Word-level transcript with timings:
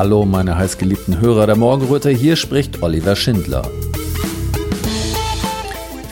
Hallo, 0.00 0.24
meine 0.24 0.56
heißgeliebten 0.56 1.20
Hörer 1.20 1.44
der 1.46 1.56
Morgenröte, 1.56 2.08
hier 2.08 2.36
spricht 2.36 2.82
Oliver 2.82 3.16
Schindler. 3.16 3.70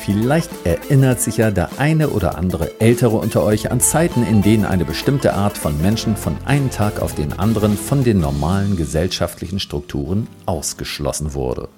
Vielleicht 0.04 0.51
erinnert 0.64 1.22
sich 1.22 1.38
ja 1.38 1.51
der 1.51 1.71
eine 1.79 2.11
oder 2.11 2.37
andere 2.37 2.82
Ältere 2.82 3.16
unter 3.16 3.43
euch 3.45 3.71
an 3.71 3.80
Zeiten, 3.80 4.27
in 4.27 4.43
denen 4.43 4.66
eine 4.66 4.85
bestimmte 4.85 5.33
Art 5.33 5.56
von 5.56 5.80
Menschen 5.80 6.16
von 6.16 6.37
einem 6.44 6.69
Tag 6.69 7.01
auf 7.01 7.15
den 7.15 7.33
anderen 7.38 7.79
von 7.79 8.04
den 8.04 8.21
normalen 8.21 8.76
gesellschaftlichen 8.76 9.58
Strukturen 9.58 10.29
ausgeschlossen 10.44 11.33
wurde. 11.33 11.70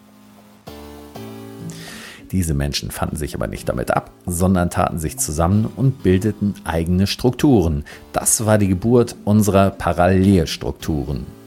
Diese 2.32 2.54
Menschen 2.54 2.90
fanden 2.90 3.14
sich 3.14 3.36
aber 3.36 3.46
nicht 3.46 3.68
damit 3.68 3.92
ab, 3.92 4.10
sondern 4.26 4.68
taten 4.68 4.98
sich 4.98 5.16
zusammen 5.16 5.70
und 5.76 6.02
bildeten 6.02 6.56
eigene 6.64 7.06
Strukturen. 7.06 7.84
Das 8.12 8.46
war 8.46 8.58
die 8.58 8.66
Geburt 8.66 9.14
unserer 9.24 9.70
Parallelstrukturen. 9.70 11.38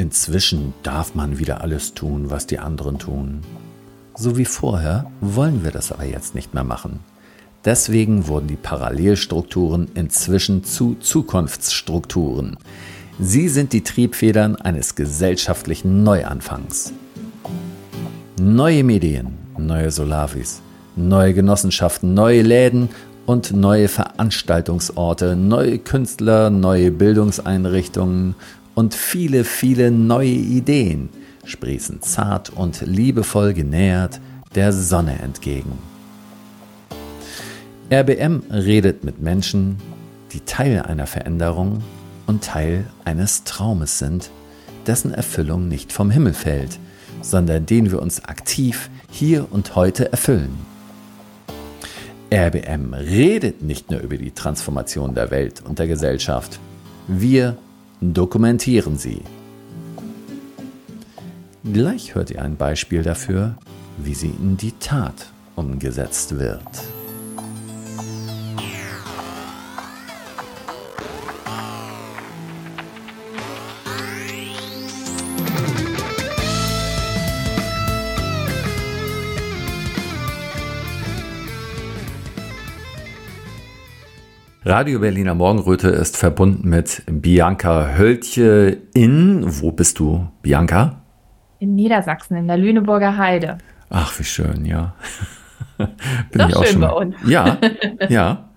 Inzwischen 0.00 0.72
darf 0.82 1.14
man 1.14 1.38
wieder 1.38 1.60
alles 1.60 1.92
tun, 1.92 2.30
was 2.30 2.46
die 2.46 2.58
anderen 2.58 2.98
tun. 2.98 3.42
So 4.14 4.38
wie 4.38 4.46
vorher 4.46 5.10
wollen 5.20 5.62
wir 5.62 5.72
das 5.72 5.92
aber 5.92 6.06
jetzt 6.06 6.34
nicht 6.34 6.54
mehr 6.54 6.64
machen. 6.64 7.00
Deswegen 7.66 8.26
wurden 8.26 8.46
die 8.46 8.56
Parallelstrukturen 8.56 9.88
inzwischen 9.92 10.64
zu 10.64 10.96
Zukunftsstrukturen. 11.00 12.56
Sie 13.18 13.50
sind 13.50 13.74
die 13.74 13.82
Triebfedern 13.84 14.56
eines 14.56 14.94
gesellschaftlichen 14.94 16.02
Neuanfangs. 16.02 16.94
Neue 18.40 18.84
Medien, 18.84 19.34
neue 19.58 19.90
Solavis, 19.90 20.62
neue 20.96 21.34
Genossenschaften, 21.34 22.14
neue 22.14 22.40
Läden 22.40 22.88
und 23.26 23.52
neue 23.52 23.88
Veranstaltungsorte, 23.88 25.36
neue 25.36 25.78
Künstler, 25.78 26.48
neue 26.48 26.90
Bildungseinrichtungen 26.90 28.34
und 28.74 28.94
viele, 28.94 29.44
viele 29.44 29.90
neue 29.90 30.28
Ideen 30.28 31.08
sprießen 31.44 32.02
zart 32.02 32.50
und 32.50 32.80
liebevoll 32.82 33.54
genähert 33.54 34.20
der 34.54 34.72
Sonne 34.72 35.18
entgegen. 35.20 35.78
RBM 37.92 38.42
redet 38.50 39.04
mit 39.04 39.20
Menschen, 39.20 39.78
die 40.32 40.40
Teil 40.40 40.82
einer 40.82 41.06
Veränderung 41.06 41.82
und 42.26 42.44
Teil 42.44 42.86
eines 43.04 43.44
Traumes 43.44 43.98
sind, 43.98 44.30
dessen 44.86 45.12
Erfüllung 45.12 45.68
nicht 45.68 45.92
vom 45.92 46.10
Himmel 46.10 46.32
fällt, 46.32 46.78
sondern 47.22 47.66
den 47.66 47.90
wir 47.90 48.00
uns 48.00 48.24
aktiv 48.24 48.90
hier 49.10 49.46
und 49.50 49.74
heute 49.74 50.12
erfüllen. 50.12 50.54
RBM 52.32 52.94
redet 52.94 53.62
nicht 53.62 53.90
nur 53.90 54.00
über 54.00 54.16
die 54.16 54.30
Transformation 54.30 55.14
der 55.14 55.32
Welt 55.32 55.62
und 55.66 55.80
der 55.80 55.88
Gesellschaft, 55.88 56.60
wir 57.08 57.58
dokumentieren 58.00 58.96
sie. 58.96 59.22
Gleich 61.64 62.14
hört 62.14 62.30
ihr 62.30 62.42
ein 62.42 62.56
Beispiel 62.56 63.02
dafür, 63.02 63.56
wie 63.98 64.14
sie 64.14 64.30
in 64.30 64.56
die 64.56 64.72
Tat 64.72 65.30
umgesetzt 65.56 66.38
wird. 66.38 66.60
Radio 84.62 84.98
Berliner 84.98 85.34
Morgenröte 85.34 85.88
ist 85.88 86.18
verbunden 86.18 86.68
mit 86.68 87.02
Bianca 87.06 87.96
Höltje 87.96 88.76
in, 88.92 89.42
wo 89.46 89.72
bist 89.72 89.98
du, 89.98 90.28
Bianca? 90.42 91.00
In 91.60 91.74
Niedersachsen, 91.76 92.36
in 92.36 92.46
der 92.46 92.58
Lüneburger 92.58 93.16
Heide. 93.16 93.56
Ach, 93.88 94.18
wie 94.18 94.24
schön, 94.24 94.66
ja. 94.66 94.94
Bin 95.78 95.88
Doch 96.32 96.48
ich 96.50 96.56
auch 96.56 96.64
schön 96.64 96.72
schon 96.72 96.80
bei 96.82 96.90
uns. 96.90 97.14
Ja, 97.24 97.56
ja, 98.10 98.50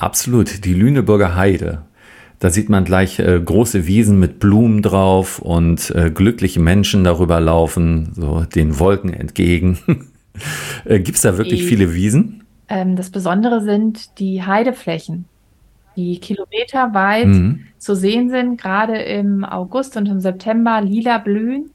absolut. 0.00 0.64
Die 0.64 0.74
Lüneburger 0.74 1.36
Heide. 1.36 1.82
Da 2.40 2.50
sieht 2.50 2.68
man 2.68 2.84
gleich 2.84 3.20
äh, 3.20 3.38
große 3.38 3.86
Wiesen 3.86 4.18
mit 4.18 4.40
Blumen 4.40 4.82
drauf 4.82 5.38
und 5.38 5.94
äh, 5.94 6.10
glückliche 6.10 6.58
Menschen 6.58 7.04
darüber 7.04 7.38
laufen, 7.38 8.10
so 8.16 8.40
den 8.52 8.80
Wolken 8.80 9.14
entgegen. 9.14 9.78
äh, 10.86 10.98
Gibt 10.98 11.18
es 11.18 11.22
da 11.22 11.38
wirklich 11.38 11.62
viele 11.62 11.94
Wiesen? 11.94 12.42
Ähm, 12.70 12.96
das 12.96 13.10
Besondere 13.10 13.60
sind 13.60 14.18
die 14.18 14.42
Heideflächen 14.42 15.26
die 16.00 16.18
kilometerweit 16.18 17.26
mhm. 17.26 17.66
zu 17.78 17.94
sehen 17.94 18.30
sind, 18.30 18.60
gerade 18.60 18.96
im 18.96 19.44
August 19.44 19.96
und 19.96 20.06
im 20.06 20.20
September 20.20 20.80
lila 20.80 21.18
blühen 21.18 21.70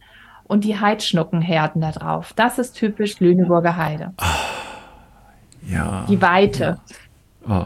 und 0.46 0.64
die 0.64 0.80
Heidschnuckenherden 0.80 1.82
da 1.82 1.92
drauf. 1.92 2.34
Das 2.36 2.58
ist 2.60 2.74
typisch 2.74 3.20
Lüneburger 3.20 3.78
Heide. 3.78 4.14
Oh, 4.20 5.72
ja. 5.72 6.06
Die 6.10 6.22
Weite. 6.22 6.80
Ja. 7.48 7.62
Oh. 7.62 7.66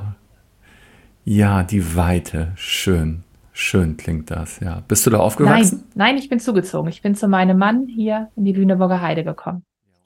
ja, 1.24 1.64
die 1.64 1.96
Weite. 1.96 2.52
Schön. 2.56 3.24
Schön 3.54 3.98
klingt 3.98 4.32
das, 4.32 4.60
ja. 4.62 4.82
Bist 4.88 5.06
du 5.06 5.10
da 5.10 5.20
aufgewachsen? 5.20 5.84
Nein, 5.96 6.16
nein, 6.16 6.18
ich 6.18 6.30
bin 6.30 6.40
zugezogen. 6.40 6.90
Ich 6.90 7.02
bin 7.02 7.16
zu 7.16 7.28
meinem 7.28 7.58
Mann 7.58 7.88
hier 7.88 8.30
in 8.36 8.46
die 8.46 8.54
Lüneburger 8.54 9.02
Heide 9.02 9.24
gekommen. 9.24 9.64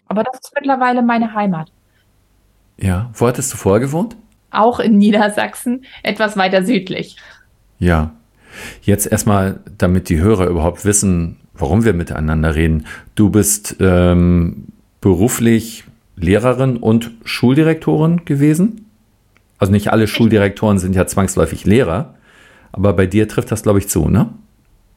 Aber 0.07 0.23
das 0.23 0.39
ist 0.41 0.53
mittlerweile 0.55 1.01
meine 1.01 1.33
Heimat. 1.33 1.71
Ja, 2.77 3.09
wo 3.13 3.27
hattest 3.27 3.53
du 3.53 3.57
vorher 3.57 3.79
gewohnt? 3.79 4.15
auch 4.53 4.79
in 4.79 4.97
Niedersachsen, 4.97 5.85
etwas 6.03 6.37
weiter 6.37 6.63
südlich. 6.63 7.17
Ja. 7.79 8.11
Jetzt 8.83 9.11
erstmal, 9.11 9.61
damit 9.79 10.09
die 10.09 10.19
Hörer 10.19 10.47
überhaupt 10.47 10.85
wissen, 10.85 11.37
warum 11.55 11.85
wir 11.85 11.93
miteinander 11.93 12.53
reden. 12.55 12.85
Du 13.15 13.31
bist 13.31 13.77
ähm, 13.79 14.67
beruflich 15.01 15.85
Lehrerin 16.15 16.77
und 16.77 17.11
Schuldirektorin 17.23 18.25
gewesen. 18.25 18.85
Also 19.57 19.73
nicht 19.73 19.91
alle 19.91 20.07
Schuldirektoren 20.07 20.77
sind 20.77 20.95
ja 20.95 21.07
zwangsläufig 21.07 21.65
Lehrer, 21.65 22.13
aber 22.71 22.93
bei 22.93 23.07
dir 23.07 23.27
trifft 23.27 23.51
das, 23.51 23.63
glaube 23.63 23.79
ich, 23.79 23.89
zu, 23.89 24.07
ne? 24.07 24.29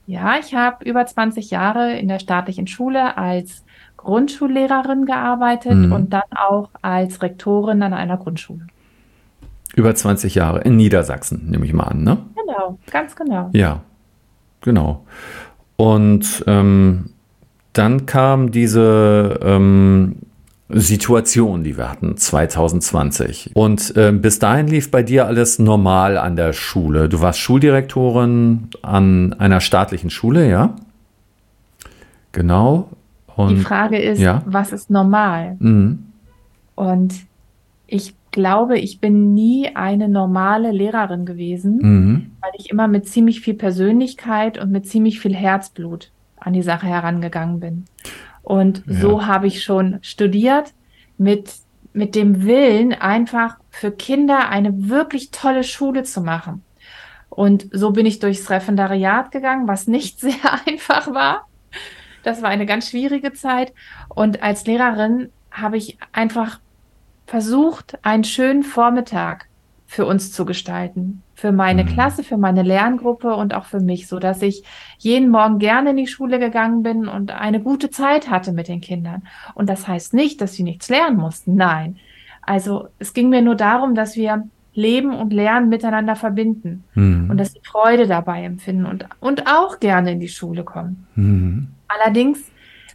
Ja, 0.07 0.37
ich 0.39 0.55
habe 0.55 0.85
über 0.85 1.05
20 1.05 1.51
Jahre 1.51 1.99
in 1.99 2.09
der 2.09 2.21
staatlichen 2.21 2.67
Schule 2.67 3.17
als 3.17 3.65
Grundschullehrerin 4.07 5.05
gearbeitet 5.05 5.75
mhm. 5.75 5.93
und 5.93 6.13
dann 6.13 6.23
auch 6.35 6.71
als 6.81 7.21
Rektorin 7.23 7.83
an 7.83 7.93
einer 7.93 8.17
Grundschule. 8.17 8.67
Über 9.75 9.95
20 9.95 10.35
Jahre 10.35 10.61
in 10.61 10.77
Niedersachsen, 10.77 11.51
nehme 11.51 11.67
ich 11.67 11.73
mal 11.73 11.85
an, 11.85 12.03
ne? 12.03 12.19
Genau, 12.35 12.79
ganz 12.91 13.15
genau. 13.15 13.51
Ja, 13.53 13.83
genau. 14.63 15.05
Und 15.77 16.45
ähm, 16.47 17.11
dann 17.75 18.07
kam 18.07 18.53
diese 18.53 19.39
ähm, 19.43 20.17
Situation, 20.69 21.63
die 21.63 21.77
wir 21.77 21.91
hatten, 21.91 22.17
2020. 22.17 23.51
Und 23.55 23.97
äh, 23.97 24.13
bis 24.13 24.39
dahin 24.39 24.67
lief 24.67 24.91
bei 24.91 25.03
dir 25.03 25.27
alles 25.27 25.59
normal 25.59 26.17
an 26.17 26.37
der 26.37 26.53
Schule. 26.53 27.09
Du 27.09 27.21
warst 27.21 27.39
Schuldirektorin 27.39 28.71
an 28.83 29.35
einer 29.35 29.61
staatlichen 29.61 30.11
Schule, 30.11 30.49
ja? 30.49 30.75
Genau. 32.33 32.89
Und, 33.37 33.51
die 33.51 33.61
Frage 33.61 33.99
ist, 33.99 34.21
ja? 34.21 34.43
was 34.47 34.73
ist 34.73 34.91
normal? 34.91 35.57
Mhm. 35.59 36.05
Und 36.75 37.15
ich 37.87 38.15
glaube, 38.33 38.79
ich 38.79 39.01
bin 39.01 39.35
nie 39.35 39.75
eine 39.75 40.09
normale 40.09 40.71
Lehrerin 40.71 41.25
gewesen, 41.25 41.79
mhm. 41.81 42.31
weil 42.41 42.53
ich 42.59 42.71
immer 42.71 42.89
mit 42.89 43.09
ziemlich 43.09 43.41
viel 43.41 43.55
Persönlichkeit 43.55 44.59
und 44.59 44.71
mit 44.71 44.87
ziemlich 44.87 45.21
viel 45.21 45.35
Herzblut 45.35 46.11
an 46.37 46.53
die 46.53 46.63
Sache 46.63 46.87
herangegangen 46.87 47.61
bin. 47.61 47.85
Und 48.43 48.85
ja. 48.87 48.95
so 49.01 49.27
habe 49.27 49.47
ich 49.47 49.65
schon 49.65 49.99
studiert 50.03 50.73
mit, 51.19 51.53
mit 51.93 52.15
dem 52.15 52.45
Willen, 52.45 52.93
einfach 52.93 53.59
für 53.71 53.91
Kinder 53.91 54.49
eine 54.51 54.89
wirklich 54.89 55.31
tolle 55.31 55.65
Schule 55.65 56.05
zu 56.05 56.21
machen. 56.21 56.63
Und 57.29 57.67
so 57.73 57.91
bin 57.91 58.07
ich 58.07 58.19
durchs 58.19 58.49
Referendariat 58.51 59.31
gegangen, 59.31 59.67
was 59.67 59.89
nicht 59.89 60.21
sehr 60.21 60.35
einfach 60.67 61.13
war. 61.13 61.47
Das 62.27 62.43
war 62.43 62.49
eine 62.49 62.67
ganz 62.67 62.91
schwierige 62.91 63.33
Zeit. 63.35 63.73
Und 64.09 64.43
als 64.43 64.67
Lehrerin 64.67 65.31
habe 65.53 65.77
ich 65.77 65.97
einfach 66.13 66.59
versucht, 67.25 67.99
einen 68.03 68.25
schönen 68.25 68.65
Vormittag 68.65 69.47
für 69.87 70.07
uns 70.07 70.33
zu 70.33 70.45
gestalten. 70.45 71.23
Für 71.37 71.53
meine 71.53 71.85
mhm. 71.85 71.89
Klasse, 71.89 72.25
für 72.25 72.37
meine 72.37 72.65
Lerngruppe 72.65 73.33
und 73.37 73.55
auch 73.55 73.67
für 73.67 73.79
mich, 73.79 74.09
so 74.09 74.19
dass 74.19 74.43
ich 74.43 74.65
jeden 74.99 75.31
Morgen 75.31 75.61
gerne 75.61 75.91
in 75.91 75.99
die 75.99 76.09
Schule 76.09 76.41
gegangen 76.41 76.83
bin 76.83 77.07
und 77.07 77.31
eine 77.31 77.61
gute 77.61 77.91
Zeit 77.91 78.29
hatte 78.29 78.51
mit 78.51 78.67
den 78.67 78.81
Kindern. 78.81 79.23
Und 79.55 79.71
das 79.71 79.87
heißt 79.87 80.13
nicht, 80.13 80.41
dass 80.41 80.55
sie 80.55 80.65
nichts 80.65 80.89
lernen 80.89 81.19
mussten. 81.19 81.55
Nein. 81.55 81.97
Also 82.43 82.89
es 82.99 83.15
ging 83.15 83.29
mir 83.29 83.41
nur 83.41 83.55
darum, 83.55 83.95
dass 83.95 84.17
wir 84.17 84.49
Leben 84.75 85.15
und 85.15 85.33
Lernen 85.33 85.69
miteinander 85.69 86.17
verbinden 86.17 86.83
mhm. 86.95 87.31
und 87.31 87.39
dass 87.39 87.53
sie 87.53 87.61
Freude 87.63 88.09
dabei 88.09 88.43
empfinden 88.43 88.85
und, 88.85 89.07
und 89.21 89.47
auch 89.47 89.79
gerne 89.79 90.11
in 90.11 90.19
die 90.19 90.29
Schule 90.29 90.65
kommen. 90.65 91.07
Mhm. 91.15 91.69
Allerdings 91.89 92.51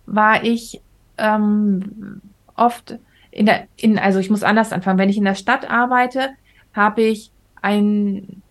war 0.06 0.44
ich 0.44 0.82
ähm, 1.18 2.22
oft 2.56 2.98
in 3.32 3.46
der, 3.46 3.68
in, 3.78 3.98
also 3.98 4.20
ich 4.20 4.30
muss 4.30 4.44
anders 4.44 4.74
anfangen. 4.74 5.00
Wenn 5.00 5.10
ich 5.10 5.18
in 5.18 5.26
der 5.26 5.36
Stadt 5.36 5.70
arbeite, 5.70 6.30
habe 6.74 7.02
ich 7.02 7.32
ein, 7.62 8.42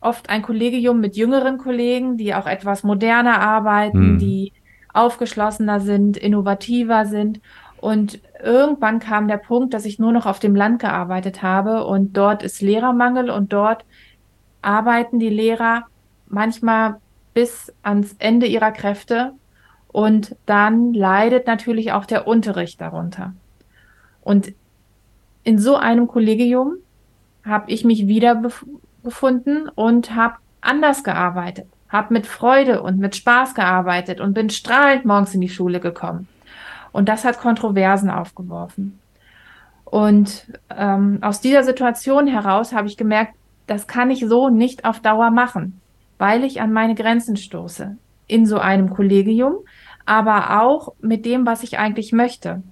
oft 0.00 0.28
ein 0.28 0.42
Kollegium 0.42 1.00
mit 1.00 1.16
jüngeren 1.16 1.58
Kollegen, 1.58 2.16
die 2.16 2.34
auch 2.34 2.46
etwas 2.46 2.82
moderner 2.82 3.40
arbeiten, 3.40 4.14
mhm. 4.14 4.18
die 4.18 4.52
aufgeschlossener 4.92 5.80
sind, 5.80 6.16
innovativer 6.16 7.06
sind. 7.06 7.40
Und 7.80 8.20
irgendwann 8.42 8.98
kam 8.98 9.28
der 9.28 9.38
Punkt, 9.38 9.74
dass 9.74 9.84
ich 9.84 9.98
nur 9.98 10.12
noch 10.12 10.26
auf 10.26 10.38
dem 10.38 10.54
Land 10.54 10.80
gearbeitet 10.80 11.42
habe 11.42 11.84
und 11.84 12.16
dort 12.16 12.42
ist 12.42 12.60
Lehrermangel 12.60 13.30
und 13.30 13.52
dort 13.52 13.84
arbeiten 14.60 15.18
die 15.18 15.28
Lehrer 15.28 15.84
manchmal 16.28 17.00
bis 17.34 17.72
ans 17.82 18.14
Ende 18.18 18.46
ihrer 18.46 18.70
Kräfte 18.70 19.32
und 19.92 20.36
dann 20.46 20.94
leidet 20.94 21.46
natürlich 21.46 21.92
auch 21.92 22.06
der 22.06 22.26
Unterricht 22.26 22.80
darunter. 22.80 23.34
Und 24.22 24.52
in 25.44 25.58
so 25.58 25.76
einem 25.76 26.08
Kollegium 26.08 26.76
habe 27.44 27.70
ich 27.70 27.84
mich 27.84 28.06
wiedergefunden 28.06 29.68
und 29.68 30.14
habe 30.14 30.36
anders 30.60 31.04
gearbeitet, 31.04 31.66
habe 31.88 32.14
mit 32.14 32.26
Freude 32.26 32.82
und 32.82 32.98
mit 32.98 33.16
Spaß 33.16 33.54
gearbeitet 33.54 34.20
und 34.20 34.34
bin 34.34 34.48
strahlend 34.48 35.04
morgens 35.04 35.34
in 35.34 35.40
die 35.40 35.48
Schule 35.48 35.80
gekommen. 35.80 36.28
Und 36.92 37.08
das 37.08 37.24
hat 37.24 37.38
Kontroversen 37.38 38.10
aufgeworfen. 38.10 38.98
Und 39.84 40.46
ähm, 40.74 41.18
aus 41.20 41.40
dieser 41.40 41.64
Situation 41.64 42.26
heraus 42.26 42.72
habe 42.72 42.88
ich 42.88 42.96
gemerkt, 42.96 43.34
das 43.66 43.86
kann 43.86 44.10
ich 44.10 44.20
so 44.26 44.48
nicht 44.48 44.84
auf 44.84 45.00
Dauer 45.00 45.30
machen, 45.30 45.80
weil 46.18 46.44
ich 46.44 46.60
an 46.60 46.72
meine 46.72 46.94
Grenzen 46.94 47.36
stoße. 47.36 47.96
In 48.26 48.46
so 48.46 48.58
einem 48.58 48.90
Kollegium, 48.90 49.56
aber 50.04 50.62
auch 50.62 50.94
mit 51.00 51.24
dem, 51.24 51.46
was 51.46 51.62
ich 51.62 51.78
eigentlich 51.78 52.12
möchte. 52.12 52.62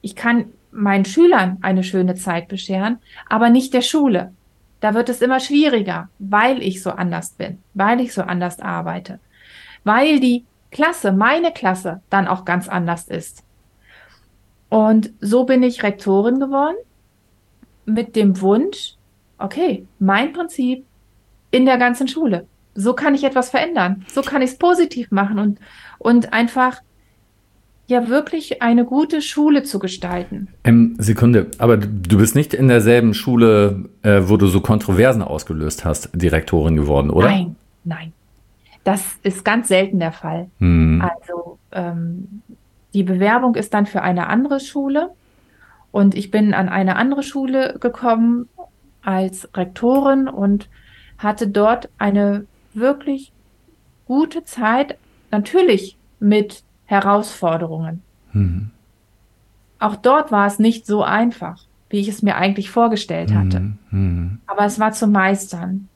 Ich 0.00 0.14
kann 0.14 0.46
meinen 0.70 1.04
Schülern 1.04 1.58
eine 1.62 1.82
schöne 1.82 2.14
Zeit 2.14 2.48
bescheren, 2.48 2.98
aber 3.28 3.50
nicht 3.50 3.74
der 3.74 3.82
Schule. 3.82 4.32
Da 4.80 4.94
wird 4.94 5.08
es 5.08 5.22
immer 5.22 5.40
schwieriger, 5.40 6.10
weil 6.18 6.62
ich 6.62 6.82
so 6.82 6.90
anders 6.90 7.30
bin, 7.30 7.58
weil 7.74 8.00
ich 8.00 8.12
so 8.12 8.22
anders 8.22 8.60
arbeite, 8.60 9.20
weil 9.84 10.20
die 10.20 10.44
Klasse, 10.70 11.12
meine 11.12 11.52
Klasse, 11.52 12.02
dann 12.10 12.28
auch 12.28 12.44
ganz 12.44 12.68
anders 12.68 13.08
ist. 13.08 13.42
Und 14.68 15.12
so 15.20 15.44
bin 15.44 15.62
ich 15.62 15.82
Rektorin 15.82 16.40
geworden 16.40 16.76
mit 17.86 18.16
dem 18.16 18.40
Wunsch, 18.40 18.94
okay, 19.38 19.86
mein 19.98 20.32
Prinzip 20.32 20.84
in 21.50 21.64
der 21.64 21.78
ganzen 21.78 22.08
Schule. 22.08 22.46
So 22.74 22.92
kann 22.92 23.14
ich 23.14 23.24
etwas 23.24 23.48
verändern. 23.48 24.04
So 24.12 24.20
kann 24.20 24.42
ich 24.42 24.50
es 24.50 24.58
positiv 24.58 25.10
machen 25.10 25.38
und, 25.38 25.58
und 25.98 26.32
einfach 26.32 26.80
ja 27.86 28.08
wirklich 28.08 28.62
eine 28.62 28.84
gute 28.84 29.22
Schule 29.22 29.62
zu 29.62 29.78
gestalten. 29.78 30.48
Ähm, 30.64 30.96
Sekunde, 30.98 31.50
aber 31.58 31.76
du 31.76 32.18
bist 32.18 32.34
nicht 32.34 32.52
in 32.52 32.68
derselben 32.68 33.14
Schule, 33.14 33.88
äh, 34.02 34.22
wo 34.24 34.36
du 34.36 34.46
so 34.48 34.60
Kontroversen 34.60 35.22
ausgelöst 35.22 35.84
hast, 35.84 36.10
Direktorin 36.12 36.76
geworden, 36.76 37.10
oder? 37.10 37.28
Nein, 37.28 37.56
nein. 37.84 38.12
Das 38.82 39.04
ist 39.22 39.44
ganz 39.44 39.68
selten 39.68 39.98
der 39.98 40.12
Fall. 40.12 40.48
Hm. 40.58 41.02
Also 41.02 41.58
ähm, 41.72 42.42
die 42.94 43.02
Bewerbung 43.02 43.54
ist 43.54 43.74
dann 43.74 43.86
für 43.86 44.02
eine 44.02 44.28
andere 44.28 44.60
Schule 44.60 45.10
und 45.92 46.14
ich 46.14 46.30
bin 46.30 46.54
an 46.54 46.68
eine 46.68 46.96
andere 46.96 47.22
Schule 47.22 47.76
gekommen 47.80 48.48
als 49.02 49.48
Rektorin 49.56 50.28
und 50.28 50.68
hatte 51.18 51.48
dort 51.48 51.88
eine 51.98 52.46
wirklich 52.74 53.32
gute 54.06 54.44
Zeit, 54.44 54.98
natürlich 55.30 55.96
mit 56.20 56.62
Herausforderungen. 56.86 58.02
Mhm. 58.32 58.70
Auch 59.78 59.96
dort 59.96 60.32
war 60.32 60.46
es 60.46 60.58
nicht 60.58 60.86
so 60.86 61.02
einfach, 61.02 61.64
wie 61.90 62.00
ich 62.00 62.08
es 62.08 62.22
mir 62.22 62.36
eigentlich 62.36 62.70
vorgestellt 62.70 63.34
hatte. 63.34 63.60
Mhm. 63.60 63.78
mhm. 63.90 64.38
Aber 64.46 64.64
es 64.64 64.78
war 64.78 64.92
zu 64.92 65.06
meistern. 65.06 65.88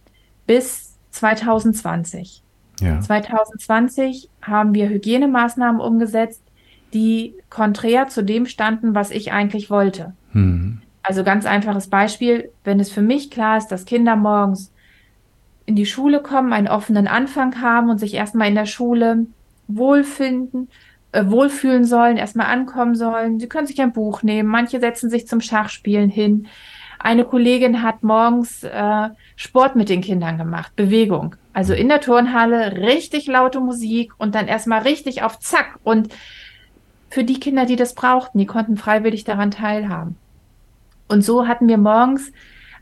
Bis 0.46 0.96
2020. 1.10 2.42
Ja. 2.80 3.00
2020 3.00 4.28
haben 4.42 4.74
wir 4.74 4.88
Hygienemaßnahmen 4.88 5.80
umgesetzt, 5.80 6.42
die 6.92 7.34
konträr 7.50 8.08
zu 8.08 8.24
dem 8.24 8.46
standen, 8.46 8.94
was 8.94 9.10
ich 9.10 9.32
eigentlich 9.32 9.70
wollte. 9.70 10.14
Mhm. 10.32 10.82
Also 11.02 11.24
ganz 11.24 11.46
einfaches 11.46 11.88
Beispiel, 11.88 12.50
wenn 12.64 12.80
es 12.80 12.90
für 12.90 13.02
mich 13.02 13.30
klar 13.30 13.58
ist, 13.58 13.68
dass 13.68 13.84
Kinder 13.84 14.16
morgens 14.16 14.72
in 15.66 15.76
die 15.76 15.86
Schule 15.86 16.20
kommen, 16.22 16.52
einen 16.52 16.68
offenen 16.68 17.06
Anfang 17.06 17.60
haben 17.60 17.90
und 17.90 17.98
sich 17.98 18.14
erstmal 18.14 18.48
in 18.48 18.54
der 18.54 18.66
Schule 18.66 19.26
wohlfinden, 19.68 20.68
äh, 21.12 21.24
wohlfühlen 21.26 21.84
sollen, 21.84 22.16
erstmal 22.16 22.46
ankommen 22.46 22.94
sollen. 22.94 23.38
Sie 23.38 23.48
können 23.48 23.66
sich 23.66 23.80
ein 23.80 23.92
Buch 23.92 24.22
nehmen, 24.22 24.48
manche 24.48 24.80
setzen 24.80 25.10
sich 25.10 25.26
zum 25.26 25.40
Schachspielen 25.40 26.10
hin. 26.10 26.46
Eine 26.98 27.24
Kollegin 27.24 27.82
hat 27.82 28.02
morgens 28.02 28.62
äh, 28.62 29.08
Sport 29.36 29.74
mit 29.74 29.88
den 29.88 30.02
Kindern 30.02 30.36
gemacht, 30.38 30.76
Bewegung. 30.76 31.34
Also 31.52 31.72
in 31.72 31.88
der 31.88 32.00
Turnhalle 32.00 32.76
richtig 32.76 33.26
laute 33.26 33.60
Musik 33.60 34.12
und 34.18 34.34
dann 34.34 34.48
erstmal 34.48 34.82
richtig 34.82 35.22
auf 35.22 35.38
Zack. 35.40 35.78
Und 35.82 36.14
für 37.08 37.24
die 37.24 37.40
Kinder, 37.40 37.66
die 37.66 37.76
das 37.76 37.94
brauchten, 37.94 38.38
die 38.38 38.46
konnten 38.46 38.76
freiwillig 38.76 39.24
daran 39.24 39.50
teilhaben. 39.50 40.16
Und 41.08 41.24
so 41.24 41.48
hatten 41.48 41.66
wir 41.66 41.78
morgens 41.78 42.30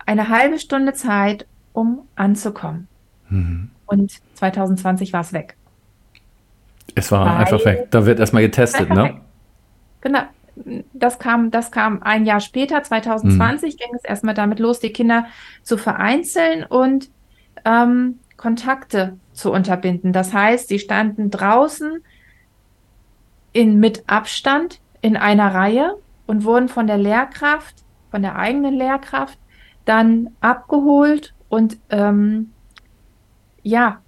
eine 0.04 0.28
halbe 0.28 0.58
Stunde 0.58 0.92
Zeit, 0.92 1.46
um 1.78 2.00
anzukommen. 2.16 2.88
Mhm. 3.28 3.70
Und 3.86 4.12
2020 4.34 5.12
war 5.12 5.20
es 5.20 5.32
weg. 5.32 5.56
Es 6.94 7.12
war 7.12 7.26
Weil, 7.26 7.36
einfach 7.36 7.64
weg. 7.64 7.88
Da 7.90 8.04
wird 8.04 8.18
erstmal 8.18 8.42
getestet, 8.42 8.90
ne? 8.90 9.04
Weg. 9.04 9.16
Genau. 10.00 10.20
Das 10.92 11.20
kam, 11.20 11.52
das 11.52 11.70
kam 11.70 12.02
ein 12.02 12.26
Jahr 12.26 12.40
später, 12.40 12.82
2020, 12.82 13.74
mhm. 13.74 13.76
ging 13.76 13.94
es 13.94 14.04
erstmal 14.04 14.34
damit 14.34 14.58
los, 14.58 14.80
die 14.80 14.92
Kinder 14.92 15.26
zu 15.62 15.78
vereinzeln 15.78 16.64
und 16.64 17.10
ähm, 17.64 18.18
Kontakte 18.36 19.16
zu 19.32 19.52
unterbinden. 19.52 20.12
Das 20.12 20.32
heißt, 20.32 20.68
sie 20.68 20.80
standen 20.80 21.30
draußen 21.30 22.02
in, 23.52 23.78
mit 23.78 24.02
Abstand 24.08 24.80
in 25.00 25.16
einer 25.16 25.54
Reihe 25.54 25.96
und 26.26 26.44
wurden 26.44 26.68
von 26.68 26.88
der 26.88 26.98
Lehrkraft, 26.98 27.76
von 28.10 28.22
der 28.22 28.36
eigenen 28.36 28.74
Lehrkraft, 28.74 29.38
dann 29.84 30.30
abgeholt 30.40 31.34
und 31.48 31.78
ähm, 31.90 32.50
ja, 33.62 34.00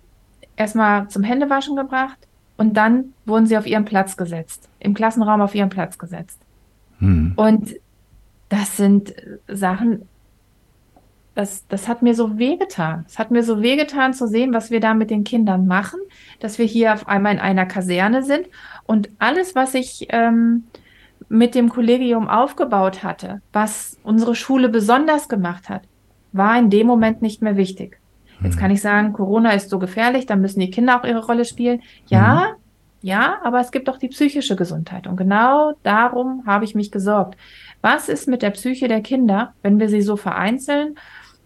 erstmal 0.57 1.09
zum 1.09 1.23
Händewaschen 1.23 1.77
gebracht, 1.77 2.19
und 2.61 2.75
dann 2.75 3.15
wurden 3.25 3.47
sie 3.47 3.57
auf 3.57 3.67
ihren 3.67 3.87
Platz 3.87 4.19
gesetzt, 4.19 4.69
im 4.81 4.93
Klassenraum 4.93 5.41
auf 5.41 5.55
ihren 5.55 5.71
Platz 5.71 5.97
gesetzt. 5.97 6.39
Hm. 6.99 7.33
Und 7.35 7.75
das 8.51 8.77
sind 8.77 9.15
Sachen, 9.49 10.07
das, 11.35 11.67
das 11.69 11.89
hat 11.89 12.03
mir 12.03 12.15
so 12.15 12.37
wehgetan. 12.37 13.07
Es 13.09 13.19
hat 13.19 13.31
mir 13.31 13.43
so 13.43 13.63
wehgetan 13.63 14.13
zu 14.13 14.27
sehen, 14.27 14.53
was 14.53 14.71
wir 14.71 14.81
da 14.81 14.93
mit 14.93 15.09
den 15.09 15.25
Kindern 15.25 15.67
machen, 15.67 16.01
dass 16.39 16.59
wir 16.59 16.67
hier 16.67 16.93
auf 16.93 17.09
einmal 17.09 17.33
in 17.33 17.41
einer 17.41 17.65
Kaserne 17.65 18.23
sind 18.23 18.47
und 18.85 19.09
alles, 19.19 19.55
was 19.55 19.73
ich 19.73 20.09
ähm, 20.11 20.65
mit 21.31 21.55
dem 21.55 21.71
Kollegium 21.71 22.29
aufgebaut 22.29 23.03
hatte, 23.03 23.41
was 23.55 23.97
unsere 24.03 24.35
Schule 24.35 24.69
besonders 24.69 25.31
gemacht 25.31 25.71
hat, 25.71 25.85
war 26.33 26.59
in 26.59 26.71
dem 26.71 26.87
Moment 26.87 27.23
nicht 27.23 27.43
mehr 27.43 27.57
wichtig. 27.57 27.99
Jetzt 28.43 28.57
mhm. 28.57 28.61
kann 28.61 28.71
ich 28.71 28.81
sagen, 28.81 29.13
Corona 29.13 29.53
ist 29.53 29.71
so 29.71 29.79
gefährlich, 29.79 30.27
dann 30.27 30.41
müssen 30.41 30.61
die 30.61 30.71
Kinder 30.71 31.01
auch 31.01 31.05
ihre 31.05 31.25
Rolle 31.25 31.45
spielen. 31.45 31.83
Ja, 32.07 32.55
mhm. 32.55 33.09
ja, 33.09 33.39
aber 33.43 33.61
es 33.61 33.71
gibt 33.71 33.89
auch 33.89 33.99
die 33.99 34.09
psychische 34.09 34.57
Gesundheit. 34.57 35.07
Und 35.07 35.17
genau 35.17 35.73
darum 35.83 36.45
habe 36.47 36.65
ich 36.65 36.75
mich 36.75 36.91
gesorgt. 36.91 37.37
Was 37.83 38.09
ist 38.09 38.29
mit 38.29 38.43
der 38.43 38.51
Psyche 38.51 38.89
der 38.89 39.01
Kinder, 39.01 39.55
wenn 39.63 39.79
wir 39.79 39.89
sie 39.89 40.03
so 40.03 40.17
vereinzeln 40.17 40.97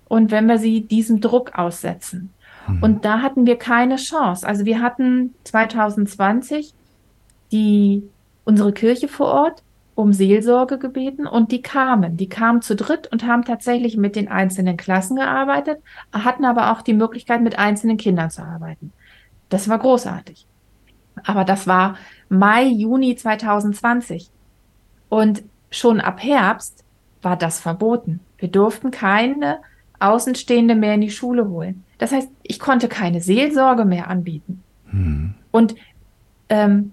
und 0.07 0.31
wenn 0.31 0.47
wir 0.47 0.59
sie 0.59 0.83
diesem 0.83 1.21
Druck 1.21 1.55
aussetzen? 1.55 2.33
Mhm. 2.69 2.83
Und 2.83 3.05
da 3.05 3.21
hatten 3.23 3.47
wir 3.47 3.57
keine 3.57 3.97
Chance. 3.97 4.47
Also 4.47 4.65
wir 4.65 4.81
hatten 4.81 5.35
2020 5.45 6.75
die, 7.53 8.03
unsere 8.45 8.73
Kirche 8.73 9.09
vor 9.09 9.27
Ort, 9.27 9.63
um 9.95 10.13
Seelsorge 10.13 10.79
gebeten 10.79 11.27
und 11.27 11.53
die 11.53 11.63
kamen. 11.63 12.17
Die 12.17 12.29
kamen 12.29 12.63
zu 12.63 12.75
dritt 12.75 13.07
und 13.13 13.27
haben 13.27 13.45
tatsächlich 13.45 13.97
mit 13.97 14.17
den 14.17 14.29
einzelnen 14.29 14.77
Klassen 14.77 15.17
gearbeitet, 15.17 15.81
hatten 16.13 16.45
aber 16.45 16.73
auch 16.73 16.83
die 16.83 16.95
Möglichkeit, 16.95 17.43
mit 17.43 17.59
einzelnen 17.59 17.97
Kindern 17.97 18.31
zu 18.31 18.43
arbeiten. 18.43 18.93
Das 19.49 19.69
war 19.69 19.79
großartig. 19.79 20.47
Aber 21.23 21.45
das 21.45 21.67
war 21.67 21.97
Mai, 22.29 22.65
Juni 22.65 23.15
2020. 23.15 24.31
Und 25.09 25.45
schon 25.71 26.01
ab 26.01 26.23
Herbst 26.23 26.85
war 27.23 27.37
das 27.37 27.61
verboten. 27.61 28.21
Wir 28.39 28.49
durften 28.49 28.91
keine 28.91 29.59
Außenstehende 30.01 30.75
mehr 30.75 30.95
in 30.95 31.03
die 31.03 31.11
Schule 31.11 31.49
holen. 31.49 31.85
Das 31.99 32.11
heißt, 32.11 32.29
ich 32.43 32.59
konnte 32.59 32.89
keine 32.89 33.21
Seelsorge 33.21 33.85
mehr 33.85 34.09
anbieten. 34.09 34.63
Hm. 34.91 35.35
Und 35.53 35.77
ähm, 36.49 36.93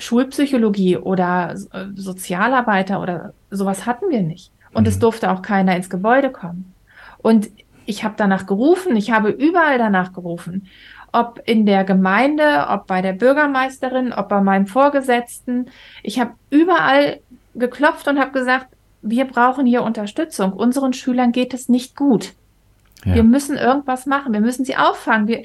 Schulpsychologie 0.00 0.96
oder 0.96 1.54
äh, 1.72 1.84
Sozialarbeiter 1.94 3.00
oder 3.00 3.32
sowas 3.50 3.86
hatten 3.86 4.10
wir 4.10 4.22
nicht. 4.22 4.50
Und 4.72 4.82
mhm. 4.84 4.88
es 4.88 4.98
durfte 4.98 5.30
auch 5.30 5.42
keiner 5.42 5.76
ins 5.76 5.90
Gebäude 5.90 6.30
kommen. 6.30 6.74
Und 7.18 7.50
ich 7.86 8.04
habe 8.04 8.14
danach 8.16 8.46
gerufen, 8.46 8.96
ich 8.96 9.10
habe 9.10 9.30
überall 9.30 9.78
danach 9.78 10.12
gerufen, 10.12 10.68
ob 11.12 11.42
in 11.44 11.66
der 11.66 11.84
Gemeinde, 11.84 12.66
ob 12.68 12.86
bei 12.86 13.02
der 13.02 13.12
Bürgermeisterin, 13.12 14.12
ob 14.12 14.28
bei 14.28 14.40
meinem 14.40 14.66
Vorgesetzten. 14.66 15.66
Ich 16.02 16.20
habe 16.20 16.32
überall 16.50 17.20
geklopft 17.54 18.06
und 18.06 18.18
habe 18.18 18.30
gesagt, 18.30 18.68
wir 19.02 19.24
brauchen 19.24 19.66
hier 19.66 19.82
Unterstützung. 19.82 20.52
Unseren 20.52 20.92
Schülern 20.92 21.32
geht 21.32 21.52
es 21.52 21.68
nicht 21.68 21.96
gut. 21.96 22.34
Ja. 23.04 23.16
Wir 23.16 23.22
müssen 23.24 23.56
irgendwas 23.56 24.06
machen. 24.06 24.32
Wir 24.32 24.40
müssen 24.40 24.64
sie 24.64 24.76
auffangen. 24.76 25.26
Wir, 25.26 25.44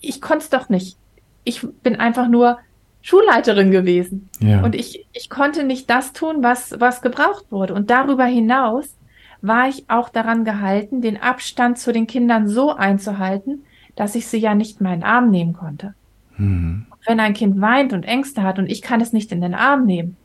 ich 0.00 0.20
konnte 0.20 0.44
es 0.44 0.50
doch 0.50 0.68
nicht. 0.68 0.96
Ich 1.44 1.66
bin 1.82 1.96
einfach 1.96 2.28
nur 2.28 2.58
Schulleiterin 3.02 3.70
gewesen. 3.70 4.28
Ja. 4.40 4.62
Und 4.62 4.74
ich, 4.74 5.06
ich 5.12 5.30
konnte 5.30 5.64
nicht 5.64 5.88
das 5.88 6.12
tun, 6.12 6.42
was, 6.42 6.78
was 6.78 7.00
gebraucht 7.00 7.46
wurde. 7.50 7.74
Und 7.74 7.90
darüber 7.90 8.24
hinaus 8.24 8.96
war 9.40 9.68
ich 9.68 9.88
auch 9.88 10.08
daran 10.08 10.44
gehalten, 10.44 11.00
den 11.00 11.20
Abstand 11.20 11.78
zu 11.78 11.92
den 11.92 12.06
Kindern 12.06 12.48
so 12.48 12.74
einzuhalten, 12.74 13.64
dass 13.96 14.14
ich 14.14 14.26
sie 14.26 14.38
ja 14.38 14.54
nicht 14.54 14.80
in 14.80 14.86
den 14.86 15.04
Arm 15.04 15.30
nehmen 15.30 15.52
konnte. 15.52 15.94
Mhm. 16.36 16.86
Wenn 17.06 17.20
ein 17.20 17.34
Kind 17.34 17.60
weint 17.60 17.92
und 17.92 18.04
Ängste 18.04 18.42
hat 18.42 18.58
und 18.58 18.70
ich 18.70 18.82
kann 18.82 19.00
es 19.00 19.12
nicht 19.12 19.32
in 19.32 19.40
den 19.40 19.54
Arm 19.54 19.86
nehmen, 19.86 20.16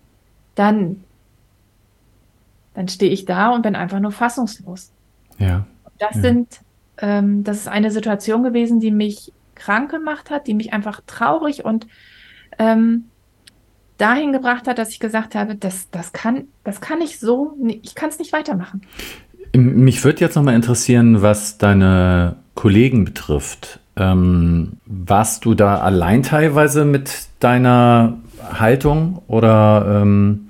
dann, 0.55 1.03
dann 2.73 2.87
stehe 2.87 3.11
ich 3.11 3.25
da 3.25 3.51
und 3.51 3.61
bin 3.61 3.75
einfach 3.75 3.99
nur 3.99 4.11
fassungslos. 4.11 4.91
Ja. 5.37 5.65
Das 5.99 6.15
ja. 6.15 6.21
sind, 6.21 6.61
ähm, 6.97 7.43
das 7.43 7.57
ist 7.57 7.67
eine 7.67 7.91
Situation 7.91 8.43
gewesen, 8.43 8.79
die 8.79 8.91
mich 8.91 9.31
krank 9.55 9.91
gemacht 9.91 10.29
hat, 10.29 10.47
die 10.47 10.53
mich 10.53 10.73
einfach 10.73 11.01
traurig 11.05 11.63
und 11.63 11.87
ähm, 12.59 13.05
dahin 13.97 14.31
gebracht 14.31 14.67
hat, 14.67 14.77
dass 14.77 14.89
ich 14.89 14.99
gesagt 14.99 15.35
habe, 15.35 15.55
das, 15.55 15.89
das, 15.91 16.13
kann, 16.13 16.45
das 16.63 16.81
kann 16.81 17.01
ich 17.01 17.19
so, 17.19 17.57
ich 17.81 17.95
kann 17.95 18.09
es 18.09 18.19
nicht 18.19 18.33
weitermachen. 18.33 18.81
Mich 19.55 20.03
würde 20.03 20.19
jetzt 20.19 20.35
nochmal 20.35 20.55
interessieren, 20.55 21.21
was 21.21 21.57
deine 21.57 22.37
Kollegen 22.55 23.05
betrifft. 23.05 23.79
Ähm, 23.95 24.73
warst 24.85 25.45
du 25.45 25.53
da 25.53 25.79
allein 25.79 26.23
teilweise 26.23 26.85
mit 26.85 27.27
deiner 27.39 28.17
Haltung 28.41 29.21
oder 29.27 30.01
ähm, 30.01 30.49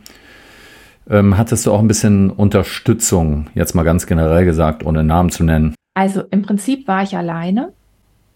ähm, 1.09 1.37
hattest 1.37 1.65
du 1.65 1.73
auch 1.73 1.79
ein 1.79 1.87
bisschen 1.87 2.29
Unterstützung, 2.29 3.47
jetzt 3.53 3.75
mal 3.75 3.83
ganz 3.83 4.07
generell 4.07 4.45
gesagt, 4.45 4.85
ohne 4.85 5.03
Namen 5.03 5.29
zu 5.29 5.43
nennen? 5.43 5.75
Also 5.93 6.23
im 6.31 6.41
Prinzip 6.41 6.87
war 6.87 7.03
ich 7.03 7.17
alleine. 7.17 7.73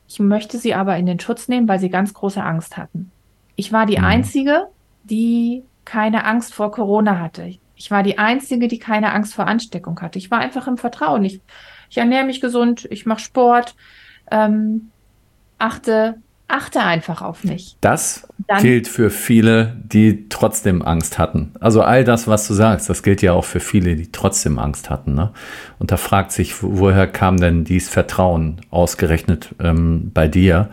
Ich 0.09 0.19
möchte 0.19 0.57
sie 0.57 0.73
aber 0.73 0.97
in 0.97 1.05
den 1.05 1.19
Schutz 1.19 1.47
nehmen, 1.47 1.67
weil 1.67 1.79
sie 1.79 1.89
ganz 1.89 2.13
große 2.13 2.43
Angst 2.43 2.77
hatten. 2.77 3.11
Ich 3.57 3.73
war 3.73 3.85
die 3.85 3.97
mhm. 3.97 4.05
Einzige, 4.05 4.67
die 5.03 5.63
keine 5.83 6.23
Angst 6.23 6.53
vor 6.53 6.71
Corona 6.71 7.19
hatte. 7.19 7.53
Ich 7.75 7.91
war 7.91 8.03
die 8.03 8.17
Einzige, 8.17 8.67
die 8.67 8.79
keine 8.79 9.11
Angst 9.11 9.33
vor 9.33 9.47
Ansteckung 9.47 9.99
hatte. 9.99 10.17
Ich 10.17 10.31
war 10.31 10.39
einfach 10.39 10.67
im 10.67 10.77
Vertrauen. 10.77 11.25
Ich, 11.25 11.41
ich 11.89 11.97
ernähre 11.97 12.25
mich 12.25 12.39
gesund, 12.39 12.87
ich 12.89 13.05
mache 13.05 13.19
Sport, 13.19 13.75
ähm, 14.31 14.89
achte, 15.57 16.15
achte 16.47 16.81
einfach 16.81 17.21
auf 17.21 17.43
mich. 17.43 17.77
Das 17.81 18.27
Dann, 18.47 18.61
gilt 18.61 18.87
für 18.87 19.09
viele, 19.09 19.75
die 19.83 20.29
trotzdem 20.29 20.81
Angst 20.81 21.17
hatten. 21.17 21.53
Also 21.59 21.81
all 21.81 22.03
das, 22.03 22.27
was 22.27 22.47
du 22.47 22.53
sagst, 22.53 22.89
das 22.89 23.01
gilt 23.01 23.21
ja 23.21 23.33
auch 23.33 23.45
für 23.45 23.59
viele, 23.59 23.95
die 23.95 24.11
trotzdem 24.11 24.59
Angst 24.59 24.89
hatten. 24.89 25.13
Ne? 25.13 25.31
Und 25.79 25.91
da 25.91 25.97
fragt 25.97 26.31
sich, 26.31 26.61
woher 26.61 27.07
kam 27.07 27.37
denn 27.37 27.63
dieses 27.63 27.89
Vertrauen 27.89 28.61
ausgerechnet 28.69 29.55
ähm, 29.59 30.11
bei 30.13 30.27
dir? 30.27 30.69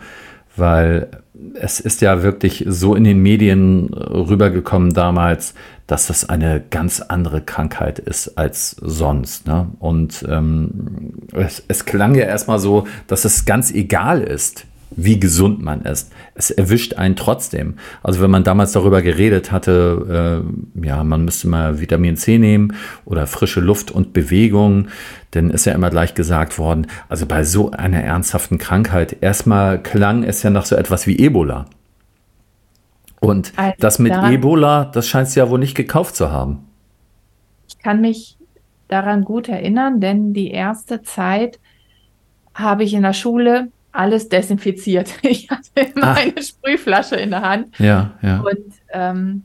Weil 0.55 1.23
es 1.55 1.79
ist 1.79 2.01
ja 2.01 2.23
wirklich 2.23 2.65
so 2.67 2.95
in 2.95 3.03
den 3.03 3.21
Medien 3.21 3.93
rübergekommen 3.93 4.93
damals, 4.93 5.53
dass 5.87 6.07
das 6.07 6.27
eine 6.27 6.63
ganz 6.69 7.01
andere 7.01 7.41
Krankheit 7.41 7.99
ist 7.99 8.37
als 8.37 8.71
sonst. 8.81 9.47
Ne? 9.47 9.67
Und 9.79 10.25
ähm, 10.29 11.13
es, 11.33 11.63
es 11.67 11.85
klang 11.85 12.15
ja 12.15 12.25
erstmal 12.25 12.59
so, 12.59 12.87
dass 13.07 13.25
es 13.25 13.45
ganz 13.45 13.71
egal 13.71 14.21
ist, 14.21 14.65
wie 14.95 15.19
gesund 15.19 15.61
man 15.61 15.81
ist. 15.81 16.11
Es 16.35 16.51
erwischt 16.51 16.95
einen 16.95 17.15
trotzdem. 17.15 17.75
Also 18.03 18.21
wenn 18.21 18.31
man 18.31 18.43
damals 18.43 18.71
darüber 18.71 19.01
geredet 19.01 19.51
hatte, 19.51 20.43
äh, 20.75 20.85
ja, 20.85 21.03
man 21.03 21.25
müsste 21.25 21.47
mal 21.47 21.79
Vitamin 21.79 22.17
C 22.17 22.37
nehmen 22.37 22.73
oder 23.05 23.27
frische 23.27 23.59
Luft 23.59 23.91
und 23.91 24.13
Bewegung, 24.13 24.87
dann 25.31 25.49
ist 25.49 25.65
ja 25.65 25.73
immer 25.73 25.89
gleich 25.89 26.13
gesagt 26.13 26.57
worden, 26.57 26.87
also 27.09 27.25
bei 27.25 27.43
so 27.43 27.71
einer 27.71 28.01
ernsthaften 28.01 28.57
Krankheit, 28.57 29.17
erstmal 29.21 29.81
klang 29.81 30.23
es 30.23 30.43
ja 30.43 30.49
nach 30.49 30.65
so 30.65 30.75
etwas 30.75 31.07
wie 31.07 31.19
Ebola. 31.19 31.65
Und 33.19 33.53
also 33.55 33.73
das 33.79 33.99
mit 33.99 34.13
daran, 34.13 34.33
Ebola, 34.33 34.85
das 34.85 35.07
scheint 35.07 35.27
es 35.27 35.35
ja 35.35 35.49
wohl 35.49 35.59
nicht 35.59 35.75
gekauft 35.75 36.15
zu 36.15 36.31
haben. 36.31 36.67
Ich 37.67 37.79
kann 37.79 38.01
mich 38.01 38.37
daran 38.87 39.23
gut 39.23 39.49
erinnern, 39.49 39.99
denn 39.99 40.33
die 40.33 40.51
erste 40.51 41.01
Zeit 41.01 41.59
habe 42.53 42.83
ich 42.83 42.93
in 42.93 43.01
der 43.01 43.13
Schule 43.13 43.69
alles 43.95 44.29
desinfiziert. 44.29 45.13
Ich 45.23 45.49
hatte 45.49 45.81
immer 45.93 46.11
Ach. 46.11 46.17
eine 46.17 46.41
Sprühflasche 46.41 47.15
in 47.15 47.31
der 47.31 47.41
Hand. 47.41 47.79
Ja, 47.79 48.13
ja. 48.21 48.39
Und 48.39 48.73
ähm, 48.91 49.43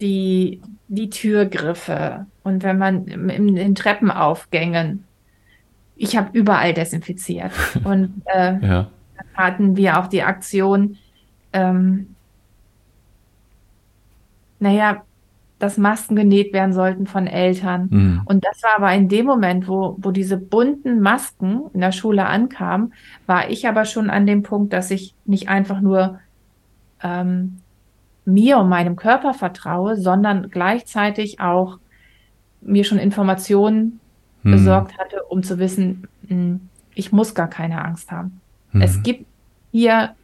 die, 0.00 0.60
die 0.88 1.10
Türgriffe 1.10 2.26
und 2.42 2.62
wenn 2.62 2.78
man 2.78 3.06
in 3.06 3.54
den 3.54 3.74
Treppenaufgängen, 3.74 5.04
ich 5.96 6.16
habe 6.16 6.30
überall 6.32 6.72
desinfiziert. 6.72 7.52
Und 7.84 8.22
äh, 8.24 8.54
ja. 8.54 8.90
dann 9.16 9.26
hatten 9.34 9.76
wir 9.76 9.98
auch 9.98 10.06
die 10.06 10.22
Aktion, 10.22 10.96
ähm, 11.52 12.14
naja, 14.58 15.02
dass 15.60 15.76
Masken 15.76 16.16
genäht 16.16 16.52
werden 16.52 16.72
sollten 16.72 17.06
von 17.06 17.26
Eltern. 17.26 17.88
Mhm. 17.90 18.22
Und 18.24 18.44
das 18.44 18.62
war 18.62 18.76
aber 18.76 18.92
in 18.94 19.08
dem 19.08 19.26
Moment, 19.26 19.68
wo, 19.68 19.94
wo 19.98 20.10
diese 20.10 20.38
bunten 20.38 21.00
Masken 21.00 21.64
in 21.74 21.80
der 21.80 21.92
Schule 21.92 22.26
ankamen, 22.26 22.94
war 23.26 23.50
ich 23.50 23.68
aber 23.68 23.84
schon 23.84 24.10
an 24.10 24.26
dem 24.26 24.42
Punkt, 24.42 24.72
dass 24.72 24.90
ich 24.90 25.14
nicht 25.26 25.48
einfach 25.48 25.80
nur 25.80 26.18
ähm, 27.02 27.58
mir 28.24 28.58
und 28.58 28.70
meinem 28.70 28.96
Körper 28.96 29.34
vertraue, 29.34 29.96
sondern 29.96 30.50
gleichzeitig 30.50 31.40
auch 31.40 31.78
mir 32.62 32.84
schon 32.84 32.98
Informationen 32.98 34.00
mhm. 34.42 34.52
besorgt 34.52 34.98
hatte, 34.98 35.24
um 35.28 35.42
zu 35.42 35.58
wissen, 35.58 36.08
mh, 36.22 36.28
hm, 36.28 36.60
ich 36.94 37.12
muss 37.12 37.34
gar 37.34 37.48
keine 37.48 37.84
Angst 37.84 38.10
haben. 38.10 38.40
Mhm. 38.72 38.82
Es 38.82 39.02
gibt 39.02 39.26
hier 39.72 40.14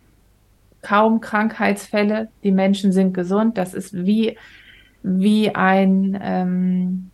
kaum 0.81 1.21
Krankheitsfälle, 1.21 2.28
die 2.43 2.52
Menschen 2.52 2.93
sind 2.93 3.12
gesund. 3.12 3.59
Das 3.59 3.75
ist 3.75 3.93
wie 3.93 4.38
wie 5.03 5.55
ein, 5.55 6.19
ähm, 6.23 7.11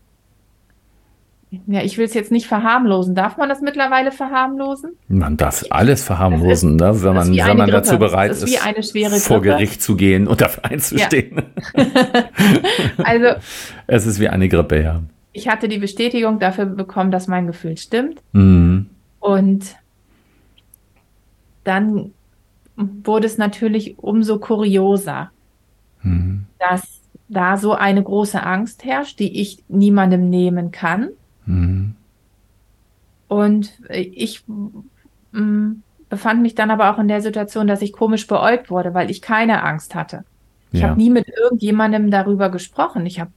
ja, 1.66 1.82
ich 1.82 1.98
will 1.98 2.06
es 2.06 2.14
jetzt 2.14 2.32
nicht 2.32 2.46
verharmlosen. 2.46 3.14
Darf 3.14 3.36
man 3.36 3.48
das 3.48 3.60
mittlerweile 3.60 4.10
verharmlosen? 4.10 4.92
Man 5.08 5.36
darf 5.36 5.64
alles 5.68 6.02
verharmlosen, 6.02 6.76
ne? 6.76 7.02
wenn 7.02 7.14
man, 7.14 7.36
wenn 7.36 7.56
man 7.58 7.70
dazu 7.70 7.98
bereit 7.98 8.30
ist, 8.30 8.42
ist 8.42 9.26
vor 9.26 9.42
Gericht 9.42 9.82
zu 9.82 9.96
gehen 9.96 10.26
und 10.26 10.40
dafür 10.40 10.64
einzustehen. 10.64 11.42
Ja. 11.76 11.84
also, 13.04 13.26
es 13.86 14.06
ist 14.06 14.18
wie 14.18 14.28
eine 14.28 14.48
Grippe, 14.48 14.82
ja. 14.82 15.02
Ich 15.32 15.48
hatte 15.48 15.68
die 15.68 15.78
Bestätigung 15.78 16.38
dafür 16.38 16.66
bekommen, 16.66 17.10
dass 17.10 17.26
mein 17.26 17.46
Gefühl 17.46 17.76
stimmt. 17.76 18.20
Mhm. 18.32 18.86
Und 19.20 19.76
dann 21.64 22.12
wurde 22.76 23.26
es 23.26 23.38
natürlich 23.38 23.98
umso 23.98 24.38
kurioser, 24.38 25.30
mhm. 26.02 26.46
dass 26.58 27.01
da 27.32 27.56
so 27.56 27.72
eine 27.74 28.02
große 28.02 28.42
Angst 28.42 28.84
herrscht, 28.84 29.18
die 29.18 29.40
ich 29.40 29.64
niemandem 29.68 30.28
nehmen 30.28 30.70
kann. 30.70 31.10
Mhm. 31.46 31.94
Und 33.28 33.72
ich 33.88 34.44
mm, 35.32 35.72
befand 36.08 36.42
mich 36.42 36.54
dann 36.54 36.70
aber 36.70 36.92
auch 36.92 36.98
in 36.98 37.08
der 37.08 37.22
Situation, 37.22 37.66
dass 37.66 37.82
ich 37.82 37.92
komisch 37.92 38.26
beäugt 38.26 38.70
wurde, 38.70 38.94
weil 38.94 39.10
ich 39.10 39.22
keine 39.22 39.62
Angst 39.64 39.94
hatte. 39.94 40.24
Ich 40.70 40.80
ja. 40.80 40.88
habe 40.88 41.00
nie 41.00 41.10
mit 41.10 41.28
irgendjemandem 41.28 42.10
darüber 42.10 42.50
gesprochen. 42.50 43.06
Ich 43.06 43.20
habe, 43.20 43.30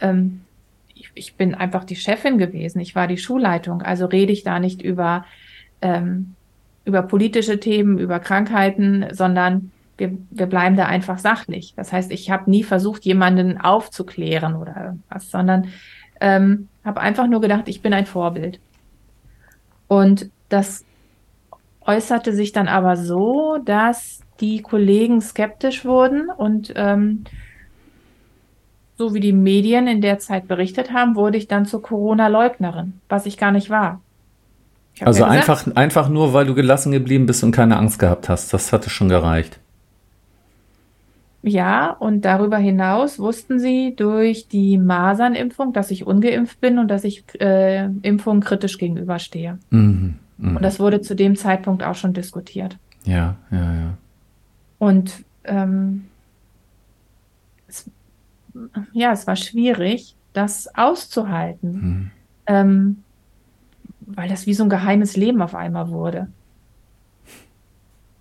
ähm, 0.00 0.42
ich, 0.94 1.10
ich, 1.14 1.34
bin 1.34 1.54
einfach 1.54 1.84
die 1.84 1.96
Chefin 1.96 2.38
gewesen. 2.38 2.80
Ich 2.80 2.94
war 2.94 3.06
die 3.06 3.18
Schulleitung. 3.18 3.82
Also 3.82 4.06
rede 4.06 4.32
ich 4.32 4.42
da 4.44 4.58
nicht 4.58 4.82
über 4.82 5.24
ähm, 5.80 6.34
über 6.84 7.02
politische 7.02 7.60
Themen, 7.60 7.98
über 7.98 8.18
Krankheiten, 8.20 9.06
sondern 9.12 9.71
wir, 9.98 10.16
wir 10.30 10.46
bleiben 10.46 10.76
da 10.76 10.86
einfach 10.86 11.18
sachlich. 11.18 11.74
Das 11.76 11.92
heißt, 11.92 12.10
ich 12.10 12.30
habe 12.30 12.50
nie 12.50 12.64
versucht, 12.64 13.04
jemanden 13.04 13.60
aufzuklären 13.60 14.56
oder 14.56 14.76
irgendwas, 14.76 15.30
sondern 15.30 15.68
ähm, 16.20 16.68
habe 16.84 17.00
einfach 17.00 17.26
nur 17.26 17.40
gedacht, 17.40 17.68
ich 17.68 17.82
bin 17.82 17.92
ein 17.92 18.06
Vorbild. 18.06 18.60
Und 19.88 20.30
das 20.48 20.84
äußerte 21.84 22.32
sich 22.32 22.52
dann 22.52 22.68
aber 22.68 22.96
so, 22.96 23.58
dass 23.64 24.20
die 24.40 24.62
Kollegen 24.62 25.20
skeptisch 25.20 25.84
wurden 25.84 26.28
und 26.30 26.72
ähm, 26.76 27.24
so 28.96 29.14
wie 29.14 29.20
die 29.20 29.32
Medien 29.32 29.86
in 29.86 30.00
der 30.00 30.18
Zeit 30.18 30.48
berichtet 30.48 30.92
haben, 30.92 31.16
wurde 31.16 31.38
ich 31.38 31.48
dann 31.48 31.66
zur 31.66 31.82
Corona-Leugnerin, 31.82 33.00
was 33.08 33.26
ich 33.26 33.36
gar 33.36 33.50
nicht 33.50 33.70
war. 33.70 34.00
Also 35.00 35.20
ja 35.20 35.28
einfach, 35.28 35.66
einfach 35.74 36.08
nur, 36.08 36.34
weil 36.34 36.46
du 36.46 36.54
gelassen 36.54 36.92
geblieben 36.92 37.26
bist 37.26 37.42
und 37.42 37.52
keine 37.52 37.76
Angst 37.76 37.98
gehabt 37.98 38.28
hast. 38.28 38.52
Das 38.52 38.72
hatte 38.72 38.90
schon 38.90 39.08
gereicht. 39.08 39.58
Ja, 41.42 41.90
und 41.90 42.24
darüber 42.24 42.56
hinaus 42.56 43.18
wussten 43.18 43.58
sie 43.58 43.94
durch 43.96 44.46
die 44.46 44.78
Masernimpfung, 44.78 45.72
dass 45.72 45.90
ich 45.90 46.06
ungeimpft 46.06 46.60
bin 46.60 46.78
und 46.78 46.88
dass 46.88 47.02
ich 47.02 47.24
äh, 47.40 47.86
Impfungen 48.02 48.42
kritisch 48.42 48.78
gegenüberstehe. 48.78 49.58
Mhm, 49.70 50.14
mh. 50.38 50.56
Und 50.56 50.62
das 50.62 50.78
wurde 50.78 51.00
zu 51.00 51.16
dem 51.16 51.34
Zeitpunkt 51.34 51.82
auch 51.82 51.96
schon 51.96 52.12
diskutiert. 52.12 52.78
Ja, 53.04 53.36
ja, 53.50 53.74
ja. 53.74 53.98
Und 54.78 55.24
ähm, 55.44 56.04
es, 57.66 57.90
ja, 58.92 59.12
es 59.12 59.26
war 59.26 59.36
schwierig, 59.36 60.14
das 60.32 60.72
auszuhalten. 60.76 61.72
Mhm. 61.72 62.10
Ähm, 62.46 62.96
weil 64.06 64.28
das 64.28 64.46
wie 64.46 64.54
so 64.54 64.64
ein 64.64 64.70
geheimes 64.70 65.16
Leben 65.16 65.42
auf 65.42 65.54
einmal 65.54 65.90
wurde. 65.90 66.28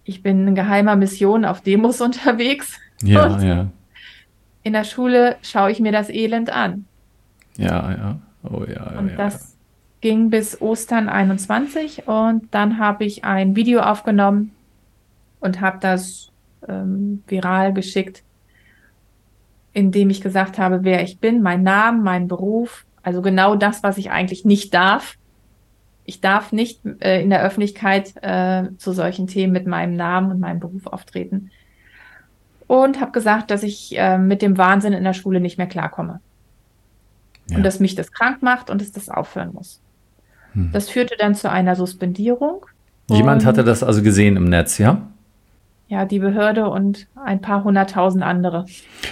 Ich 0.03 0.23
bin 0.23 0.47
in 0.47 0.55
geheimer 0.55 0.95
Mission 0.95 1.45
auf 1.45 1.61
Demos 1.61 2.01
unterwegs. 2.01 2.79
Ja, 3.03 3.39
ja. 3.41 3.67
In 4.63 4.73
der 4.73 4.83
Schule 4.83 5.37
schaue 5.41 5.71
ich 5.71 5.79
mir 5.79 5.91
das 5.91 6.09
Elend 6.09 6.49
an. 6.51 6.85
Ja, 7.57 7.91
ja. 7.91 8.19
Oh 8.43 8.63
ja. 8.63 8.99
Und 8.99 9.09
ja, 9.09 9.15
das 9.15 9.33
ja. 9.33 10.09
ging 10.09 10.29
bis 10.29 10.61
Ostern 10.61 11.09
21 11.09 12.07
und 12.07 12.47
dann 12.51 12.77
habe 12.77 13.05
ich 13.05 13.23
ein 13.23 13.55
Video 13.55 13.81
aufgenommen 13.81 14.51
und 15.39 15.61
habe 15.61 15.79
das 15.79 16.31
ähm, 16.67 17.23
viral 17.27 17.73
geschickt, 17.73 18.23
in 19.73 19.91
dem 19.91 20.09
ich 20.09 20.21
gesagt 20.21 20.57
habe, 20.57 20.83
wer 20.83 21.03
ich 21.03 21.19
bin, 21.19 21.41
mein 21.41 21.63
Name, 21.63 22.01
mein 22.01 22.27
Beruf, 22.27 22.85
also 23.03 23.21
genau 23.21 23.55
das, 23.55 23.83
was 23.83 23.97
ich 23.97 24.11
eigentlich 24.11 24.45
nicht 24.45 24.73
darf. 24.73 25.17
Ich 26.05 26.19
darf 26.19 26.51
nicht 26.51 26.81
äh, 26.99 27.21
in 27.21 27.29
der 27.29 27.43
Öffentlichkeit 27.43 28.13
äh, 28.21 28.75
zu 28.77 28.91
solchen 28.91 29.27
Themen 29.27 29.53
mit 29.53 29.67
meinem 29.67 29.95
Namen 29.95 30.31
und 30.31 30.39
meinem 30.39 30.59
Beruf 30.59 30.87
auftreten. 30.87 31.51
Und 32.71 33.01
habe 33.01 33.11
gesagt, 33.11 33.51
dass 33.51 33.63
ich 33.63 33.97
äh, 33.97 34.17
mit 34.17 34.41
dem 34.41 34.57
Wahnsinn 34.57 34.93
in 34.93 35.03
der 35.03 35.11
Schule 35.11 35.41
nicht 35.41 35.57
mehr 35.57 35.67
klarkomme. 35.67 36.21
Ja. 37.49 37.57
Und 37.57 37.63
dass 37.63 37.81
mich 37.81 37.95
das 37.95 38.13
krank 38.13 38.41
macht 38.41 38.69
und 38.69 38.79
dass 38.79 38.93
das 38.93 39.09
aufhören 39.09 39.51
muss. 39.51 39.81
Hm. 40.53 40.69
Das 40.71 40.89
führte 40.89 41.15
dann 41.19 41.35
zu 41.35 41.51
einer 41.51 41.75
Suspendierung. 41.75 42.65
Jemand 43.09 43.45
hatte 43.45 43.65
das 43.65 43.83
also 43.83 44.01
gesehen 44.01 44.37
im 44.37 44.45
Netz, 44.45 44.77
ja? 44.77 45.01
Ja, 45.89 46.05
die 46.05 46.19
Behörde 46.19 46.69
und 46.69 47.07
ein 47.21 47.41
paar 47.41 47.65
hunderttausend 47.65 48.23
andere. 48.23 48.65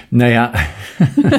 Naja, 0.09 0.53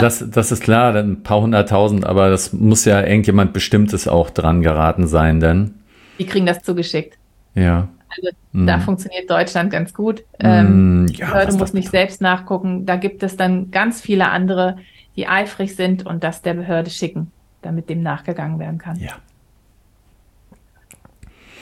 das, 0.00 0.24
das 0.26 0.52
ist 0.52 0.62
klar, 0.62 0.94
ein 0.94 1.22
paar 1.22 1.42
hunderttausend, 1.42 2.06
aber 2.06 2.30
das 2.30 2.54
muss 2.54 2.86
ja 2.86 3.02
irgendjemand 3.02 3.52
Bestimmtes 3.52 4.08
auch 4.08 4.30
dran 4.30 4.62
geraten 4.62 5.06
sein, 5.06 5.38
denn. 5.38 5.74
Die 6.18 6.24
kriegen 6.24 6.46
das 6.46 6.62
zugeschickt. 6.62 7.18
Ja. 7.54 7.88
Also 8.16 8.30
mm. 8.52 8.66
da 8.66 8.80
funktioniert 8.80 9.30
Deutschland 9.30 9.70
ganz 9.70 9.94
gut. 9.94 10.24
Ähm, 10.38 11.04
mm, 11.04 11.06
ja, 11.08 11.12
die 11.12 11.20
Behörde 11.22 11.56
muss 11.56 11.72
nicht 11.72 11.90
selbst 11.90 12.20
nachgucken. 12.20 12.86
Da 12.86 12.96
gibt 12.96 13.22
es 13.22 13.36
dann 13.36 13.70
ganz 13.70 14.00
viele 14.00 14.28
andere, 14.28 14.78
die 15.16 15.28
eifrig 15.28 15.76
sind 15.76 16.06
und 16.06 16.24
das 16.24 16.42
der 16.42 16.54
Behörde 16.54 16.90
schicken, 16.90 17.30
damit 17.62 17.88
dem 17.88 18.02
nachgegangen 18.02 18.58
werden 18.58 18.78
kann. 18.78 18.96
Ja. 18.98 19.16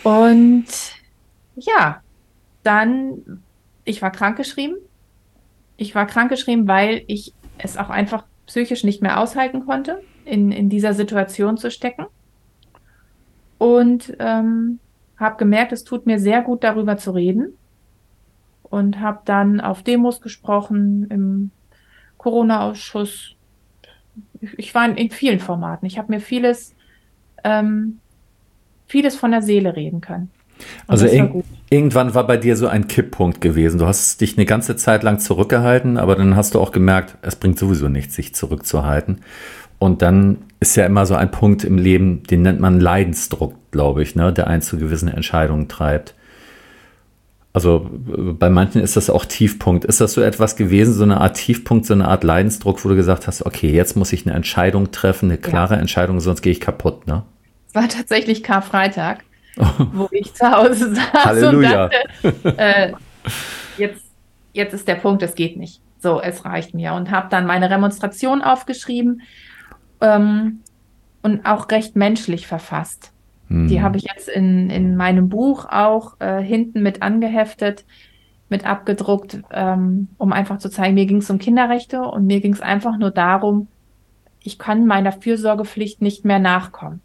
Und 0.05 0.67
ja, 1.57 2.00
dann, 2.62 3.43
ich 3.85 4.00
war 4.00 4.11
krankgeschrieben. 4.11 4.76
Ich 5.76 5.95
war 5.95 6.07
krankgeschrieben, 6.07 6.67
weil 6.67 7.05
ich 7.07 7.35
es 7.59 7.76
auch 7.76 7.90
einfach 7.90 8.25
psychisch 8.47 8.85
nicht 8.85 9.02
mehr 9.02 9.21
aushalten 9.21 9.67
konnte, 9.67 10.02
in, 10.25 10.50
in 10.52 10.69
dieser 10.69 10.95
Situation 10.95 11.57
zu 11.57 11.71
stecken. 11.71 12.07
Und 13.59 14.17
ähm, 14.19 14.78
habe 15.19 15.37
gemerkt, 15.37 15.73
es 15.73 15.85
tut 15.85 16.07
mir 16.07 16.19
sehr 16.19 16.43
gut, 16.43 16.65
darüber 16.65 16.97
zu 16.97 17.11
reden. 17.11 17.55
Und 18.63 19.01
habe 19.01 19.21
dann 19.25 19.61
auf 19.61 19.83
Demos 19.83 20.21
gesprochen, 20.21 21.07
im 21.11 21.51
Corona-Ausschuss. 22.19 23.35
Ich 24.57 24.75
war 24.75 24.87
in, 24.87 24.97
in, 24.97 25.11
vielen 25.11 25.41
Formaten. 25.41 25.87
Ich 25.87 25.99
habe 25.99 26.13
mir 26.13 26.21
vieles, 26.21 26.75
ähm, 27.45 27.99
vieles 28.87 29.17
von 29.17 29.31
der 29.31 29.43
Seele 29.43 29.75
reden 29.75 30.01
können. 30.01 30.31
Also 30.87 31.07
ir 31.07 31.45
irgendwann 31.71 32.15
war 32.15 32.27
bei 32.27 32.37
dir 32.37 32.57
so 32.57 32.67
ein 32.67 32.89
Kipppunkt 32.89 33.41
gewesen. 33.41 33.79
Du 33.79 33.87
hast 33.87 34.21
dich 34.21 34.37
eine 34.37 34.45
ganze 34.45 34.77
Zeit 34.77 35.03
lang 35.03 35.19
zurückgehalten, 35.19 35.97
aber 35.97 36.17
dann 36.17 36.37
hast 36.37 36.55
du 36.55 36.61
auch 36.61 36.73
gemerkt, 36.73 37.17
es 37.23 37.37
bringt 37.37 37.59
sowieso 37.59 37.89
nichts, 37.89 38.17
sich 38.17 38.35
zurückzuhalten. 38.35 39.21
Und 39.78 40.02
dann 40.02 40.38
ist 40.61 40.76
ja 40.76 40.87
immer 40.87 41.06
so 41.06 41.14
ein 41.14 41.30
Punkt 41.30 41.64
im 41.64 41.78
Leben, 41.78 42.23
den 42.25 42.42
nennt 42.42 42.61
man 42.61 42.80
Leidensdruck, 42.80 43.54
glaube 43.70 44.02
ich, 44.02 44.17
ne, 44.17 44.32
der 44.32 44.49
einen 44.49 44.62
zu 44.62 44.76
gewissen 44.76 45.08
Entscheidungen 45.08 45.69
treibt. 45.69 46.14
Also 47.52 47.88
bei 47.91 48.50
manchen 48.50 48.82
ist 48.82 48.97
das 48.97 49.10
auch 49.10 49.25
Tiefpunkt. 49.25 49.84
Ist 49.84 50.00
das 50.00 50.12
so 50.12 50.21
etwas 50.21 50.56
gewesen, 50.56 50.93
so 50.93 51.02
eine 51.02 51.21
Art 51.21 51.36
Tiefpunkt, 51.36 51.86
so 51.86 51.95
eine 51.95 52.06
Art 52.06 52.23
Leidensdruck, 52.23 52.84
wo 52.84 52.88
du 52.88 52.97
gesagt 52.97 53.26
hast, 53.26 53.47
okay, 53.47 53.71
jetzt 53.71 53.97
muss 53.97 54.12
ich 54.12 54.26
eine 54.26 54.34
Entscheidung 54.34 54.91
treffen, 54.91 55.30
eine 55.30 55.38
klare 55.38 55.75
ja. 55.75 55.80
Entscheidung, 55.80 56.21
sonst 56.21 56.43
gehe 56.43 56.52
ich 56.52 56.60
kaputt, 56.60 57.06
ne? 57.06 57.25
Es 57.69 57.75
war 57.75 57.88
tatsächlich 57.88 58.43
Karfreitag 58.43 59.25
wo 59.93 60.08
ich 60.10 60.32
zu 60.34 60.50
Hause 60.50 60.95
saß 60.95 61.25
Halleluja. 61.25 61.84
und 61.84 61.93
dachte, 61.93 62.58
äh, 62.58 62.93
jetzt, 63.76 64.04
jetzt 64.52 64.75
ist 64.75 64.88
der 64.88 64.95
Punkt, 64.97 65.23
es 65.23 65.34
geht 65.34 65.56
nicht. 65.56 65.80
So, 66.00 66.21
es 66.21 66.45
reicht 66.45 66.75
mir. 66.75 66.93
Und 66.93 67.10
habe 67.10 67.28
dann 67.30 67.47
meine 67.47 67.71
Remonstration 67.71 68.43
aufgeschrieben 68.43 69.23
ähm, 70.00 70.61
und 71.23 71.47
auch 71.47 71.71
recht 71.71 71.97
menschlich 71.97 72.47
verfasst. 72.47 73.13
Hm. 73.49 73.69
Die 73.69 73.82
habe 73.82 73.97
ich 73.97 74.04
jetzt 74.04 74.28
in, 74.28 74.71
in 74.71 74.97
meinem 74.97 75.28
Buch 75.28 75.67
auch 75.71 76.21
äh, 76.21 76.43
hinten 76.43 76.82
mit 76.82 77.02
angeheftet, 77.02 77.84
mit 78.49 78.67
abgedruckt, 78.67 79.43
ähm, 79.50 80.08
um 80.17 80.32
einfach 80.32 80.58
zu 80.58 80.71
zeigen, 80.71 80.95
mir 80.95 81.06
ging 81.06 81.19
es 81.19 81.30
um 81.30 81.39
Kinderrechte 81.39 82.02
und 82.02 82.26
mir 82.26 82.41
ging 82.41 82.52
es 82.52 82.61
einfach 82.61 82.99
nur 82.99 83.11
darum, 83.11 83.69
ich 84.43 84.58
kann 84.58 84.87
meiner 84.87 85.13
Fürsorgepflicht 85.13 86.00
nicht 86.00 86.25
mehr 86.25 86.39
nachkommen. 86.39 87.00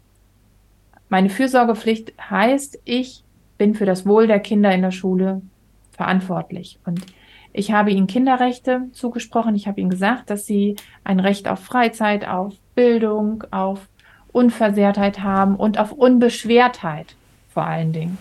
Meine 1.08 1.28
Fürsorgepflicht 1.28 2.14
heißt, 2.30 2.80
ich 2.84 3.24
bin 3.58 3.74
für 3.74 3.86
das 3.86 4.06
Wohl 4.06 4.26
der 4.26 4.40
Kinder 4.40 4.72
in 4.74 4.82
der 4.82 4.90
Schule 4.90 5.42
verantwortlich. 5.90 6.78
Und 6.86 7.04
ich 7.52 7.72
habe 7.72 7.90
ihnen 7.90 8.06
Kinderrechte 8.06 8.88
zugesprochen. 8.92 9.54
Ich 9.54 9.68
habe 9.68 9.80
ihnen 9.80 9.90
gesagt, 9.90 10.30
dass 10.30 10.46
sie 10.46 10.76
ein 11.04 11.20
Recht 11.20 11.46
auf 11.46 11.60
Freizeit, 11.60 12.26
auf 12.26 12.54
Bildung, 12.74 13.44
auf 13.50 13.88
Unversehrtheit 14.32 15.20
haben 15.20 15.56
und 15.56 15.78
auf 15.78 15.92
Unbeschwertheit 15.92 17.14
vor 17.54 17.64
allen 17.64 17.92
Dingen. 17.92 18.18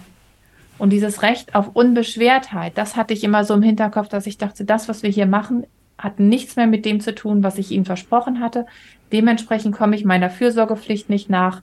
Und 0.77 0.91
dieses 0.91 1.21
Recht 1.21 1.55
auf 1.55 1.75
Unbeschwertheit, 1.75 2.77
das 2.77 2.95
hatte 2.95 3.13
ich 3.13 3.23
immer 3.23 3.43
so 3.43 3.53
im 3.53 3.61
Hinterkopf, 3.61 4.09
dass 4.09 4.27
ich 4.27 4.37
dachte, 4.37 4.63
das, 4.63 4.87
was 4.87 5.03
wir 5.03 5.09
hier 5.09 5.25
machen, 5.25 5.65
hat 5.97 6.19
nichts 6.19 6.55
mehr 6.55 6.67
mit 6.67 6.85
dem 6.85 6.99
zu 6.99 7.15
tun, 7.15 7.43
was 7.43 7.57
ich 7.57 7.71
ihnen 7.71 7.85
versprochen 7.85 8.39
hatte. 8.39 8.65
Dementsprechend 9.11 9.75
komme 9.75 9.95
ich 9.95 10.05
meiner 10.05 10.29
Fürsorgepflicht 10.29 11.09
nicht 11.09 11.29
nach. 11.29 11.61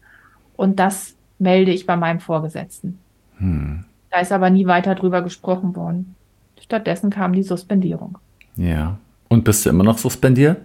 Und 0.57 0.79
das 0.79 1.15
melde 1.39 1.73
ich 1.73 1.87
bei 1.87 1.97
meinem 1.97 2.21
Vorgesetzten. 2.21 2.99
Hm. 3.39 3.85
Da 4.11 4.21
ist 4.21 4.33
aber 4.33 4.51
nie 4.51 4.67
weiter 4.67 4.95
drüber 4.95 5.23
gesprochen 5.23 5.77
worden. 5.77 6.15
Stattdessen 6.61 7.11
kam 7.11 7.33
die 7.33 7.43
Suspendierung. 7.43 8.19
Ja. 8.57 8.99
Und 9.29 9.45
bist 9.45 9.65
du 9.65 9.71
immer 9.71 9.85
noch 9.85 9.99
suspendiert? 9.99 10.61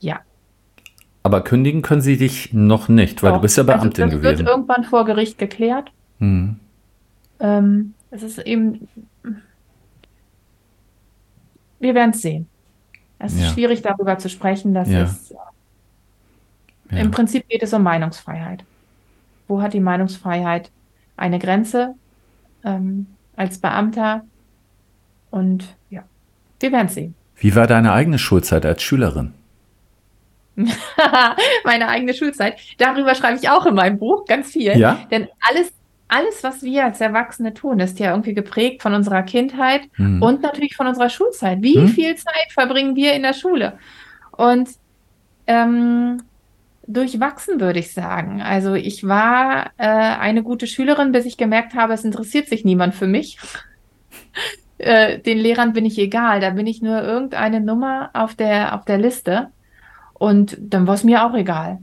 Ja. 0.00 0.20
Aber 1.26 1.42
kündigen 1.42 1.82
können 1.82 2.00
sie 2.00 2.16
dich 2.16 2.52
noch 2.52 2.88
nicht, 2.88 3.22
weil 3.22 3.32
Doch. 3.32 3.38
du 3.38 3.42
bist 3.42 3.56
ja 3.56 3.62
Beamtin 3.62 4.04
also, 4.04 4.16
das 4.16 4.22
gewesen. 4.22 4.22
Das 4.22 4.38
wird 4.38 4.48
irgendwann 4.48 4.84
vor 4.84 5.04
Gericht 5.04 5.38
geklärt. 5.38 5.90
Hm. 6.20 6.56
Ähm, 7.40 7.94
es 8.10 8.22
ist 8.22 8.38
eben. 8.38 8.88
Wir 11.80 11.94
werden 11.94 12.10
es 12.10 12.22
sehen. 12.22 12.46
Es 13.18 13.34
ist 13.34 13.42
ja. 13.42 13.50
schwierig, 13.50 13.82
darüber 13.82 14.18
zu 14.18 14.28
sprechen. 14.28 14.72
Das 14.72 14.88
ja. 14.88 15.04
ist. 15.04 15.30
Ja. 16.90 16.98
Im 16.98 17.10
Prinzip 17.10 17.48
geht 17.48 17.62
es 17.62 17.72
um 17.72 17.82
Meinungsfreiheit 17.82 18.64
wo 19.48 19.62
hat 19.62 19.72
die 19.72 19.80
Meinungsfreiheit 19.80 20.70
eine 21.16 21.38
Grenze 21.38 21.94
ähm, 22.64 23.06
als 23.36 23.58
Beamter? 23.58 24.24
Und 25.30 25.76
ja, 25.90 26.02
wir 26.60 26.72
werden 26.72 26.88
sehen. 26.88 27.14
Wie 27.36 27.54
war 27.54 27.66
deine 27.66 27.92
eigene 27.92 28.18
Schulzeit 28.18 28.64
als 28.64 28.82
Schülerin? 28.82 29.32
Meine 31.64 31.88
eigene 31.88 32.14
Schulzeit. 32.14 32.58
Darüber 32.78 33.14
schreibe 33.14 33.38
ich 33.40 33.48
auch 33.48 33.66
in 33.66 33.74
meinem 33.74 33.98
Buch 33.98 34.24
ganz 34.24 34.50
viel. 34.50 34.76
Ja? 34.78 35.06
Denn 35.10 35.28
alles, 35.48 35.72
alles, 36.08 36.42
was 36.42 36.62
wir 36.62 36.84
als 36.84 37.00
Erwachsene 37.00 37.54
tun, 37.54 37.80
ist 37.80 37.98
ja 37.98 38.10
irgendwie 38.10 38.34
geprägt 38.34 38.82
von 38.82 38.94
unserer 38.94 39.22
Kindheit 39.22 39.82
hm. 39.94 40.22
und 40.22 40.42
natürlich 40.42 40.76
von 40.76 40.86
unserer 40.86 41.10
Schulzeit. 41.10 41.62
Wie 41.62 41.76
hm? 41.76 41.88
viel 41.88 42.14
Zeit 42.16 42.52
verbringen 42.52 42.96
wir 42.96 43.12
in 43.12 43.22
der 43.22 43.34
Schule? 43.34 43.78
Und 44.32 44.70
ähm, 45.46 46.22
durchwachsen, 46.86 47.60
würde 47.60 47.80
ich 47.80 47.92
sagen. 47.92 48.42
Also 48.42 48.74
ich 48.74 49.06
war 49.06 49.72
äh, 49.76 49.86
eine 49.86 50.42
gute 50.42 50.66
Schülerin, 50.66 51.12
bis 51.12 51.24
ich 51.24 51.36
gemerkt 51.36 51.74
habe, 51.74 51.92
es 51.92 52.04
interessiert 52.04 52.48
sich 52.48 52.64
niemand 52.64 52.94
für 52.94 53.06
mich. 53.06 53.38
äh, 54.78 55.18
den 55.18 55.38
Lehrern 55.38 55.72
bin 55.72 55.84
ich 55.84 55.98
egal, 55.98 56.40
da 56.40 56.50
bin 56.50 56.66
ich 56.66 56.82
nur 56.82 57.02
irgendeine 57.02 57.60
Nummer 57.60 58.10
auf 58.12 58.34
der, 58.34 58.74
auf 58.74 58.84
der 58.84 58.98
Liste. 58.98 59.50
Und 60.18 60.56
dann 60.60 60.86
war 60.86 60.94
es 60.94 61.04
mir 61.04 61.24
auch 61.24 61.34
egal. 61.34 61.78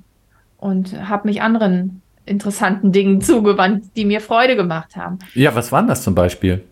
Und 0.57 1.07
habe 1.09 1.27
mich 1.27 1.41
anderen 1.41 2.01
interessanten 2.25 2.91
Dingen 2.91 3.21
zugewandt, 3.21 3.85
die 3.95 4.05
mir 4.05 4.21
Freude 4.21 4.55
gemacht 4.55 4.95
haben. 4.95 5.19
Ja, 5.33 5.55
was 5.55 5.71
waren 5.71 5.87
das 5.87 6.03
zum 6.03 6.15
Beispiel? 6.15 6.63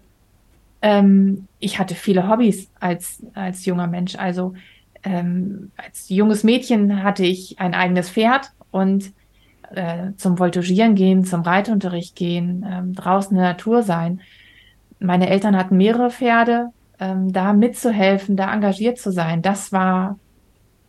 Ähm, 0.82 1.48
ich 1.60 1.78
hatte 1.78 1.94
viele 1.96 2.28
Hobbys 2.28 2.70
als, 2.80 3.24
als 3.34 3.66
junger 3.66 3.88
Mensch. 3.88 4.16
Also 4.16 4.54
ähm, 5.04 5.72
als 5.78 6.10
junges 6.10 6.44
Mädchen 6.44 7.04
hatte 7.04 7.24
ich 7.24 7.60
ein 7.60 7.74
eigenes 7.74 8.10
Pferd 8.10 8.52
und 8.72 9.12
äh, 9.76 10.14
zum 10.18 10.38
Voltigieren 10.38 10.96
gehen, 10.96 11.24
zum 11.24 11.42
Reitunterricht 11.42 12.16
gehen, 12.16 12.66
ähm, 12.70 12.94
draußen 12.94 13.32
in 13.32 13.42
der 13.42 13.54
Natur 13.54 13.84
sein. 13.84 14.22
Meine 15.00 15.30
Eltern 15.30 15.58
hatten 15.58 15.78
mehrere 15.78 16.12
Pferde, 16.12 16.68
ähm, 17.00 17.32
da 17.32 17.54
mitzuhelfen, 17.54 18.36
da 18.36 18.54
engagiert 18.54 19.00
zu 19.00 19.12
sein, 19.12 19.42
das 19.42 19.72
war, 19.72 20.20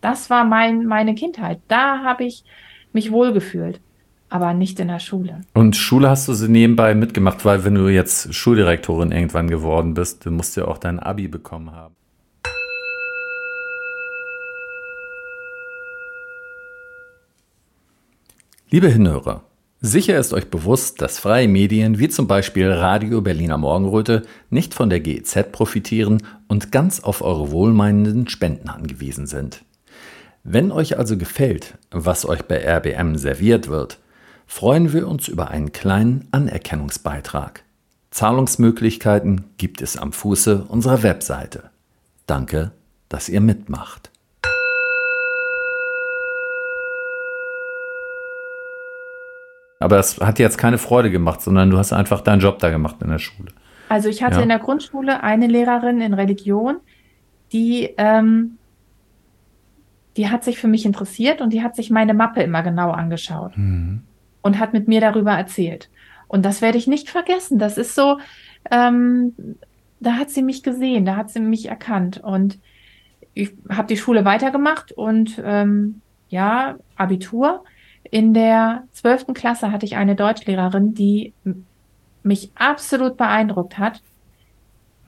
das 0.02 0.28
war 0.28 0.44
mein, 0.44 0.84
meine 0.84 1.14
Kindheit. 1.14 1.60
Da 1.68 2.02
habe 2.04 2.24
ich 2.24 2.44
mich 2.92 3.10
wohlgefühlt, 3.10 3.80
aber 4.28 4.52
nicht 4.52 4.78
in 4.80 4.88
der 4.88 4.98
Schule. 4.98 5.40
Und 5.54 5.76
Schule 5.76 6.10
hast 6.10 6.28
du 6.28 6.34
sie 6.34 6.48
nebenbei 6.48 6.94
mitgemacht, 6.94 7.44
weil 7.46 7.64
wenn 7.64 7.76
du 7.76 7.88
jetzt 7.88 8.34
Schuldirektorin 8.34 9.12
irgendwann 9.12 9.48
geworden 9.48 9.94
bist, 9.94 10.26
du 10.26 10.30
musst 10.30 10.56
ja 10.56 10.66
auch 10.66 10.78
dein 10.78 10.98
Abi 10.98 11.28
bekommen 11.28 11.72
haben. 11.72 11.94
Liebe 18.68 18.88
Hinhörer, 18.88 19.42
sicher 19.82 20.18
ist 20.18 20.32
euch 20.32 20.48
bewusst, 20.48 21.02
dass 21.02 21.18
freie 21.18 21.46
Medien 21.46 21.98
wie 21.98 22.08
zum 22.08 22.26
Beispiel 22.26 22.72
Radio 22.72 23.20
Berliner 23.20 23.58
Morgenröte 23.58 24.22
nicht 24.48 24.72
von 24.72 24.88
der 24.88 25.00
GEZ 25.00 25.52
profitieren 25.52 26.22
und 26.48 26.72
ganz 26.72 27.00
auf 27.00 27.20
eure 27.20 27.50
wohlmeinenden 27.50 28.28
Spenden 28.28 28.70
angewiesen 28.70 29.26
sind. 29.26 29.62
Wenn 30.44 30.72
euch 30.72 30.98
also 30.98 31.16
gefällt, 31.16 31.78
was 31.92 32.26
euch 32.26 32.42
bei 32.42 32.58
RBM 32.58 33.16
serviert 33.16 33.68
wird, 33.68 34.00
freuen 34.44 34.92
wir 34.92 35.06
uns 35.06 35.28
über 35.28 35.52
einen 35.52 35.70
kleinen 35.70 36.26
Anerkennungsbeitrag. 36.32 37.62
Zahlungsmöglichkeiten 38.10 39.44
gibt 39.56 39.80
es 39.80 39.96
am 39.96 40.12
Fuße 40.12 40.64
unserer 40.64 41.04
Webseite. 41.04 41.70
Danke, 42.26 42.72
dass 43.08 43.28
ihr 43.28 43.40
mitmacht. 43.40 44.10
Aber 49.78 49.98
es 50.00 50.18
hat 50.18 50.38
dir 50.38 50.42
jetzt 50.42 50.58
keine 50.58 50.78
Freude 50.78 51.12
gemacht, 51.12 51.40
sondern 51.40 51.70
du 51.70 51.78
hast 51.78 51.92
einfach 51.92 52.20
deinen 52.20 52.40
Job 52.40 52.58
da 52.58 52.70
gemacht 52.70 52.96
in 53.00 53.10
der 53.10 53.20
Schule. 53.20 53.52
Also 53.88 54.08
ich 54.08 54.24
hatte 54.24 54.36
ja. 54.36 54.42
in 54.42 54.48
der 54.48 54.58
Grundschule 54.58 55.22
eine 55.22 55.46
Lehrerin 55.46 56.00
in 56.00 56.14
Religion, 56.14 56.80
die, 57.52 57.94
ähm, 57.96 58.58
die 60.16 60.28
hat 60.28 60.44
sich 60.44 60.58
für 60.58 60.68
mich 60.68 60.84
interessiert 60.84 61.40
und 61.40 61.52
die 61.52 61.62
hat 61.62 61.74
sich 61.74 61.90
meine 61.90 62.14
Mappe 62.14 62.42
immer 62.42 62.62
genau 62.62 62.90
angeschaut 62.90 63.56
mhm. 63.56 64.02
und 64.42 64.58
hat 64.58 64.72
mit 64.72 64.88
mir 64.88 65.00
darüber 65.00 65.32
erzählt. 65.32 65.88
Und 66.28 66.44
das 66.44 66.62
werde 66.62 66.78
ich 66.78 66.86
nicht 66.86 67.10
vergessen. 67.10 67.58
Das 67.58 67.78
ist 67.78 67.94
so, 67.94 68.18
ähm, 68.70 69.34
da 70.00 70.14
hat 70.14 70.30
sie 70.30 70.42
mich 70.42 70.62
gesehen, 70.62 71.04
da 71.04 71.16
hat 71.16 71.30
sie 71.30 71.40
mich 71.40 71.66
erkannt. 71.66 72.22
Und 72.22 72.58
ich 73.34 73.52
habe 73.70 73.88
die 73.88 73.96
Schule 73.96 74.24
weitergemacht 74.24 74.92
und 74.92 75.40
ähm, 75.44 76.00
ja, 76.28 76.76
Abitur. 76.96 77.64
In 78.10 78.34
der 78.34 78.84
zwölften 78.92 79.32
Klasse 79.32 79.72
hatte 79.72 79.86
ich 79.86 79.96
eine 79.96 80.16
Deutschlehrerin, 80.16 80.94
die 80.94 81.32
mich 82.22 82.50
absolut 82.54 83.16
beeindruckt 83.16 83.78
hat, 83.78 84.02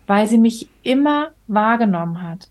weil 0.07 0.27
sie 0.27 0.39
mich 0.39 0.69
immer 0.83 1.31
wahrgenommen 1.47 2.23
hat, 2.23 2.49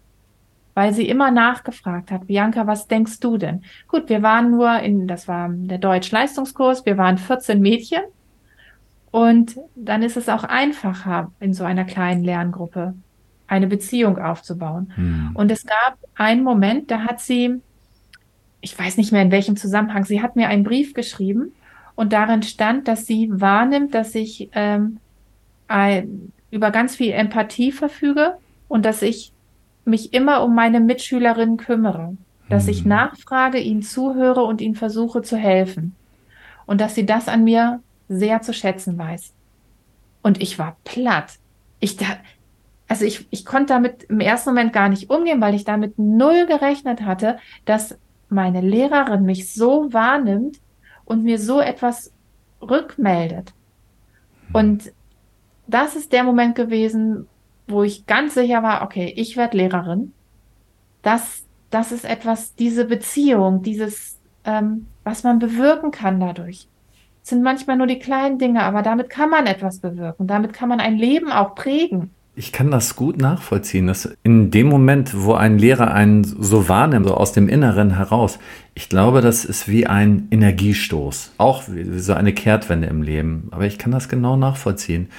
weil 0.73 0.93
sie 0.93 1.07
immer 1.07 1.31
nachgefragt 1.31 2.11
hat, 2.11 2.27
Bianca, 2.27 2.65
was 2.67 2.87
denkst 2.87 3.19
du 3.19 3.37
denn? 3.37 3.63
Gut, 3.87 4.09
wir 4.09 4.21
waren 4.23 4.51
nur 4.51 4.79
in, 4.79 5.07
das 5.07 5.27
war 5.27 5.49
der 5.49 5.77
Deutsch-Leistungskurs, 5.77 6.85
wir 6.85 6.97
waren 6.97 7.17
14 7.17 7.61
Mädchen 7.61 8.01
und 9.11 9.57
dann 9.75 10.01
ist 10.01 10.17
es 10.17 10.29
auch 10.29 10.43
einfacher 10.43 11.31
in 11.39 11.53
so 11.53 11.63
einer 11.63 11.85
kleinen 11.85 12.23
Lerngruppe 12.23 12.95
eine 13.47 13.67
Beziehung 13.67 14.17
aufzubauen. 14.17 14.91
Hm. 14.95 15.31
Und 15.33 15.51
es 15.51 15.65
gab 15.65 15.97
einen 16.15 16.43
Moment, 16.43 16.89
da 16.89 17.01
hat 17.01 17.19
sie 17.19 17.61
ich 18.63 18.79
weiß 18.79 18.95
nicht 18.95 19.11
mehr 19.11 19.21
in 19.21 19.31
welchem 19.31 19.57
Zusammenhang, 19.57 20.05
sie 20.05 20.21
hat 20.21 20.37
mir 20.37 20.47
einen 20.47 20.63
Brief 20.63 20.93
geschrieben 20.93 21.51
und 21.95 22.13
darin 22.13 22.43
stand, 22.43 22.87
dass 22.87 23.05
sie 23.05 23.29
wahrnimmt, 23.29 23.93
dass 23.93 24.15
ich 24.15 24.49
ähm, 24.53 24.99
ein, 25.67 26.31
über 26.49 26.71
ganz 26.71 26.95
viel 26.95 27.11
Empathie 27.11 27.73
verfüge 27.73 28.37
und 28.69 28.85
dass 28.85 29.01
ich 29.01 29.32
mich 29.85 30.13
immer 30.13 30.43
um 30.43 30.55
meine 30.55 30.79
Mitschülerinnen 30.79 31.57
kümmere, 31.57 32.15
dass 32.49 32.67
ich 32.67 32.81
hm. 32.81 32.89
nachfrage, 32.89 33.59
ihnen 33.59 33.81
zuhöre 33.81 34.43
und 34.43 34.61
ihnen 34.61 34.75
versuche 34.75 35.21
zu 35.21 35.37
helfen 35.37 35.95
und 36.65 36.81
dass 36.81 36.95
sie 36.95 37.05
das 37.05 37.27
an 37.27 37.43
mir 37.43 37.81
sehr 38.09 38.41
zu 38.41 38.53
schätzen 38.53 38.97
weiß. 38.97 39.33
Und 40.21 40.41
ich 40.41 40.59
war 40.59 40.77
platt. 40.83 41.37
Ich 41.79 41.97
da, 41.97 42.05
also 42.87 43.05
ich, 43.05 43.27
ich 43.29 43.45
konnte 43.45 43.73
damit 43.73 44.03
im 44.03 44.19
ersten 44.19 44.51
Moment 44.51 44.71
gar 44.71 44.89
nicht 44.89 45.09
umgehen, 45.09 45.41
weil 45.41 45.55
ich 45.55 45.65
damit 45.65 45.99
null 45.99 46.45
gerechnet 46.45 47.01
hatte, 47.01 47.37
dass 47.65 47.97
meine 48.29 48.61
Lehrerin 48.61 49.23
mich 49.23 49.53
so 49.53 49.91
wahrnimmt 49.91 50.59
und 51.05 51.23
mir 51.23 51.39
so 51.39 51.59
etwas 51.59 52.11
rückmeldet. 52.61 53.53
Hm. 54.47 54.55
Und 54.55 54.93
das 55.67 55.95
ist 55.95 56.11
der 56.13 56.23
Moment 56.23 56.55
gewesen, 56.55 57.27
wo 57.67 57.83
ich 57.83 58.05
ganz 58.05 58.33
sicher 58.33 58.63
war, 58.63 58.83
okay, 58.83 59.13
ich 59.15 59.37
werde 59.37 59.57
Lehrerin. 59.57 60.13
Das, 61.01 61.45
das 61.69 61.91
ist 61.91 62.05
etwas, 62.05 62.55
diese 62.55 62.85
Beziehung, 62.85 63.61
dieses, 63.61 64.19
ähm, 64.45 64.87
was 65.03 65.23
man 65.23 65.39
bewirken 65.39 65.91
kann 65.91 66.19
dadurch. 66.19 66.67
Es 67.23 67.29
sind 67.29 67.41
manchmal 67.41 67.77
nur 67.77 67.87
die 67.87 67.99
kleinen 67.99 68.37
Dinge, 68.37 68.63
aber 68.63 68.81
damit 68.81 69.09
kann 69.09 69.29
man 69.29 69.45
etwas 69.45 69.79
bewirken. 69.79 70.27
Damit 70.27 70.53
kann 70.53 70.69
man 70.69 70.81
ein 70.81 70.97
Leben 70.97 71.31
auch 71.31 71.55
prägen. 71.55 72.11
Ich 72.35 72.51
kann 72.51 72.71
das 72.71 72.95
gut 72.95 73.19
nachvollziehen, 73.19 73.85
dass 73.85 74.17
in 74.23 74.49
dem 74.49 74.67
Moment, 74.67 75.11
wo 75.15 75.33
ein 75.33 75.59
Lehrer 75.59 75.93
einen 75.93 76.23
so 76.23 76.67
wahrnimmt, 76.67 77.07
so 77.07 77.13
aus 77.13 77.31
dem 77.31 77.47
Inneren 77.47 77.95
heraus, 77.95 78.39
ich 78.73 78.89
glaube, 78.89 79.21
das 79.21 79.45
ist 79.45 79.67
wie 79.67 79.85
ein 79.85 80.27
Energiestoß, 80.31 81.33
auch 81.37 81.63
wie 81.67 81.99
so 81.99 82.13
eine 82.13 82.33
Kehrtwende 82.33 82.87
im 82.87 83.03
Leben. 83.03 83.49
Aber 83.51 83.67
ich 83.67 83.77
kann 83.77 83.91
das 83.91 84.09
genau 84.09 84.35
nachvollziehen, 84.35 85.09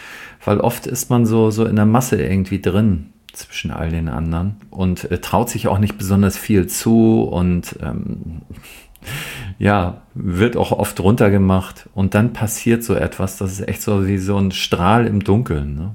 weil 0.44 0.58
oft 0.58 0.88
ist 0.88 1.08
man 1.08 1.24
so, 1.24 1.52
so 1.52 1.64
in 1.66 1.76
der 1.76 1.86
Masse 1.86 2.20
irgendwie 2.20 2.60
drin 2.60 3.12
zwischen 3.32 3.70
all 3.70 3.90
den 3.90 4.08
anderen 4.08 4.56
und 4.70 5.10
äh, 5.10 5.18
traut 5.18 5.50
sich 5.50 5.68
auch 5.68 5.78
nicht 5.78 5.96
besonders 5.96 6.36
viel 6.36 6.66
zu 6.66 7.22
und 7.22 7.76
ähm, 7.80 8.42
ja, 9.60 10.02
wird 10.14 10.56
auch 10.56 10.72
oft 10.72 10.98
runtergemacht 10.98 11.88
und 11.94 12.14
dann 12.14 12.32
passiert 12.32 12.82
so 12.82 12.94
etwas, 12.94 13.36
das 13.36 13.52
ist 13.52 13.68
echt 13.68 13.82
so 13.82 14.06
wie 14.08 14.18
so 14.18 14.36
ein 14.36 14.50
Strahl 14.50 15.06
im 15.06 15.22
Dunkeln. 15.22 15.76
Ne? 15.76 15.94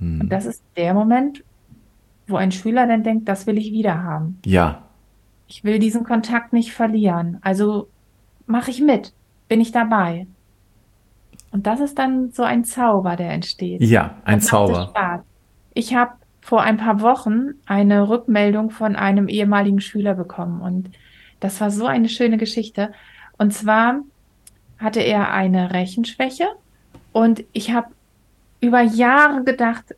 Und 0.00 0.20
hm. 0.22 0.28
das 0.28 0.46
ist 0.46 0.62
der 0.76 0.94
Moment, 0.94 1.44
wo 2.26 2.36
ein 2.36 2.52
Schüler 2.52 2.86
dann 2.86 3.02
denkt, 3.02 3.28
das 3.28 3.46
will 3.46 3.58
ich 3.58 3.72
wieder 3.72 4.02
haben. 4.02 4.38
Ja. 4.44 4.82
Ich 5.46 5.64
will 5.64 5.78
diesen 5.78 6.04
Kontakt 6.04 6.52
nicht 6.52 6.72
verlieren. 6.72 7.38
Also 7.40 7.88
mache 8.46 8.70
ich 8.70 8.80
mit, 8.80 9.12
bin 9.48 9.60
ich 9.60 9.72
dabei. 9.72 10.26
Und 11.50 11.66
das 11.66 11.80
ist 11.80 11.98
dann 11.98 12.30
so 12.30 12.42
ein 12.42 12.64
Zauber, 12.64 13.16
der 13.16 13.30
entsteht. 13.30 13.80
Ja, 13.82 14.16
ein 14.24 14.40
Zauber. 14.40 15.24
Ich 15.72 15.94
habe 15.94 16.12
vor 16.40 16.62
ein 16.62 16.76
paar 16.76 17.00
Wochen 17.00 17.54
eine 17.66 18.08
Rückmeldung 18.08 18.70
von 18.70 18.96
einem 18.96 19.28
ehemaligen 19.28 19.80
Schüler 19.80 20.14
bekommen 20.14 20.60
und 20.60 20.90
das 21.40 21.60
war 21.60 21.70
so 21.70 21.86
eine 21.86 22.08
schöne 22.08 22.36
Geschichte. 22.36 22.92
Und 23.36 23.52
zwar 23.52 24.00
hatte 24.78 25.00
er 25.00 25.32
eine 25.32 25.72
Rechenschwäche 25.72 26.48
und 27.12 27.44
ich 27.52 27.72
habe 27.72 27.88
über 28.60 28.80
Jahre 28.80 29.44
gedacht, 29.44 29.94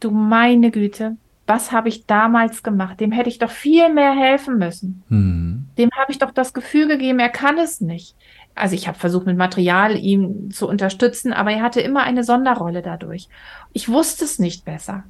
du 0.00 0.10
meine 0.10 0.70
Güte, 0.70 1.16
was 1.46 1.72
habe 1.72 1.88
ich 1.88 2.06
damals 2.06 2.62
gemacht? 2.62 3.00
Dem 3.00 3.12
hätte 3.12 3.28
ich 3.28 3.38
doch 3.38 3.50
viel 3.50 3.92
mehr 3.92 4.12
helfen 4.12 4.58
müssen. 4.58 5.02
Mhm. 5.08 5.66
Dem 5.76 5.90
habe 5.92 6.10
ich 6.10 6.18
doch 6.18 6.30
das 6.30 6.54
Gefühl 6.54 6.88
gegeben, 6.88 7.18
er 7.18 7.28
kann 7.28 7.58
es 7.58 7.80
nicht. 7.80 8.16
Also 8.54 8.74
ich 8.74 8.88
habe 8.88 8.98
versucht, 8.98 9.26
mit 9.26 9.36
Material 9.36 9.96
ihm 9.96 10.50
zu 10.50 10.68
unterstützen, 10.68 11.32
aber 11.32 11.50
er 11.50 11.62
hatte 11.62 11.80
immer 11.80 12.04
eine 12.04 12.24
Sonderrolle 12.24 12.82
dadurch. 12.82 13.28
Ich 13.72 13.88
wusste 13.88 14.24
es 14.24 14.38
nicht 14.38 14.64
besser. 14.64 15.04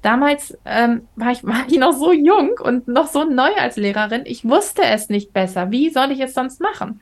Damals 0.00 0.56
ähm, 0.64 1.08
war, 1.16 1.32
ich, 1.32 1.44
war 1.44 1.66
ich 1.68 1.78
noch 1.78 1.92
so 1.92 2.12
jung 2.12 2.52
und 2.62 2.88
noch 2.88 3.08
so 3.08 3.24
neu 3.24 3.52
als 3.58 3.76
Lehrerin. 3.76 4.22
Ich 4.24 4.44
wusste 4.48 4.84
es 4.84 5.08
nicht 5.08 5.32
besser. 5.32 5.70
Wie 5.70 5.90
soll 5.90 6.12
ich 6.12 6.20
es 6.20 6.34
sonst 6.34 6.60
machen? 6.60 7.00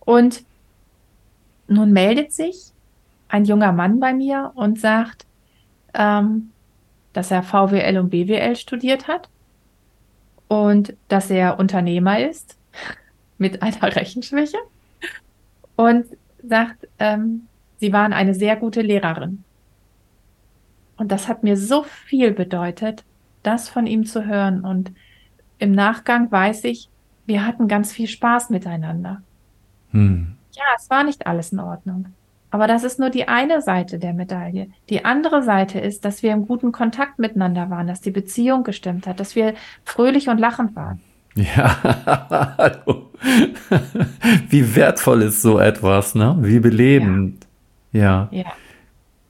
Und 0.00 0.42
nun 1.68 1.92
meldet 1.92 2.32
sich 2.32 2.72
ein 3.30 3.44
junger 3.44 3.72
Mann 3.72 4.00
bei 4.00 4.12
mir 4.12 4.52
und 4.54 4.78
sagt, 4.78 5.26
ähm, 5.94 6.50
dass 7.12 7.30
er 7.30 7.42
VWL 7.42 7.98
und 7.98 8.10
BWL 8.10 8.56
studiert 8.56 9.08
hat 9.08 9.28
und 10.48 10.94
dass 11.08 11.30
er 11.30 11.58
Unternehmer 11.58 12.20
ist 12.20 12.56
mit 13.38 13.62
einer 13.62 13.96
Rechenschwäche 13.96 14.58
und 15.76 16.06
sagt, 16.46 16.88
ähm, 16.98 17.46
sie 17.78 17.92
waren 17.92 18.12
eine 18.12 18.34
sehr 18.34 18.56
gute 18.56 18.82
Lehrerin. 18.82 19.44
Und 20.96 21.10
das 21.10 21.28
hat 21.28 21.42
mir 21.42 21.56
so 21.56 21.82
viel 21.82 22.32
bedeutet, 22.32 23.04
das 23.42 23.68
von 23.68 23.86
ihm 23.86 24.04
zu 24.04 24.26
hören. 24.26 24.60
Und 24.60 24.92
im 25.58 25.72
Nachgang 25.72 26.30
weiß 26.30 26.64
ich, 26.64 26.90
wir 27.24 27.46
hatten 27.46 27.68
ganz 27.68 27.92
viel 27.92 28.06
Spaß 28.06 28.50
miteinander. 28.50 29.22
Hm. 29.92 30.36
Ja, 30.52 30.64
es 30.76 30.90
war 30.90 31.04
nicht 31.04 31.26
alles 31.26 31.52
in 31.52 31.60
Ordnung. 31.60 32.12
Aber 32.50 32.66
das 32.66 32.82
ist 32.84 32.98
nur 32.98 33.10
die 33.10 33.28
eine 33.28 33.62
Seite 33.62 33.98
der 33.98 34.12
Medaille. 34.12 34.68
Die 34.88 35.04
andere 35.04 35.42
Seite 35.42 35.78
ist, 35.78 36.04
dass 36.04 36.22
wir 36.22 36.32
im 36.32 36.46
guten 36.46 36.72
Kontakt 36.72 37.18
miteinander 37.18 37.70
waren, 37.70 37.86
dass 37.86 38.00
die 38.00 38.10
Beziehung 38.10 38.64
gestimmt 38.64 39.06
hat, 39.06 39.20
dass 39.20 39.36
wir 39.36 39.54
fröhlich 39.84 40.28
und 40.28 40.38
lachend 40.38 40.74
waren. 40.74 41.00
Ja, 41.36 41.76
hallo. 42.58 43.10
Wie 44.48 44.74
wertvoll 44.74 45.22
ist 45.22 45.42
so 45.42 45.60
etwas, 45.60 46.16
ne? 46.16 46.36
Wie 46.40 46.58
belebend. 46.58 47.46
Ja. 47.92 48.28
ja. 48.32 48.46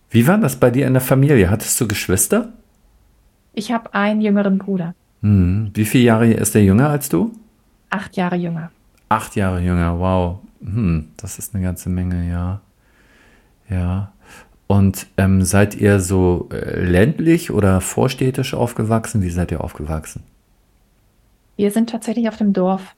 Wie 0.08 0.26
war 0.26 0.38
das 0.38 0.56
bei 0.56 0.70
dir 0.70 0.86
in 0.86 0.94
der 0.94 1.02
Familie? 1.02 1.50
Hattest 1.50 1.78
du 1.80 1.86
Geschwister? 1.86 2.52
Ich 3.52 3.70
habe 3.70 3.92
einen 3.92 4.22
jüngeren 4.22 4.58
Bruder. 4.58 4.94
Hm. 5.22 5.70
Wie 5.74 5.84
viele 5.84 6.04
Jahre 6.04 6.32
ist 6.32 6.54
der 6.54 6.64
jünger 6.64 6.88
als 6.88 7.10
du? 7.10 7.32
Acht 7.90 8.16
Jahre 8.16 8.36
jünger. 8.36 8.70
Acht 9.08 9.36
Jahre 9.36 9.60
jünger, 9.60 9.98
wow. 9.98 10.38
Hm, 10.62 11.08
das 11.16 11.38
ist 11.38 11.54
eine 11.54 11.64
ganze 11.64 11.90
Menge, 11.90 12.30
ja. 12.30 12.60
Ja. 13.70 14.12
Und 14.66 15.06
ähm, 15.16 15.42
seid 15.42 15.74
ihr 15.74 15.98
so 15.98 16.48
äh, 16.52 16.84
ländlich 16.84 17.50
oder 17.50 17.80
vorstädtisch 17.80 18.54
aufgewachsen? 18.54 19.22
Wie 19.22 19.30
seid 19.30 19.50
ihr 19.50 19.64
aufgewachsen? 19.64 20.22
Wir 21.56 21.70
sind 21.70 21.90
tatsächlich 21.90 22.28
auf 22.28 22.36
dem 22.36 22.52
Dorf 22.52 22.94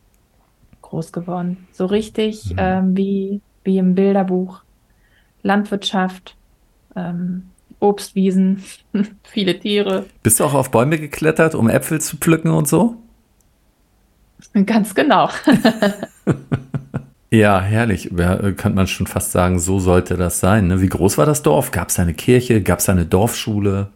groß 0.82 1.12
geworden. 1.12 1.66
So 1.72 1.86
richtig 1.86 2.50
mhm. 2.50 2.56
ähm, 2.58 2.96
wie, 2.96 3.40
wie 3.64 3.78
im 3.78 3.94
Bilderbuch. 3.94 4.62
Landwirtschaft, 5.42 6.36
ähm, 6.94 7.50
Obstwiesen, 7.80 8.62
viele 9.24 9.58
Tiere. 9.58 10.04
Bist 10.22 10.38
du 10.38 10.44
auch 10.44 10.54
auf 10.54 10.70
Bäume 10.70 10.98
geklettert, 10.98 11.54
um 11.54 11.68
Äpfel 11.68 12.00
zu 12.00 12.16
pflücken 12.16 12.50
und 12.50 12.68
so? 12.68 12.96
Ganz 14.66 14.94
genau. 14.94 15.30
ja, 17.32 17.60
herrlich. 17.62 18.10
Ja, 18.14 18.36
könnte 18.36 18.70
man 18.70 18.86
schon 18.86 19.06
fast 19.06 19.32
sagen, 19.32 19.58
so 19.58 19.78
sollte 19.78 20.16
das 20.18 20.38
sein. 20.38 20.66
Ne? 20.66 20.82
Wie 20.82 20.88
groß 20.88 21.16
war 21.16 21.24
das 21.24 21.42
Dorf? 21.42 21.70
Gab 21.70 21.88
es 21.88 21.98
eine 21.98 22.12
Kirche? 22.12 22.62
Gab 22.62 22.80
es 22.80 22.88
eine 22.90 23.06
Dorfschule? 23.06 23.88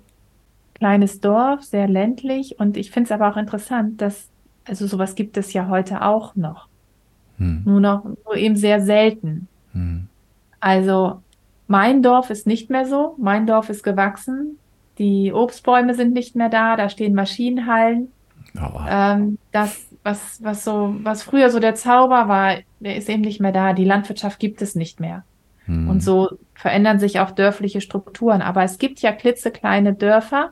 Kleines 0.74 1.20
Dorf, 1.20 1.62
sehr 1.62 1.86
ländlich. 1.86 2.58
Und 2.58 2.78
ich 2.78 2.90
finde 2.90 3.08
es 3.08 3.12
aber 3.12 3.28
auch 3.30 3.36
interessant, 3.36 4.00
dass, 4.00 4.28
also 4.64 4.86
sowas 4.86 5.14
gibt 5.14 5.36
es 5.36 5.52
ja 5.52 5.68
heute 5.68 6.00
auch 6.00 6.34
noch. 6.34 6.68
Hm. 7.36 7.62
Nur 7.66 7.80
noch, 7.80 8.04
nur 8.04 8.36
eben 8.36 8.56
sehr 8.56 8.80
selten. 8.80 9.48
Hm. 9.72 10.06
Also 10.58 11.20
mein 11.66 12.02
Dorf 12.02 12.30
ist 12.30 12.46
nicht 12.46 12.70
mehr 12.70 12.86
so. 12.86 13.16
Mein 13.18 13.46
Dorf 13.46 13.68
ist 13.68 13.82
gewachsen. 13.82 14.58
Die 14.98 15.32
Obstbäume 15.32 15.94
sind 15.94 16.14
nicht 16.14 16.36
mehr 16.36 16.48
da. 16.48 16.76
Da 16.76 16.88
stehen 16.88 17.14
Maschinenhallen. 17.14 18.08
Oh. 18.56 18.80
Ähm, 18.88 19.36
das, 19.52 19.86
was, 20.02 20.42
was 20.42 20.64
so, 20.64 20.94
was 21.02 21.22
früher 21.22 21.50
so 21.50 21.58
der 21.58 21.74
Zauber 21.74 22.28
war, 22.28 22.56
der 22.80 22.96
ist 22.96 23.08
eben 23.08 23.22
nicht 23.22 23.40
mehr 23.40 23.52
da. 23.52 23.72
Die 23.72 23.84
Landwirtschaft 23.84 24.38
gibt 24.38 24.62
es 24.62 24.74
nicht 24.74 25.00
mehr. 25.00 25.24
Hm. 25.64 25.88
Und 25.88 26.02
so 26.02 26.38
verändern 26.54 26.98
sich 26.98 27.20
auch 27.20 27.30
dörfliche 27.30 27.80
Strukturen. 27.80 28.42
Aber 28.42 28.62
es 28.62 28.78
gibt 28.78 29.00
ja 29.00 29.12
klitzekleine 29.12 29.94
Dörfer, 29.94 30.50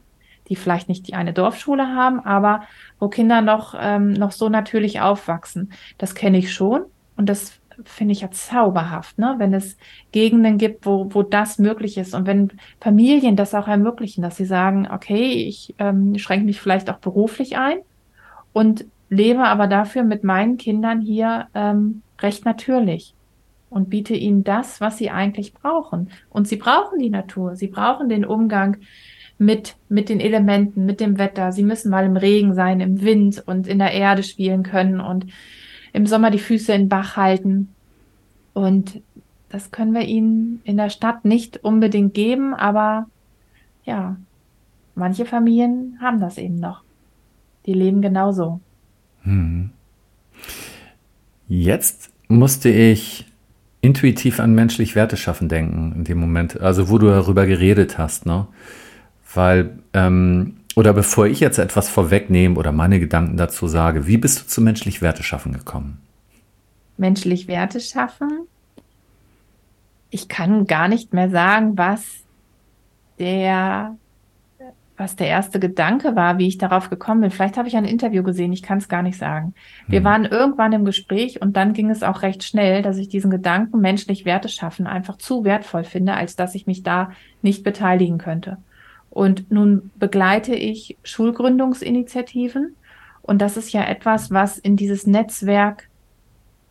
die 0.49 0.57
vielleicht 0.57 0.89
nicht 0.89 1.07
die 1.09 1.15
eine 1.15 1.33
Dorfschule 1.33 1.89
haben, 1.95 2.21
aber 2.21 2.65
wo 2.99 3.09
Kinder 3.09 3.41
noch, 3.41 3.75
ähm, 3.79 4.13
noch 4.13 4.33
so 4.33 4.49
natürlich 4.49 5.01
aufwachsen. 5.01 5.73
Das 5.99 6.15
kenne 6.15 6.39
ich 6.39 6.53
schon. 6.53 6.83
Und 7.17 7.29
das 7.29 7.61
finde 7.85 8.13
ich 8.13 8.21
ja 8.21 8.31
zauberhaft, 8.31 9.19
ne? 9.19 9.35
wenn 9.39 9.53
es 9.53 9.77
Gegenden 10.13 10.59
gibt, 10.59 10.87
wo, 10.87 11.13
wo 11.13 11.23
das 11.23 11.59
möglich 11.59 11.99
ist 11.99 12.15
und 12.15 12.27
wenn 12.27 12.53
Familien 12.81 13.35
das 13.35 13.55
auch 13.55 13.67
ermöglichen, 13.67 14.23
dass 14.23 14.37
sie 14.37 14.45
sagen, 14.45 14.89
okay, 14.91 15.33
ich 15.33 15.75
ähm, 15.79 16.17
schränke 16.19 16.47
mich 16.47 16.61
vielleicht 16.61 16.89
auch 16.89 16.99
beruflich 16.99 17.57
ein 17.57 17.79
und 18.53 18.87
lebe 19.15 19.45
aber 19.45 19.67
dafür 19.67 20.03
mit 20.03 20.25
meinen 20.25 20.57
Kindern 20.57 21.01
hier 21.01 21.49
ähm, 21.55 22.03
recht 22.21 22.45
natürlich 22.45 23.15
und 23.71 23.91
biete 23.91 24.15
ihnen 24.15 24.45
das, 24.45 24.81
was 24.81 24.99
sie 24.99 25.11
eigentlich 25.11 25.53
brauchen. 25.53 26.11
Und 26.31 26.47
sie 26.47 26.57
brauchen 26.57 26.99
die 26.99 27.11
Natur, 27.11 27.57
sie 27.57 27.69
brauchen 27.69 28.09
den 28.09 28.25
Umgang 28.25 28.77
mit, 29.39 29.77
mit 29.89 30.09
den 30.09 30.21
Elementen, 30.21 30.87
mit 30.87 31.01
dem 31.01 31.19
Wetter. 31.19 31.53
Sie 31.53 31.65
müssen 31.65 31.91
mal 31.91 32.05
im 32.05 32.17
Regen 32.17 32.55
sein, 32.55 32.81
im 32.81 33.03
Wind 33.03 33.43
und 33.47 33.67
in 33.67 33.79
der 33.79 33.93
Erde 33.93 34.23
spielen 34.23 34.63
können 34.63 35.01
und 35.01 35.27
im 35.93 36.07
Sommer 36.07 36.31
die 36.31 36.39
Füße 36.39 36.73
in 36.73 36.89
Bach 36.89 37.17
halten. 37.17 37.75
Und 38.53 39.03
das 39.49 39.71
können 39.71 39.95
wir 39.95 40.03
ihnen 40.03 40.61
in 40.65 40.77
der 40.77 40.91
Stadt 40.91 41.25
nicht 41.25 41.65
unbedingt 41.65 42.15
geben, 42.15 42.55
aber 42.55 43.07
ja, 43.85 44.17
manche 44.95 45.25
Familien 45.25 45.99
haben 46.01 46.21
das 46.21 46.39
eben 46.39 46.59
noch. 46.59 46.83
Die 47.67 47.75
leben 47.75 48.03
genauso. 48.03 48.61
Jetzt 51.49 52.11
musste 52.29 52.69
ich 52.69 53.27
intuitiv 53.81 54.41
an 54.41 54.55
menschlich 54.55 54.95
Werte 54.95 55.17
schaffen 55.17 55.49
denken 55.49 55.93
in 55.97 56.05
dem 56.05 56.19
Moment, 56.19 56.61
also 56.61 56.89
wo 56.89 56.99
du 56.99 57.09
darüber 57.09 57.47
geredet 57.47 57.99
hast, 57.99 58.27
ne? 58.27 58.47
Weil 59.35 59.79
ähm, 59.93 60.57
oder 60.75 60.93
bevor 60.93 61.27
ich 61.27 61.41
jetzt 61.41 61.59
etwas 61.59 61.89
vorwegnehme 61.89 62.59
oder 62.59 62.73
meine 62.73 62.99
Gedanken 62.99 63.37
dazu 63.37 63.69
sage, 63.69 64.07
wie 64.07 64.17
bist 64.17 64.41
du 64.41 64.47
zu 64.47 64.61
menschlich 64.61 65.03
Werte 65.03 65.23
schaffen 65.23 65.53
gekommen? 65.53 66.01
Menschlich 66.97 67.47
Werte 67.47 67.81
schaffen? 67.81 68.47
Ich 70.11 70.29
kann 70.29 70.67
gar 70.67 70.89
nicht 70.89 71.13
mehr 71.13 71.31
sagen, 71.31 71.77
was 71.77 72.03
der, 73.19 73.97
was 74.97 75.17
der 75.17 75.27
erste 75.27 75.59
Gedanke 75.59 76.15
war, 76.15 76.39
wie 76.39 76.47
ich 76.47 76.59
darauf 76.59 76.89
gekommen 76.89 77.23
bin. 77.23 77.31
Vielleicht 77.31 77.57
habe 77.57 77.67
ich 77.67 77.77
ein 77.77 77.85
Interview 77.85 78.23
gesehen, 78.23 78.53
ich 78.53 78.63
kann 78.63 78.79
es 78.79 78.89
gar 78.89 79.03
nicht 79.03 79.19
sagen. 79.19 79.55
Wir 79.89 79.99
hm. 79.99 80.05
waren 80.05 80.25
irgendwann 80.25 80.73
im 80.73 80.85
Gespräch 80.85 81.43
und 81.43 81.57
dann 81.57 81.73
ging 81.73 81.91
es 81.91 82.03
auch 82.03 82.23
recht 82.23 82.45
schnell, 82.45 82.83
dass 82.83 82.99
ich 82.99 83.09
diesen 83.09 83.31
Gedanken 83.31 83.81
menschlich 83.81 84.25
Werte 84.25 84.49
schaffen 84.49 84.87
einfach 84.87 85.17
zu 85.17 85.45
wertvoll 85.45 85.85
finde, 85.85 86.15
als 86.15 86.37
dass 86.37 86.55
ich 86.55 86.67
mich 86.67 86.83
da 86.83 87.11
nicht 87.43 87.65
beteiligen 87.65 88.19
könnte. 88.19 88.59
Und 89.11 89.51
nun 89.51 89.91
begleite 89.97 90.55
ich 90.55 90.97
Schulgründungsinitiativen. 91.03 92.77
Und 93.23 93.41
das 93.41 93.57
ist 93.57 93.73
ja 93.73 93.85
etwas, 93.85 94.31
was 94.31 94.59
in 94.59 94.77
dieses 94.77 95.07
Netzwerk 95.07 95.89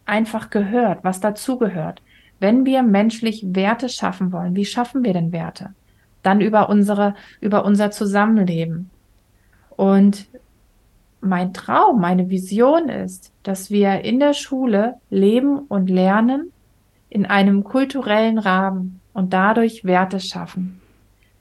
einfach 0.05 0.49
gehört, 0.49 1.03
was 1.03 1.19
dazugehört. 1.19 2.01
Wenn 2.39 2.65
wir 2.65 2.83
menschlich 2.83 3.43
Werte 3.47 3.89
schaffen 3.89 4.31
wollen, 4.31 4.55
wie 4.55 4.65
schaffen 4.65 5.03
wir 5.03 5.13
denn 5.13 5.31
Werte? 5.31 5.73
Dann 6.23 6.41
über 6.41 6.69
unsere, 6.69 7.15
über 7.41 7.65
unser 7.65 7.91
Zusammenleben. 7.91 8.89
Und 9.75 10.27
mein 11.21 11.53
Traum, 11.53 12.01
meine 12.01 12.29
Vision 12.29 12.89
ist, 12.89 13.31
dass 13.43 13.71
wir 13.71 14.01
in 14.01 14.19
der 14.19 14.33
Schule 14.33 14.95
leben 15.09 15.59
und 15.59 15.89
lernen 15.89 16.51
in 17.09 17.25
einem 17.25 17.63
kulturellen 17.63 18.39
Rahmen 18.39 18.99
und 19.13 19.33
dadurch 19.33 19.85
Werte 19.85 20.19
schaffen. 20.19 20.81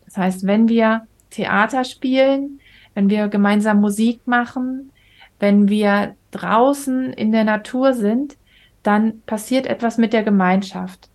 Das 0.05 0.17
heißt, 0.17 0.47
wenn 0.47 0.69
wir 0.69 1.07
Theater 1.31 1.85
spielen, 1.85 2.61
wenn 2.95 3.09
wir 3.09 3.29
gemeinsam 3.29 3.81
Musik 3.81 4.27
machen, 4.27 4.91
wenn 5.39 5.69
wir 5.69 6.15
draußen 6.31 7.13
in 7.13 7.33
der 7.33 7.45
Natur 7.45 7.95
sind, 7.95 8.37
dann 8.83 9.23
passiert 9.23 9.67
etwas 9.67 9.99
mit 9.99 10.13
der 10.13 10.23
Gemeinschaft. 10.23 11.09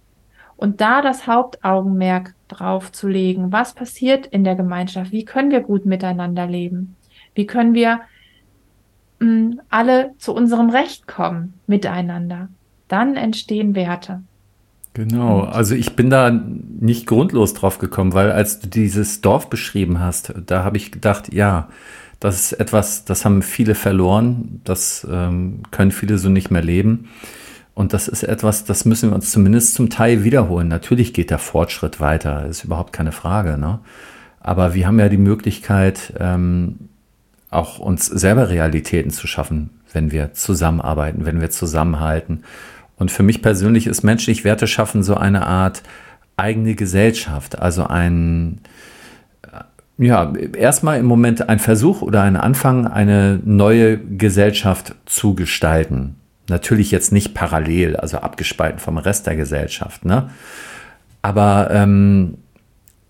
Und 0.57 0.81
da 0.81 1.01
das 1.01 1.27
Hauptaugenmerk 1.27 2.33
drauf 2.47 2.91
zu 2.91 3.07
legen, 3.07 3.51
was 3.51 3.73
passiert 3.73 4.25
in 4.25 4.43
der 4.43 4.55
Gemeinschaft, 4.55 5.11
wie 5.11 5.23
können 5.23 5.51
wir 5.51 5.61
gut 5.61 5.85
miteinander 5.85 6.47
leben, 6.47 6.95
wie 7.35 7.45
können 7.45 7.73
wir 7.73 8.01
mh, 9.19 9.27
mm, 9.27 9.61
alle 9.69 10.11
zu 10.17 10.33
unserem 10.33 10.69
Recht 10.69 11.07
kommen 11.07 11.53
miteinander, 11.67 12.49
dann 12.87 13.15
entstehen 13.15 13.75
Werte. 13.75 14.23
Genau, 14.93 15.41
also 15.41 15.75
ich 15.75 15.95
bin 15.95 16.09
da 16.09 16.31
nicht 16.31 17.05
grundlos 17.05 17.53
drauf 17.53 17.77
gekommen, 17.77 18.13
weil 18.13 18.31
als 18.31 18.59
du 18.59 18.67
dieses 18.67 19.21
Dorf 19.21 19.47
beschrieben 19.47 19.99
hast, 19.99 20.33
da 20.47 20.63
habe 20.63 20.77
ich 20.77 20.91
gedacht, 20.91 21.31
ja, 21.31 21.67
das 22.19 22.39
ist 22.39 22.53
etwas, 22.53 23.05
das 23.05 23.23
haben 23.23 23.43
viele 23.43 23.75
verloren, 23.75 24.59
das 24.63 25.05
ähm, 25.07 25.61
können 25.69 25.91
viele 25.91 26.17
so 26.17 26.29
nicht 26.29 26.49
mehr 26.49 26.63
leben. 26.63 27.09
Und 27.77 27.93
das 27.93 28.07
ist 28.07 28.23
etwas, 28.23 28.65
das 28.65 28.85
müssen 28.85 29.11
wir 29.11 29.15
uns 29.15 29.29
zumindest 29.29 29.75
zum 29.75 29.91
Teil 29.91 30.23
wiederholen. 30.23 30.67
Natürlich 30.67 31.13
geht 31.13 31.29
der 31.29 31.37
Fortschritt 31.37 31.99
weiter, 31.99 32.47
ist 32.47 32.63
überhaupt 32.63 32.91
keine 32.91 33.11
Frage. 33.11 33.59
Ne? 33.59 33.77
Aber 34.39 34.73
wir 34.73 34.87
haben 34.87 34.97
ja 34.97 35.09
die 35.09 35.17
Möglichkeit, 35.19 36.11
ähm, 36.19 36.89
auch 37.51 37.77
uns 37.77 38.07
selber 38.07 38.49
Realitäten 38.49 39.11
zu 39.11 39.27
schaffen, 39.27 39.69
wenn 39.93 40.11
wir 40.11 40.33
zusammenarbeiten, 40.33 41.27
wenn 41.27 41.39
wir 41.39 41.51
zusammenhalten. 41.51 42.45
Und 42.95 43.11
für 43.11 43.21
mich 43.21 43.43
persönlich 43.43 43.85
ist 43.85 44.01
menschlich 44.01 44.43
Werte 44.43 44.65
schaffen 44.65 45.03
so 45.03 45.13
eine 45.13 45.45
Art 45.45 45.83
eigene 46.35 46.73
Gesellschaft, 46.73 47.59
also 47.59 47.85
ein, 47.85 48.61
äh, 49.43 50.03
ja, 50.03 50.33
erstmal 50.35 50.97
im 50.97 51.05
Moment 51.05 51.47
ein 51.47 51.59
Versuch 51.59 52.01
oder 52.01 52.23
ein 52.23 52.37
Anfang, 52.37 52.87
eine 52.87 53.39
neue 53.45 53.99
Gesellschaft 53.99 54.95
zu 55.05 55.35
gestalten. 55.35 56.15
Natürlich 56.49 56.91
jetzt 56.91 57.11
nicht 57.11 57.33
parallel, 57.33 57.97
also 57.97 58.17
abgespalten 58.17 58.79
vom 58.79 58.97
Rest 58.97 59.27
der 59.27 59.35
Gesellschaft, 59.35 60.05
ne? 60.05 60.29
Aber 61.21 61.69
ähm, 61.71 62.37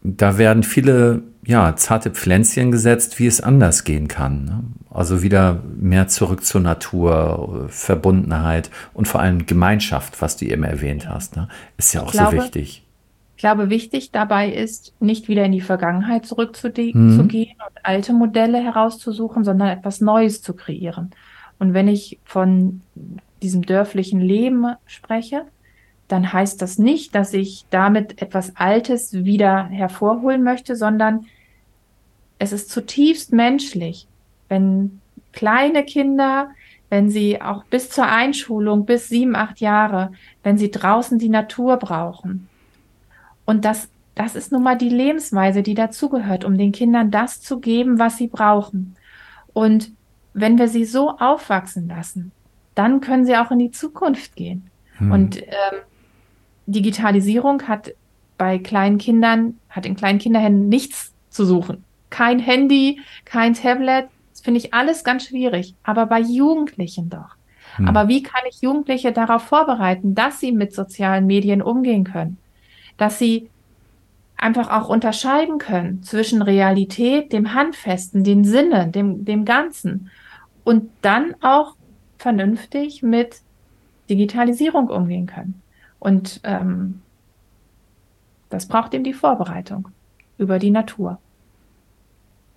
da 0.01 0.37
werden 0.37 0.63
viele 0.63 1.21
ja, 1.47 1.75
zarte 1.77 2.11
Pflänzchen 2.11 2.71
gesetzt, 2.71 3.19
wie 3.19 3.25
es 3.25 3.39
anders 3.39 3.85
gehen 3.85 4.09
kann. 4.09 4.43
Ne? 4.43 4.63
Also 4.89 5.23
wieder 5.23 5.61
mehr 5.79 6.09
zurück 6.09 6.43
zur 6.43 6.59
Natur, 6.59 7.67
Verbundenheit 7.69 8.69
und 8.93 9.07
vor 9.07 9.21
allem 9.21 9.45
Gemeinschaft, 9.45 10.21
was 10.21 10.35
du 10.35 10.45
eben 10.45 10.63
erwähnt 10.63 11.07
hast. 11.07 11.37
Ne? 11.37 11.47
Ist 11.77 11.93
ja 11.93 12.01
auch 12.01 12.11
glaube, 12.11 12.35
so 12.35 12.43
wichtig. 12.43 12.83
Ich 13.37 13.41
glaube, 13.41 13.69
wichtig 13.69 14.11
dabei 14.11 14.51
ist, 14.51 14.93
nicht 14.99 15.29
wieder 15.29 15.45
in 15.45 15.53
die 15.53 15.61
Vergangenheit 15.61 16.25
zurückzugehen 16.25 17.13
mhm. 17.13 17.19
und 17.19 17.33
alte 17.83 18.11
Modelle 18.11 18.61
herauszusuchen, 18.61 19.45
sondern 19.45 19.69
etwas 19.69 20.01
Neues 20.01 20.41
zu 20.41 20.53
kreieren. 20.53 21.11
Und 21.59 21.73
wenn 21.73 21.87
ich 21.87 22.19
von 22.25 22.81
diesem 23.41 23.63
dörflichen 23.63 24.19
Leben 24.21 24.75
spreche, 24.85 25.45
dann 26.07 26.31
heißt 26.31 26.61
das 26.61 26.77
nicht, 26.77 27.15
dass 27.15 27.33
ich 27.33 27.65
damit 27.69 28.21
etwas 28.21 28.55
Altes 28.55 29.13
wieder 29.13 29.65
hervorholen 29.65 30.43
möchte, 30.43 30.75
sondern 30.75 31.25
es 32.39 32.51
ist 32.51 32.69
zutiefst 32.69 33.33
menschlich, 33.33 34.07
wenn 34.47 35.01
kleine 35.33 35.83
Kinder 35.83 36.49
wenn 36.89 37.09
sie 37.09 37.41
auch 37.41 37.63
bis 37.65 37.89
zur 37.89 38.05
Einschulung, 38.05 38.85
bis 38.85 39.09
sieben, 39.09 39.35
acht 39.35 39.59
Jahre, 39.59 40.11
wenn 40.43 40.57
sie 40.57 40.71
draußen 40.71 41.19
die 41.19 41.29
Natur 41.29 41.77
brauchen. 41.77 42.47
Und 43.45 43.65
das, 43.65 43.89
das 44.15 44.35
ist 44.35 44.51
nun 44.51 44.63
mal 44.63 44.77
die 44.77 44.89
Lebensweise, 44.89 45.63
die 45.63 45.73
dazugehört, 45.73 46.45
um 46.45 46.57
den 46.57 46.71
Kindern 46.71 47.11
das 47.11 47.41
zu 47.41 47.59
geben, 47.59 47.99
was 47.99 48.17
sie 48.17 48.27
brauchen. 48.27 48.95
Und 49.53 49.91
wenn 50.33 50.57
wir 50.57 50.67
sie 50.67 50.85
so 50.85 51.17
aufwachsen 51.17 51.87
lassen, 51.87 52.31
dann 52.77 53.01
können 53.01 53.25
sie 53.25 53.35
auch 53.35 53.51
in 53.51 53.59
die 53.59 53.71
Zukunft 53.71 54.35
gehen. 54.35 54.69
Hm. 54.97 55.11
Und 55.11 55.41
ähm, 55.41 55.79
Digitalisierung 56.67 57.67
hat 57.67 57.93
bei 58.37 58.59
kleinen 58.59 58.99
Kindern, 58.99 59.59
hat 59.69 59.85
in 59.85 59.95
kleinen 59.95 60.19
Kinderhänden 60.19 60.69
nichts 60.69 61.13
zu 61.29 61.45
suchen. 61.45 61.83
Kein 62.09 62.39
Handy, 62.39 63.01
kein 63.25 63.53
Tablet, 63.53 64.09
das 64.31 64.41
finde 64.41 64.59
ich 64.59 64.73
alles 64.73 65.03
ganz 65.03 65.25
schwierig. 65.25 65.73
Aber 65.83 66.05
bei 66.05 66.19
Jugendlichen 66.19 67.09
doch. 67.09 67.35
Hm. 67.77 67.87
Aber 67.87 68.07
wie 68.07 68.21
kann 68.21 68.41
ich 68.49 68.61
Jugendliche 68.61 69.11
darauf 69.11 69.43
vorbereiten, 69.43 70.13
dass 70.13 70.39
sie 70.39 70.51
mit 70.51 70.73
sozialen 70.73 71.25
Medien 71.25 71.61
umgehen 71.61 72.03
können? 72.03 72.37
Dass 72.97 73.17
sie 73.17 73.49
einfach 74.35 74.69
auch 74.69 74.89
unterscheiden 74.89 75.57
können 75.57 76.03
zwischen 76.03 76.43
Realität, 76.43 77.33
dem 77.33 77.55
Handfesten, 77.55 78.23
den 78.23 78.43
Sinnen, 78.43 78.91
dem, 78.91 79.25
dem 79.25 79.45
Ganzen 79.45 80.11
und 80.63 80.91
dann 81.01 81.33
auch 81.41 81.76
vernünftig 82.17 83.03
mit 83.03 83.41
Digitalisierung 84.09 84.89
umgehen 84.89 85.25
können. 85.25 85.61
Und 85.99 86.39
ähm, 86.43 87.01
das 88.49 88.67
braucht 88.67 88.93
eben 88.93 89.03
die 89.03 89.13
Vorbereitung 89.13 89.89
über 90.37 90.59
die 90.59 90.71
Natur. 90.71 91.19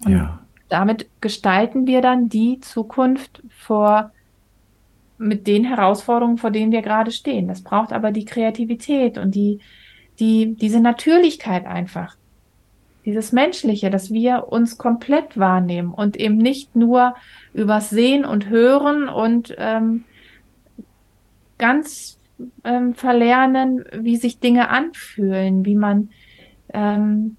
Und 0.05 0.13
ja. 0.13 0.39
damit 0.69 1.09
gestalten 1.21 1.87
wir 1.87 2.01
dann 2.01 2.29
die 2.29 2.61
Zukunft 2.61 3.43
vor 3.51 4.13
mit 5.19 5.47
den 5.47 5.65
Herausforderungen, 5.65 6.39
vor 6.39 6.51
denen 6.51 6.73
wir 6.73 6.81
gerade 6.81 7.11
stehen. 7.11 7.49
Das 7.49 7.63
braucht 7.63 7.93
aber 7.93 8.11
die 8.11 8.25
Kreativität 8.25 9.19
und 9.19 9.35
die, 9.35 9.61
die, 10.19 10.55
diese 10.55 10.81
Natürlichkeit 10.81 11.67
einfach. 11.67 12.17
Dieses 13.05 13.33
Menschliche, 13.33 13.91
dass 13.91 14.13
wir 14.13 14.49
uns 14.49 14.77
komplett 14.77 15.39
wahrnehmen 15.39 15.93
und 15.93 16.17
eben 16.17 16.37
nicht 16.37 16.77
nur 16.77 17.15
übers 17.55 17.91
Sehen 17.91 18.25
und 18.25 18.49
Hören 18.49 19.09
und 19.09 19.55
ähm, 19.59 20.05
ganz 21.57 22.19
ähm, 22.65 22.95
verlernen, 22.95 23.85
wie 23.93 24.17
sich 24.17 24.41
Dinge 24.41 24.69
anfühlen, 24.69 25.65
wie 25.65 25.77
man, 25.77 26.11
ähm, 26.73 27.37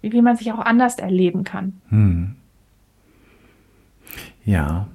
wie 0.00 0.22
man 0.22 0.36
sich 0.36 0.52
auch 0.52 0.58
anders 0.58 0.98
erleben 0.98 1.44
kann. 1.44 1.80
Hm. 1.88 2.36
Ja. 4.44 4.88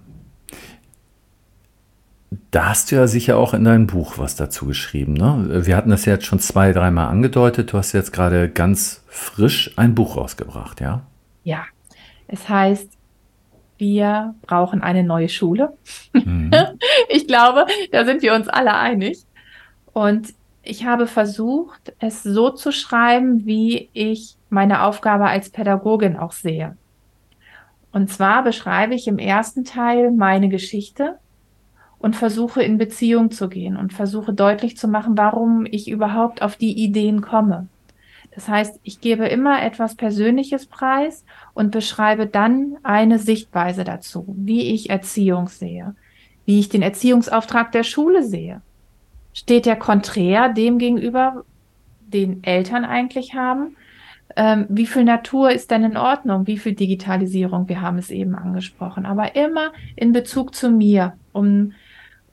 Da 2.52 2.70
hast 2.70 2.92
du 2.92 2.96
ja 2.96 3.08
sicher 3.08 3.38
auch 3.38 3.54
in 3.54 3.64
deinem 3.64 3.88
Buch 3.88 4.18
was 4.18 4.36
dazu 4.36 4.66
geschrieben. 4.66 5.14
Ne? 5.14 5.66
Wir 5.66 5.76
hatten 5.76 5.90
das 5.90 6.06
ja 6.06 6.14
jetzt 6.14 6.26
schon 6.26 6.40
zwei, 6.40 6.74
dreimal 6.74 7.08
angedeutet. 7.08 7.74
Du 7.74 7.78
hast 7.78 7.92
jetzt 7.94 8.14
gerade 8.14 8.50
ganz 8.50 9.04
frisch 9.08 9.72
ein 9.78 9.96
Buch 9.96 10.18
rausgebracht, 10.18 10.80
ja? 10.82 11.02
Ja. 11.44 11.64
Es 12.28 12.48
heißt 12.48 13.00
wir 13.80 14.36
brauchen 14.42 14.84
eine 14.84 15.04
neue 15.04 15.30
Schule. 15.30 15.74
Mhm. 16.14 16.52
Ich 17.12 17.28
glaube, 17.28 17.66
da 17.92 18.06
sind 18.06 18.22
wir 18.22 18.36
uns 18.36 18.48
alle 18.48 18.76
einig. 18.76 19.24
Und 19.94 20.34
ich 20.62 20.86
habe 20.86 21.08
versucht, 21.08 21.94
es 22.00 22.22
so 22.22 22.52
zu 22.52 22.72
schreiben, 22.72 23.46
wie 23.46 23.90
ich 23.94 24.36
meine 24.50 24.84
Aufgabe 24.84 25.26
als 25.26 25.50
Pädagogin 25.50 26.18
auch 26.18 26.34
sehe. 26.34 26.78
Und 27.92 28.12
zwar 28.12 28.44
beschreibe 28.44 28.94
ich 28.94 29.08
im 29.08 29.18
ersten 29.18 29.64
Teil 29.64 30.12
meine 30.12 30.50
Geschichte 30.50 31.18
und 32.00 32.16
versuche 32.16 32.64
in 32.64 32.78
Beziehung 32.78 33.32
zu 33.32 33.50
gehen 33.50 33.78
und 33.78 33.94
versuche 33.94 34.34
deutlich 34.34 34.78
zu 34.78 34.88
machen, 34.88 35.18
warum 35.18 35.66
ich 35.70 35.90
überhaupt 35.90 36.42
auf 36.42 36.56
die 36.56 36.74
Ideen 36.74 37.22
komme. 37.22 37.68
Das 38.34 38.48
heißt, 38.48 38.80
ich 38.84 39.02
gebe 39.02 39.28
immer 39.28 39.62
etwas 39.62 39.96
Persönliches 39.96 40.66
preis 40.66 41.26
und 41.54 41.72
beschreibe 41.72 42.26
dann 42.26 42.78
eine 42.84 43.20
Sichtweise 43.20 43.84
dazu, 43.84 44.26
wie 44.38 44.74
ich 44.74 44.90
Erziehung 44.90 45.50
sehe, 45.50 45.96
wie 46.46 46.60
ich 46.60 46.70
den 46.70 46.82
Erziehungsauftrag 46.82 47.72
der 47.72 47.84
Schule 47.84 48.24
sehe. 48.24 48.62
Steht 49.34 49.66
der 49.66 49.76
konträr 49.76 50.50
dem 50.50 50.78
gegenüber, 50.78 51.44
den 52.08 52.44
Eltern 52.44 52.86
eigentlich 52.86 53.34
haben? 53.34 53.76
Ähm, 54.36 54.68
wie 54.70 54.86
viel 54.86 55.04
Natur 55.04 55.52
ist 55.52 55.72
denn 55.72 55.84
in 55.84 55.98
Ordnung? 55.98 56.48
Wie 56.48 56.58
viel 56.58 56.74
Digitalisierung? 56.74 57.68
Wir 57.68 57.82
haben 57.82 57.98
es 57.98 58.10
eben 58.12 58.36
angesprochen, 58.36 59.06
aber 59.06 59.36
immer 59.36 59.74
in 59.96 60.14
Bezug 60.14 60.56
zu 60.56 60.70
mir, 60.70 61.14
um, 61.34 61.74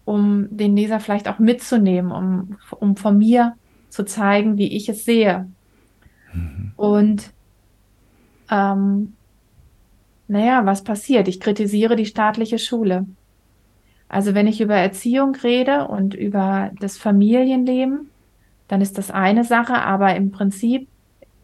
um 0.06 0.46
den 0.50 0.74
Leser 0.74 1.00
vielleicht 1.00 1.28
auch 1.28 1.38
mitzunehmen, 1.38 2.10
um, 2.10 2.56
um 2.70 2.96
von 2.96 3.18
mir 3.18 3.56
zu 3.90 4.06
zeigen, 4.06 4.56
wie 4.56 4.74
ich 4.74 4.88
es 4.88 5.04
sehe, 5.04 5.46
Mhm. 6.36 6.72
Und 6.76 7.32
ähm, 8.50 9.14
naja, 10.28 10.66
was 10.66 10.84
passiert? 10.84 11.28
Ich 11.28 11.40
kritisiere 11.40 11.96
die 11.96 12.06
staatliche 12.06 12.58
Schule. 12.58 13.06
Also 14.08 14.34
wenn 14.34 14.46
ich 14.46 14.60
über 14.60 14.76
Erziehung 14.76 15.34
rede 15.34 15.88
und 15.88 16.14
über 16.14 16.70
das 16.80 16.96
Familienleben, 16.96 18.10
dann 18.68 18.80
ist 18.80 18.98
das 18.98 19.10
eine 19.10 19.44
Sache, 19.44 19.74
aber 19.74 20.14
im 20.14 20.30
Prinzip, 20.30 20.88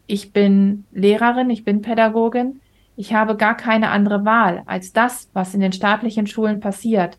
ich 0.07 0.31
bin 0.31 0.85
Lehrerin, 0.91 1.49
ich 1.49 1.63
bin 1.63 1.81
Pädagogin, 1.81 2.59
ich 2.95 3.13
habe 3.13 3.35
gar 3.35 3.57
keine 3.57 3.89
andere 3.89 4.23
Wahl 4.23 4.63
als 4.65 4.93
das, 4.93 5.29
was 5.33 5.53
in 5.53 5.61
den 5.61 5.71
staatlichen 5.71 6.27
Schulen 6.27 6.59
passiert 6.59 7.17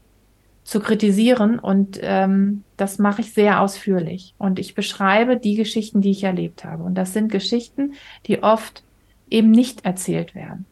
zu 0.64 0.80
kritisieren 0.80 1.58
und 1.58 1.98
ähm, 2.02 2.64
das 2.78 2.98
mache 2.98 3.20
ich 3.20 3.34
sehr 3.34 3.60
ausführlich. 3.60 4.34
Und 4.38 4.58
ich 4.58 4.74
beschreibe 4.74 5.36
die 5.36 5.56
Geschichten, 5.56 6.00
die 6.00 6.10
ich 6.10 6.24
erlebt 6.24 6.64
habe. 6.64 6.82
Und 6.82 6.94
das 6.94 7.12
sind 7.12 7.30
Geschichten, 7.30 7.92
die 8.26 8.42
oft 8.42 8.82
eben 9.30 9.50
nicht 9.50 9.84
erzählt 9.84 10.34
werden. 10.34 10.64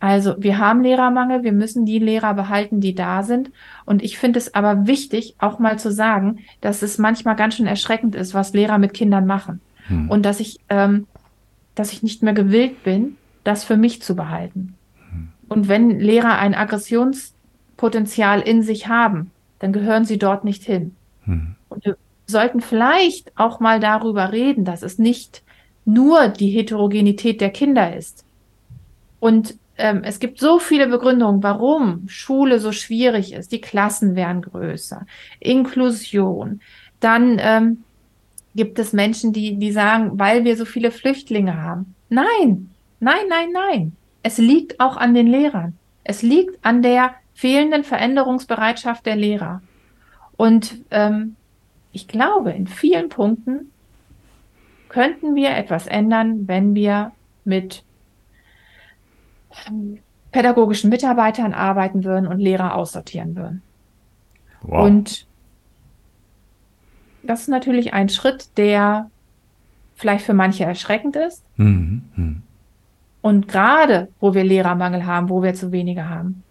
Also 0.00 0.34
wir 0.38 0.58
haben 0.58 0.82
Lehrermangel, 0.82 1.42
wir 1.42 1.52
müssen 1.52 1.84
die 1.84 1.98
Lehrer 1.98 2.34
behalten, 2.34 2.80
die 2.80 2.94
da 2.94 3.22
sind. 3.22 3.50
Und 3.84 4.02
ich 4.02 4.18
finde 4.18 4.38
es 4.38 4.54
aber 4.54 4.86
wichtig, 4.86 5.34
auch 5.38 5.58
mal 5.58 5.78
zu 5.78 5.92
sagen, 5.92 6.40
dass 6.60 6.82
es 6.82 6.98
manchmal 6.98 7.36
ganz 7.36 7.54
schön 7.54 7.66
erschreckend 7.66 8.14
ist, 8.14 8.34
was 8.34 8.52
Lehrer 8.52 8.78
mit 8.78 8.94
Kindern 8.94 9.26
machen. 9.26 9.60
Hm. 9.86 10.10
Und 10.10 10.24
dass 10.24 10.40
ich, 10.40 10.58
ähm, 10.68 11.06
dass 11.74 11.92
ich 11.92 12.02
nicht 12.02 12.22
mehr 12.22 12.34
gewillt 12.34 12.82
bin, 12.84 13.16
das 13.44 13.64
für 13.64 13.76
mich 13.76 14.02
zu 14.02 14.14
behalten. 14.14 14.74
Hm. 15.10 15.28
Und 15.48 15.68
wenn 15.68 15.98
Lehrer 15.98 16.38
ein 16.38 16.54
Aggressions 16.54 17.34
Potenzial 17.78 18.42
in 18.42 18.62
sich 18.62 18.88
haben, 18.88 19.30
dann 19.60 19.72
gehören 19.72 20.04
sie 20.04 20.18
dort 20.18 20.44
nicht 20.44 20.64
hin. 20.64 20.94
Hm. 21.24 21.54
Und 21.70 21.86
wir 21.86 21.96
sollten 22.26 22.60
vielleicht 22.60 23.32
auch 23.38 23.60
mal 23.60 23.80
darüber 23.80 24.32
reden, 24.32 24.66
dass 24.66 24.82
es 24.82 24.98
nicht 24.98 25.42
nur 25.86 26.28
die 26.28 26.50
Heterogenität 26.50 27.40
der 27.40 27.50
Kinder 27.50 27.96
ist. 27.96 28.26
Und 29.20 29.54
ähm, 29.78 30.02
es 30.04 30.18
gibt 30.18 30.38
so 30.38 30.58
viele 30.58 30.88
Begründungen, 30.88 31.42
warum 31.42 32.08
Schule 32.08 32.58
so 32.58 32.72
schwierig 32.72 33.32
ist. 33.32 33.52
Die 33.52 33.60
Klassen 33.60 34.14
werden 34.14 34.42
größer, 34.42 35.06
Inklusion. 35.40 36.60
Dann 37.00 37.38
ähm, 37.40 37.84
gibt 38.54 38.78
es 38.78 38.92
Menschen, 38.92 39.32
die, 39.32 39.56
die 39.56 39.72
sagen, 39.72 40.18
weil 40.18 40.44
wir 40.44 40.56
so 40.56 40.64
viele 40.64 40.90
Flüchtlinge 40.90 41.62
haben. 41.62 41.94
Nein, 42.10 42.70
nein, 43.00 43.28
nein, 43.28 43.48
nein. 43.52 43.92
Es 44.22 44.38
liegt 44.38 44.80
auch 44.80 44.96
an 44.96 45.14
den 45.14 45.28
Lehrern. 45.28 45.78
Es 46.02 46.22
liegt 46.22 46.58
an 46.64 46.82
der 46.82 47.14
fehlenden 47.38 47.84
Veränderungsbereitschaft 47.84 49.06
der 49.06 49.14
Lehrer. 49.14 49.62
Und 50.36 50.78
ähm, 50.90 51.36
ich 51.92 52.08
glaube, 52.08 52.50
in 52.50 52.66
vielen 52.66 53.10
Punkten 53.10 53.70
könnten 54.88 55.36
wir 55.36 55.50
etwas 55.50 55.86
ändern, 55.86 56.48
wenn 56.48 56.74
wir 56.74 57.12
mit 57.44 57.84
ähm, 59.68 60.00
pädagogischen 60.32 60.90
Mitarbeitern 60.90 61.54
arbeiten 61.54 62.02
würden 62.02 62.26
und 62.26 62.40
Lehrer 62.40 62.74
aussortieren 62.74 63.36
würden. 63.36 63.62
Wow. 64.62 64.86
Und 64.86 65.28
das 67.22 67.42
ist 67.42 67.48
natürlich 67.48 67.92
ein 67.92 68.08
Schritt, 68.08 68.58
der 68.58 69.12
vielleicht 69.94 70.24
für 70.24 70.34
manche 70.34 70.64
erschreckend 70.64 71.14
ist. 71.14 71.44
Mhm. 71.56 72.02
Mhm. 72.16 72.42
Und 73.20 73.46
gerade, 73.46 74.08
wo 74.18 74.34
wir 74.34 74.42
Lehrermangel 74.42 75.06
haben, 75.06 75.28
wo 75.28 75.40
wir 75.40 75.54
zu 75.54 75.70
wenige 75.70 76.08
haben, 76.08 76.42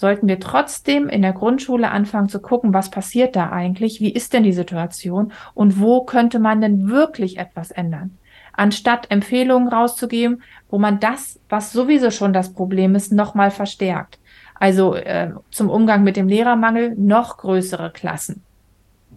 sollten 0.00 0.28
wir 0.28 0.40
trotzdem 0.40 1.10
in 1.10 1.20
der 1.20 1.34
Grundschule 1.34 1.90
anfangen 1.90 2.30
zu 2.30 2.40
gucken, 2.40 2.72
was 2.72 2.88
passiert 2.88 3.36
da 3.36 3.50
eigentlich, 3.50 4.00
wie 4.00 4.10
ist 4.10 4.32
denn 4.32 4.44
die 4.44 4.54
Situation 4.54 5.30
und 5.52 5.78
wo 5.78 6.04
könnte 6.04 6.38
man 6.38 6.62
denn 6.62 6.88
wirklich 6.88 7.36
etwas 7.36 7.70
ändern. 7.70 8.16
Anstatt 8.54 9.10
Empfehlungen 9.10 9.68
rauszugeben, 9.68 10.42
wo 10.70 10.78
man 10.78 11.00
das, 11.00 11.38
was 11.50 11.74
sowieso 11.74 12.10
schon 12.10 12.32
das 12.32 12.54
Problem 12.54 12.94
ist, 12.94 13.12
nochmal 13.12 13.50
verstärkt. 13.50 14.18
Also 14.54 14.94
äh, 14.94 15.32
zum 15.50 15.68
Umgang 15.68 16.02
mit 16.02 16.16
dem 16.16 16.28
Lehrermangel 16.28 16.94
noch 16.96 17.36
größere 17.36 17.90
Klassen. 17.90 18.42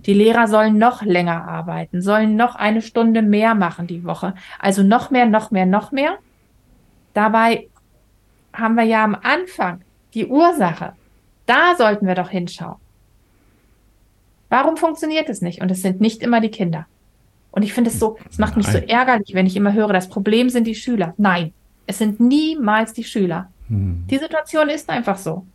Die 0.06 0.14
Lehrer 0.14 0.50
sollen 0.50 0.78
noch 0.78 1.02
länger 1.02 1.48
arbeiten, 1.48 2.02
sollen 2.02 2.36
noch 2.36 2.56
eine 2.56 2.82
Stunde 2.82 3.22
mehr 3.22 3.56
machen 3.56 3.88
die 3.88 4.04
Woche. 4.04 4.34
Also 4.60 4.84
noch 4.84 5.12
mehr, 5.12 5.28
noch 5.28 5.50
mehr, 5.50 5.66
noch 5.66 5.94
mehr. 5.94 6.18
Dabei 7.14 7.70
haben 8.52 8.76
wir 8.76 8.84
ja 8.84 9.06
am 9.06 9.16
Anfang 9.16 9.80
die 10.14 10.28
Ursache 10.28 10.93
Da 11.45 11.76
sollten 11.78 12.07
wir 12.07 12.16
doch 12.16 12.30
hinschauen. 12.30 12.78
Warum 14.49 14.78
funktioniert 14.78 15.30
es 15.30 15.41
nicht? 15.41 15.61
Und 15.61 15.72
es 15.72 15.82
sind 15.82 15.99
nicht 15.99 16.22
immer 16.22 16.39
die 16.39 16.51
Kinder. 16.51 16.86
Und 17.51 17.64
ich 17.64 17.74
finde 17.74 17.89
es 17.89 17.99
so, 17.99 18.18
es 18.30 18.38
macht 18.38 18.55
mich 18.55 18.68
so 18.68 18.78
ärgerlich, 18.78 19.34
wenn 19.34 19.45
ich 19.45 19.55
immer 19.55 19.74
höre, 19.74 19.93
das 19.93 20.09
Problem 20.09 20.49
sind 20.49 20.66
die 20.66 20.76
Schüler. 20.76 21.14
Nein, 21.18 21.53
es 21.86 21.97
sind 21.97 22.20
niemals 22.20 22.93
die 22.93 23.03
Schüler. 23.03 23.51
Hm. 23.68 24.05
Die 24.09 24.18
Situation 24.18 24.70
ist 24.70 24.89
einfach 24.89 25.18
so. 25.18 25.45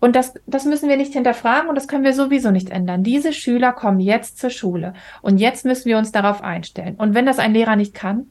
Und 0.00 0.16
das, 0.16 0.34
das 0.46 0.64
müssen 0.64 0.88
wir 0.88 0.96
nicht 0.96 1.12
hinterfragen 1.12 1.68
und 1.68 1.74
das 1.74 1.88
können 1.88 2.04
wir 2.04 2.14
sowieso 2.14 2.50
nicht 2.50 2.70
ändern. 2.70 3.02
Diese 3.02 3.34
Schüler 3.34 3.72
kommen 3.72 4.00
jetzt 4.00 4.38
zur 4.38 4.48
Schule 4.48 4.94
und 5.20 5.36
jetzt 5.38 5.66
müssen 5.66 5.84
wir 5.86 5.98
uns 5.98 6.10
darauf 6.10 6.42
einstellen. 6.42 6.94
Und 6.96 7.14
wenn 7.14 7.26
das 7.26 7.38
ein 7.38 7.52
Lehrer 7.52 7.76
nicht 7.76 7.92
kann, 7.92 8.26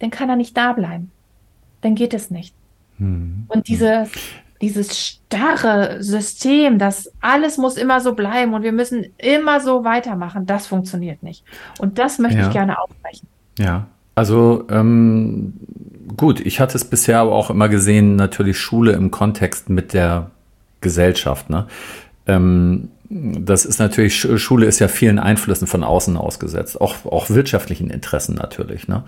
dann 0.00 0.10
kann 0.10 0.28
er 0.28 0.36
nicht 0.36 0.56
da 0.56 0.74
bleiben. 0.74 1.10
Dann 1.80 1.94
geht 1.94 2.12
es 2.12 2.30
nicht. 2.30 2.54
Hm. 2.98 3.46
Und 3.48 3.68
diese, 3.68 4.06
dieses 4.60 4.98
starre 4.98 6.02
System, 6.02 6.78
das 6.78 7.12
alles 7.20 7.58
muss 7.58 7.76
immer 7.76 8.00
so 8.00 8.14
bleiben 8.14 8.54
und 8.54 8.62
wir 8.62 8.72
müssen 8.72 9.06
immer 9.18 9.60
so 9.60 9.84
weitermachen, 9.84 10.46
das 10.46 10.66
funktioniert 10.66 11.22
nicht. 11.22 11.44
Und 11.78 11.98
das 11.98 12.18
möchte 12.18 12.38
ja. 12.38 12.46
ich 12.46 12.52
gerne 12.52 12.78
aufbrechen. 12.78 13.28
Ja, 13.58 13.86
also 14.14 14.64
ähm, 14.70 15.54
gut, 16.16 16.40
ich 16.40 16.60
hatte 16.60 16.76
es 16.76 16.84
bisher 16.84 17.18
aber 17.18 17.32
auch 17.32 17.50
immer 17.50 17.68
gesehen, 17.68 18.16
natürlich 18.16 18.58
Schule 18.58 18.92
im 18.92 19.10
Kontext 19.10 19.68
mit 19.68 19.92
der 19.92 20.30
Gesellschaft. 20.80 21.50
Ne? 21.50 21.66
Ähm, 22.26 22.88
das 23.08 23.64
ist 23.64 23.78
natürlich, 23.78 24.26
Schule 24.42 24.66
ist 24.66 24.78
ja 24.78 24.88
vielen 24.88 25.18
Einflüssen 25.18 25.66
von 25.66 25.84
außen 25.84 26.16
ausgesetzt, 26.16 26.80
auch, 26.80 27.04
auch 27.04 27.30
wirtschaftlichen 27.30 27.90
Interessen 27.90 28.34
natürlich. 28.34 28.88
Ne? 28.88 29.04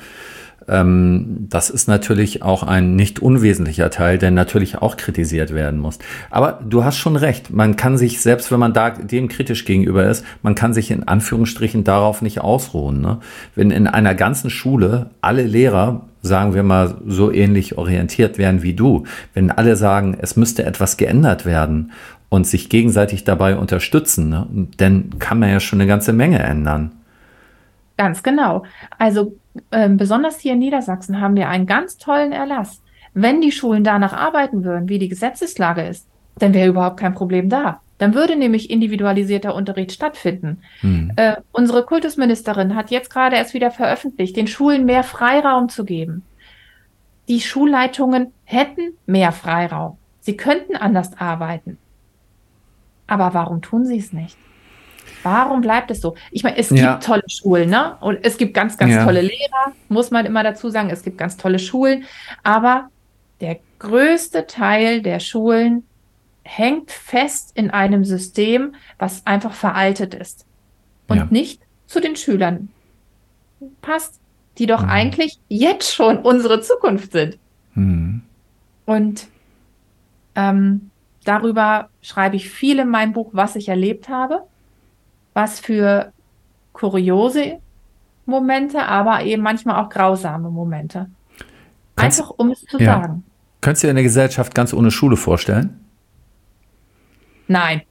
Ähm, 0.69 1.47
das 1.49 1.71
ist 1.71 1.89
natürlich 1.89 2.43
auch 2.43 2.63
ein 2.63 2.97
nicht 2.97 3.21
unwesentlicher 3.21 3.91
Teil, 3.91 4.19
der 4.19 4.31
natürlich 4.31 4.79
auch 4.79 4.97
kritisiert 4.97 5.55
werden 5.55 5.81
muss. 5.81 5.99
Aber 6.31 6.61
du 6.67 6.85
hast 6.85 6.99
schon 6.99 7.17
recht, 7.17 7.51
man 7.51 7.77
kann 7.77 7.97
sich, 7.97 8.21
selbst 8.21 8.53
wenn 8.53 8.61
man 8.61 8.73
da 8.73 8.91
dem 8.91 9.29
kritisch 9.29 9.65
gegenüber 9.65 10.07
ist, 10.07 10.25
man 10.43 10.55
kann 10.55 10.75
sich 10.75 10.91
in 10.91 11.07
Anführungsstrichen 11.09 11.85
darauf 11.85 12.23
nicht 12.23 12.41
ausruhen. 12.41 13.01
Ne? 13.01 13.19
Wenn 13.55 13.71
in 13.71 13.87
einer 13.87 14.15
ganzen 14.15 14.51
Schule 14.51 15.11
alle 15.21 15.43
Lehrer 15.43 16.03
sagen 16.21 16.55
wir 16.55 16.63
mal, 16.63 16.97
so 17.07 17.33
ähnlich 17.33 17.79
orientiert 17.79 18.39
wären 18.39 18.63
wie 18.63 18.75
du, 18.75 19.05
wenn 19.35 19.51
alle 19.51 19.77
sagen, 19.77 20.17
es 20.21 20.37
müsste 20.37 20.65
etwas 20.65 20.97
geändert 20.97 21.47
werden 21.47 21.93
und 22.29 22.47
sich 22.47 22.69
gegenseitig 22.69 23.25
dabei 23.25 23.57
unterstützen, 23.57 24.29
ne, 24.29 24.47
dann 24.77 25.19
kann 25.19 25.39
man 25.39 25.51
ja 25.51 25.61
schon 25.61 25.81
eine 25.81 25.89
ganze 25.89 26.13
Menge 26.13 26.41
ändern. 26.41 26.93
Ganz 27.97 28.23
genau. 28.23 28.65
Also 28.99 29.38
äh, 29.71 29.89
besonders 29.89 30.39
hier 30.39 30.55
in 30.55 30.59
Niedersachsen 30.59 31.21
haben 31.21 31.37
wir 31.37 31.49
einen 31.49 31.67
ganz 31.67 31.99
tollen 31.99 32.33
Erlass. 32.33 32.83
Wenn 33.15 33.41
die 33.41 33.53
Schulen 33.53 33.85
danach 33.85 34.13
arbeiten 34.13 34.65
würden, 34.65 34.89
wie 34.89 34.99
die 34.99 35.09
Gesetzeslage 35.09 35.83
ist, 35.83 36.07
dann 36.39 36.55
wäre 36.55 36.69
überhaupt 36.69 37.01
kein 37.01 37.15
Problem 37.15 37.49
da. 37.49 37.81
Dann 37.99 38.15
würde 38.15 38.37
nämlich 38.37 38.71
individualisierter 38.71 39.55
Unterricht 39.55 39.93
stattfinden. 39.93 40.63
Hm. 40.81 41.13
Äh, 41.17 41.37
unsere 41.51 41.85
Kultusministerin 41.85 42.77
hat 42.77 42.91
jetzt 42.91 43.11
gerade 43.11 43.37
erst 43.37 43.55
wieder 43.55 43.73
veröffentlicht, 43.73 44.37
den 44.37 44.47
Schulen 44.47 44.85
mehr 44.85 45.03
Freiraum 45.03 45.69
zu 45.69 45.85
geben. 45.85 46.23
Die 47.27 47.41
Schulleitungen 47.41 48.33
hätten 48.45 48.95
mehr 49.07 49.33
Freiraum. 49.33 49.99
Sie 50.21 50.37
könnten 50.37 50.77
anders 50.77 51.19
arbeiten. 51.19 51.79
Aber 53.07 53.35
warum 53.35 53.63
tun 53.63 53.85
sie 53.85 53.99
es 53.99 54.13
nicht? 54.13 54.37
Warum 55.23 55.61
bleibt 55.61 55.91
es 55.91 56.01
so? 56.01 56.15
Ich 56.31 56.43
meine, 56.43 56.57
es 56.57 56.71
ja. 56.71 56.93
gibt 56.93 57.05
tolle 57.05 57.23
Schulen, 57.29 57.71
ne? 57.71 57.97
Und 58.01 58.19
es 58.23 58.37
gibt 58.39 58.55
ganz, 58.55 58.77
ganz 58.79 58.93
ja. 58.93 59.05
tolle 59.05 59.23
Lehrer, 59.23 59.73
muss 59.89 60.11
man 60.11 60.27
immer 60.27 60.43
dazu 60.43 60.71
sagen. 60.71 60.91
Es 60.91 61.03
gibt 61.03 61.19
ganz 61.19 61.37
tolle 61.37 61.59
Schulen. 61.59 62.05
Aber 62.43 62.89
der 63.41 63.59
größte 63.79 64.47
Teil 64.47 65.03
der 65.03 65.21
Schulen 65.21 65.85
hängt 66.43 66.91
fest 66.91 67.53
in 67.55 67.71
einem 67.71 68.05
System, 68.05 68.75
was 68.99 69.27
einfach 69.27 69.53
veraltet 69.53 70.15
ist 70.15 70.47
und 71.09 71.17
ja. 71.19 71.27
nicht 71.31 71.61
zu 71.87 72.01
den 72.01 72.17
Schülern 72.17 72.71
passt, 73.83 74.21
die 74.57 74.67
doch 74.67 74.83
mhm. 74.83 74.91
eigentlich 74.91 75.39
jetzt 75.49 75.93
schon 75.93 76.19
unsere 76.19 76.61
Zukunft 76.61 77.13
sind. 77.13 77.39
Mhm. 77.75 78.23
Und 78.87 79.27
ähm, 80.35 80.91
darüber 81.25 81.91
schreibe 82.01 82.37
ich 82.37 82.49
viel 82.49 82.79
in 82.79 82.89
meinem 82.89 83.13
Buch, 83.13 83.31
was 83.33 83.57
ich 83.57 83.69
erlebt 83.69 84.09
habe, 84.09 84.45
was 85.39 85.61
für 85.61 86.13
kuriose 86.73 87.61
Momente, 88.27 88.83
aber 88.83 89.23
eben 89.23 89.41
manchmal 89.41 89.81
auch 89.81 89.89
grausame 89.89 90.51
Momente. 90.51 91.07
Kannst, 91.95 92.19
Einfach 92.19 92.35
um 92.37 92.51
es 92.51 92.63
zu 92.63 92.79
ja. 92.79 93.01
sagen. 93.01 93.25
Könntest 93.61 93.85
du 93.85 93.87
dir 93.87 93.91
eine 93.91 94.03
Gesellschaft 94.03 94.53
ganz 94.53 94.75
ohne 94.75 94.91
Schule 94.91 95.17
vorstellen? 95.17 95.79
Nein. 97.47 97.83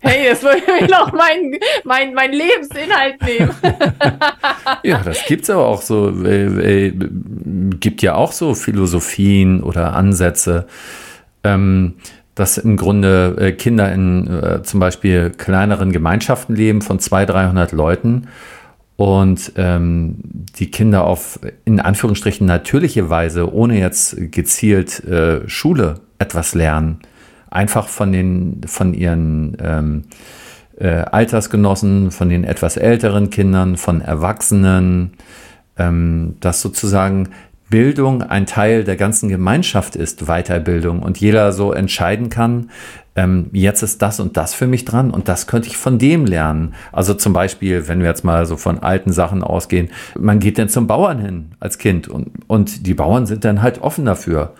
Hey, 0.00 0.24
jetzt 0.24 0.44
wollte 0.44 0.62
ich 0.80 0.88
noch 0.88 1.12
meinen 1.12 1.56
mein, 1.82 2.14
mein 2.14 2.32
Lebensinhalt 2.32 3.20
nehmen. 3.22 3.54
ja, 4.84 5.02
das 5.02 5.24
gibt 5.26 5.44
es 5.44 5.50
aber 5.50 5.66
auch 5.66 5.82
so. 5.82 6.10
Äh, 6.24 6.86
äh, 6.86 6.92
gibt 7.80 8.02
ja 8.02 8.14
auch 8.14 8.30
so 8.30 8.54
Philosophien 8.54 9.62
oder 9.62 9.94
Ansätze, 9.94 10.66
ähm, 11.42 11.96
dass 12.34 12.58
im 12.58 12.76
Grunde 12.76 13.36
äh, 13.38 13.52
Kinder 13.52 13.92
in 13.92 14.26
äh, 14.26 14.62
zum 14.62 14.80
Beispiel 14.80 15.30
kleineren 15.30 15.92
Gemeinschaften 15.92 16.54
leben 16.54 16.82
von 16.82 16.98
200, 16.98 17.34
300 17.34 17.72
Leuten 17.72 18.28
und 18.96 19.52
ähm, 19.56 20.16
die 20.58 20.70
Kinder 20.70 21.04
auf 21.04 21.40
in 21.64 21.80
Anführungsstrichen 21.80 22.46
natürliche 22.46 23.10
Weise, 23.10 23.52
ohne 23.52 23.78
jetzt 23.78 24.16
gezielt 24.32 25.04
äh, 25.04 25.48
Schule 25.48 26.00
etwas 26.18 26.54
lernen 26.54 27.00
einfach 27.54 27.88
von 27.88 28.12
den, 28.12 28.60
von 28.66 28.92
ihren 28.92 29.56
ähm, 29.60 30.02
äh, 30.76 30.88
Altersgenossen, 30.88 32.10
von 32.10 32.28
den 32.28 32.44
etwas 32.44 32.76
älteren 32.76 33.30
Kindern, 33.30 33.76
von 33.76 34.00
Erwachsenen, 34.00 35.12
ähm, 35.78 36.36
dass 36.40 36.60
sozusagen 36.60 37.30
Bildung 37.70 38.22
ein 38.22 38.46
Teil 38.46 38.84
der 38.84 38.96
ganzen 38.96 39.28
Gemeinschaft 39.28 39.96
ist, 39.96 40.26
Weiterbildung 40.26 41.00
und 41.02 41.18
jeder 41.18 41.52
so 41.52 41.72
entscheiden 41.72 42.28
kann, 42.28 42.70
ähm, 43.16 43.50
jetzt 43.52 43.82
ist 43.82 44.02
das 44.02 44.20
und 44.20 44.36
das 44.36 44.54
für 44.54 44.66
mich 44.66 44.84
dran 44.84 45.10
und 45.10 45.28
das 45.28 45.46
könnte 45.46 45.68
ich 45.68 45.76
von 45.76 45.98
dem 45.98 46.26
lernen. 46.26 46.74
Also 46.92 47.14
zum 47.14 47.32
Beispiel, 47.32 47.88
wenn 47.88 48.00
wir 48.00 48.08
jetzt 48.08 48.24
mal 48.24 48.44
so 48.46 48.56
von 48.56 48.80
alten 48.80 49.12
Sachen 49.12 49.42
ausgehen, 49.42 49.90
man 50.18 50.40
geht 50.40 50.58
dann 50.58 50.68
zum 50.68 50.86
Bauern 50.86 51.18
hin 51.18 51.52
als 51.60 51.78
Kind 51.78 52.08
und, 52.08 52.30
und 52.48 52.86
die 52.86 52.94
Bauern 52.94 53.26
sind 53.26 53.44
dann 53.44 53.62
halt 53.62 53.80
offen 53.80 54.04
dafür 54.04 54.54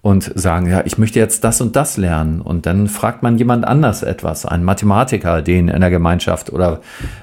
und 0.00 0.30
sagen, 0.34 0.66
ja, 0.70 0.82
ich 0.84 0.98
möchte 0.98 1.18
jetzt 1.18 1.44
das 1.44 1.60
und 1.60 1.76
das 1.76 1.96
lernen. 1.96 2.40
Und 2.40 2.66
dann 2.66 2.86
fragt 2.86 3.22
man 3.22 3.36
jemand 3.36 3.66
anders 3.66 4.02
etwas, 4.02 4.46
einen 4.46 4.64
Mathematiker, 4.64 5.42
den 5.42 5.68
in 5.68 5.80
der 5.80 5.90
Gemeinschaft 5.90 6.52
oder 6.52 6.80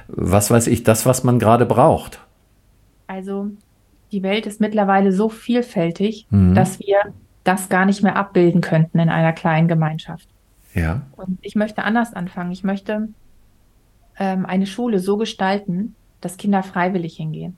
was 0.08 0.52
weiß 0.52 0.68
ich, 0.68 0.84
das, 0.84 1.06
was 1.06 1.24
man 1.24 1.40
gerade 1.40 1.66
braucht. 1.66 2.20
Also 3.08 3.52
die 4.16 4.24
Welt 4.24 4.46
ist 4.46 4.62
mittlerweile 4.62 5.12
so 5.12 5.30
vielfältig, 5.30 6.26
mhm. 6.30 6.56
dass 6.56 6.80
wir 6.80 6.98
das 7.44 7.70
gar 7.70 7.86
nicht 7.86 8.02
mehr 8.02 8.16
abbilden 8.16 8.62
könnten 8.62 8.98
in 9.00 9.10
einer 9.10 9.34
kleinen 9.34 9.68
Gemeinschaft. 9.68 10.28
Ja. 10.74 11.04
Und 11.16 11.38
ich 11.42 11.56
möchte 11.56 11.84
anders 11.84 12.14
anfangen. 12.14 12.52
Ich 12.52 12.64
möchte 12.64 13.10
ähm, 14.18 14.46
eine 14.46 14.66
Schule 14.66 15.00
so 15.00 15.18
gestalten, 15.18 15.96
dass 16.22 16.38
Kinder 16.38 16.64
freiwillig 16.64 17.18
hingehen 17.18 17.58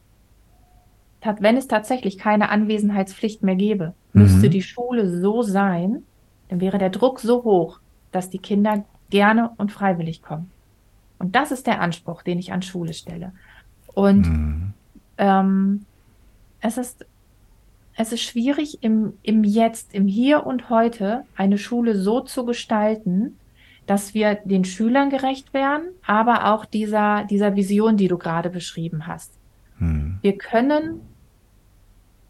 wenn 1.39 1.57
es 1.57 1.67
tatsächlich 1.67 2.17
keine 2.17 2.49
Anwesenheitspflicht 2.49 3.43
mehr 3.43 3.55
gäbe, 3.55 3.93
mhm. 4.13 4.21
müsste 4.21 4.49
die 4.49 4.61
Schule 4.61 5.09
so 5.09 5.41
sein, 5.41 6.03
dann 6.49 6.61
wäre 6.61 6.77
der 6.77 6.89
Druck 6.89 7.19
so 7.19 7.43
hoch, 7.43 7.79
dass 8.11 8.29
die 8.29 8.39
Kinder 8.39 8.85
gerne 9.09 9.51
und 9.57 9.71
freiwillig 9.71 10.21
kommen. 10.21 10.51
Und 11.19 11.35
das 11.35 11.51
ist 11.51 11.67
der 11.67 11.81
Anspruch, 11.81 12.21
den 12.23 12.39
ich 12.39 12.53
an 12.53 12.61
Schule 12.61 12.93
stelle. 12.93 13.33
Und 13.93 14.27
mhm. 14.27 14.73
ähm, 15.17 15.85
es 16.61 16.77
ist 16.77 17.05
es 17.99 18.11
ist 18.13 18.21
schwierig 18.21 18.83
im, 18.83 19.13
im 19.23 19.43
Jetzt, 19.43 19.95
im 19.95 20.05
Hier 20.05 20.45
und 20.45 20.69
Heute 20.69 21.23
eine 21.35 21.57
Schule 21.57 21.95
so 21.95 22.21
zu 22.21 22.45
gestalten, 22.45 23.39
dass 23.87 24.13
wir 24.13 24.35
den 24.35 24.65
Schülern 24.65 25.09
gerecht 25.09 25.51
werden, 25.53 25.87
aber 26.05 26.53
auch 26.53 26.65
dieser, 26.65 27.23
dieser 27.23 27.55
Vision, 27.55 27.97
die 27.97 28.07
du 28.07 28.19
gerade 28.19 28.51
beschrieben 28.51 29.07
hast. 29.07 29.31
Hm. 29.79 30.19
Wir 30.21 30.37
können 30.37 31.01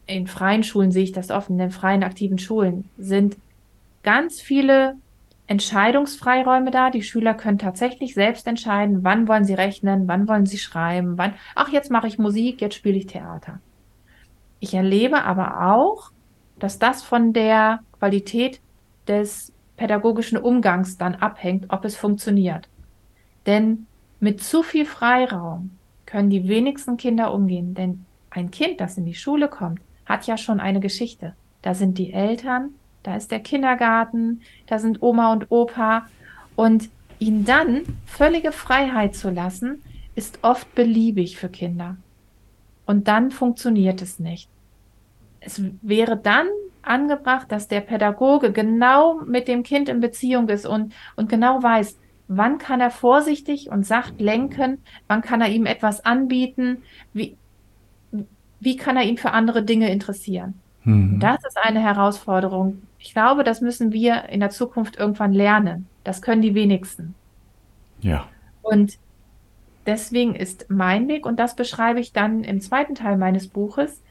in 0.06 0.26
freien 0.28 0.64
Schulen 0.64 0.92
sehe 0.92 1.04
ich 1.04 1.12
das 1.12 1.32
oft, 1.32 1.50
in 1.50 1.58
den 1.58 1.72
freien 1.72 2.04
aktiven 2.04 2.38
Schulen 2.38 2.86
sind 2.98 3.36
ganz 4.04 4.40
viele 4.40 4.96
Entscheidungsfreiräume 5.48 6.72
da. 6.72 6.90
Die 6.90 7.04
Schüler 7.04 7.34
können 7.34 7.58
tatsächlich 7.58 8.14
selbst 8.14 8.48
entscheiden, 8.48 9.04
wann 9.04 9.28
wollen 9.28 9.44
sie 9.44 9.54
rechnen, 9.54 10.08
wann 10.08 10.28
wollen 10.30 10.46
sie 10.46 10.58
schreiben, 10.58 11.18
wann, 11.18 11.34
ach, 11.56 11.70
jetzt 11.70 11.92
mache 11.92 12.08
ich 12.08 12.18
Musik, 12.18 12.62
jetzt 12.62 12.76
spiele 12.76 12.98
ich 12.98 13.08
Theater. 13.08 13.60
Ich 14.60 14.74
erlebe 14.74 15.24
aber 15.24 15.74
auch, 15.74 16.12
dass 16.60 16.80
das 16.80 17.04
von 17.04 17.34
der 17.34 17.80
Qualität 18.00 18.60
des 19.08 19.54
pädagogischen 19.78 20.38
Umgangs 20.38 20.98
dann 20.98 21.16
abhängt, 21.16 21.68
ob 21.70 21.86
es 21.86 21.96
funktioniert. 21.96 22.68
Denn 23.46 23.86
mit 24.20 24.44
zu 24.44 24.64
viel 24.64 24.86
Freiraum 24.86 25.78
können 26.06 26.30
die 26.30 26.48
wenigsten 26.48 26.98
Kinder 26.98 27.34
umgehen. 27.34 27.76
Denn 27.76 28.06
ein 28.32 28.50
Kind, 28.50 28.82
das 28.82 28.98
in 28.98 29.06
die 29.06 29.14
Schule 29.14 29.48
kommt, 29.48 29.82
hat 30.06 30.26
ja 30.26 30.38
schon 30.38 30.60
eine 30.60 30.80
Geschichte. 30.80 31.36
Da 31.62 31.76
sind 31.76 31.98
die 31.98 32.14
Eltern, 32.14 32.72
da 33.04 33.16
ist 33.16 33.32
der 33.32 33.40
Kindergarten, 33.40 34.42
da 34.66 34.80
sind 34.80 35.02
Oma 35.02 35.32
und 35.32 35.52
Opa. 35.52 36.08
Und 36.56 36.90
ihn 37.20 37.46
dann 37.46 37.82
völlige 38.06 38.52
Freiheit 38.52 39.16
zu 39.16 39.30
lassen, 39.30 39.84
ist 40.16 40.40
oft 40.42 40.74
beliebig 40.74 41.38
für 41.38 41.50
Kinder. 41.50 41.98
Und 42.88 43.08
dann 43.08 43.30
funktioniert 43.30 44.02
es 44.02 44.18
nicht. 44.18 44.50
Es 45.40 45.62
wäre 45.82 46.18
dann 46.18 46.48
angebracht, 46.82 47.52
dass 47.52 47.68
der 47.68 47.82
Pädagoge 47.82 48.52
genau 48.52 49.20
mit 49.26 49.48
dem 49.48 49.62
Kind 49.62 49.90
in 49.90 50.00
Beziehung 50.00 50.50
ist 50.50 50.66
und, 50.66 50.94
und 51.16 51.30
genau 51.30 51.62
weiß, 51.62 52.00
wann 52.28 52.58
kann 52.58 52.82
er 52.82 52.90
vorsichtig 52.90 53.70
und 53.70 53.86
sacht 53.86 54.20
lenken, 54.20 54.80
wann 55.08 55.22
kann 55.22 55.42
er 55.42 55.50
ihm 55.50 55.66
etwas 55.66 56.04
anbieten, 56.06 56.84
wie, 57.14 57.38
wie 58.60 58.78
kann 58.78 58.98
er 58.98 59.04
ihn 59.04 59.18
für 59.18 59.32
andere 59.32 59.64
Dinge 59.64 59.92
interessieren. 59.92 60.56
Mhm. 60.84 61.20
Das 61.20 61.38
ist 61.46 61.58
eine 61.62 61.82
Herausforderung. 61.82 62.82
Ich 63.00 63.14
glaube, 63.14 63.44
das 63.44 63.62
müssen 63.62 63.92
wir 63.92 64.30
in 64.30 64.40
der 64.40 64.50
Zukunft 64.50 64.98
irgendwann 64.98 65.34
lernen. 65.34 65.88
Das 66.04 66.22
können 66.22 66.42
die 66.42 66.56
wenigsten. 66.56 67.16
Ja. 68.00 68.28
Und 68.62 68.98
deswegen 69.88 70.36
ist 70.36 70.68
mein 70.70 71.08
Weg, 71.08 71.26
und 71.26 71.40
das 71.40 71.56
beschreibe 71.56 72.00
ich 72.00 72.14
dann 72.14 72.44
im 72.44 72.62
zweiten 72.62 72.94
Teil 72.94 73.18
meines 73.18 73.48
Buches 73.48 74.04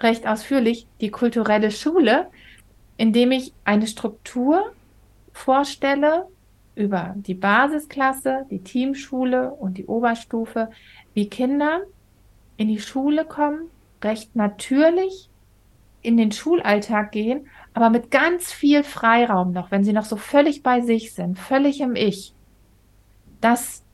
recht 0.00 0.26
ausführlich, 0.26 0.86
die 1.00 1.10
kulturelle 1.10 1.70
Schule, 1.70 2.28
indem 2.98 3.32
ich 3.32 3.54
eine 3.64 3.86
Struktur 3.86 4.72
vorstelle 5.32 6.26
über 6.74 7.14
die 7.16 7.34
Basisklasse, 7.34 8.46
die 8.50 8.62
Teamschule 8.62 9.52
und 9.52 9.78
die 9.78 9.86
Oberstufe, 9.86 10.70
wie 11.14 11.28
Kinder 11.30 11.80
in 12.58 12.68
die 12.68 12.80
Schule 12.80 13.24
kommen, 13.24 13.70
recht 14.02 14.36
natürlich 14.36 15.30
in 16.02 16.16
den 16.16 16.32
Schulalltag 16.32 17.12
gehen, 17.12 17.48
aber 17.72 17.90
mit 17.90 18.10
ganz 18.10 18.52
viel 18.52 18.84
Freiraum 18.84 19.52
noch, 19.52 19.70
wenn 19.70 19.84
sie 19.84 19.92
noch 19.92 20.04
so 20.04 20.16
völlig 20.16 20.62
bei 20.62 20.80
sich 20.80 21.14
sind, 21.14 21.38
völlig 21.38 21.80
im 21.80 21.96
Ich, 21.96 22.34
dass 23.40 23.85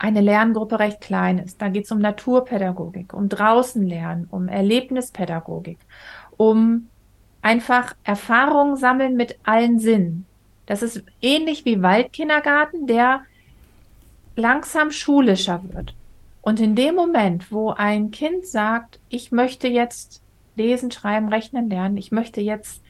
eine 0.00 0.22
Lerngruppe 0.22 0.78
recht 0.78 1.02
klein 1.02 1.38
ist. 1.38 1.60
Da 1.60 1.68
geht 1.68 1.84
es 1.84 1.92
um 1.92 1.98
Naturpädagogik, 1.98 3.12
um 3.12 3.28
draußen 3.28 3.86
lernen, 3.86 4.26
um 4.30 4.48
Erlebnispädagogik, 4.48 5.78
um 6.38 6.88
einfach 7.42 7.94
Erfahrungen 8.02 8.76
sammeln 8.76 9.14
mit 9.14 9.38
allen 9.44 9.78
Sinnen. 9.78 10.24
Das 10.64 10.82
ist 10.82 11.04
ähnlich 11.20 11.66
wie 11.66 11.82
Waldkindergarten, 11.82 12.86
der 12.86 13.22
langsam 14.36 14.90
schulischer 14.90 15.60
wird. 15.70 15.94
Und 16.40 16.60
in 16.60 16.74
dem 16.74 16.94
Moment, 16.94 17.52
wo 17.52 17.70
ein 17.70 18.10
Kind 18.10 18.46
sagt, 18.46 18.98
ich 19.10 19.32
möchte 19.32 19.68
jetzt 19.68 20.22
lesen, 20.56 20.90
schreiben, 20.90 21.28
rechnen 21.28 21.68
lernen, 21.68 21.98
ich 21.98 22.10
möchte 22.10 22.40
jetzt 22.40 22.82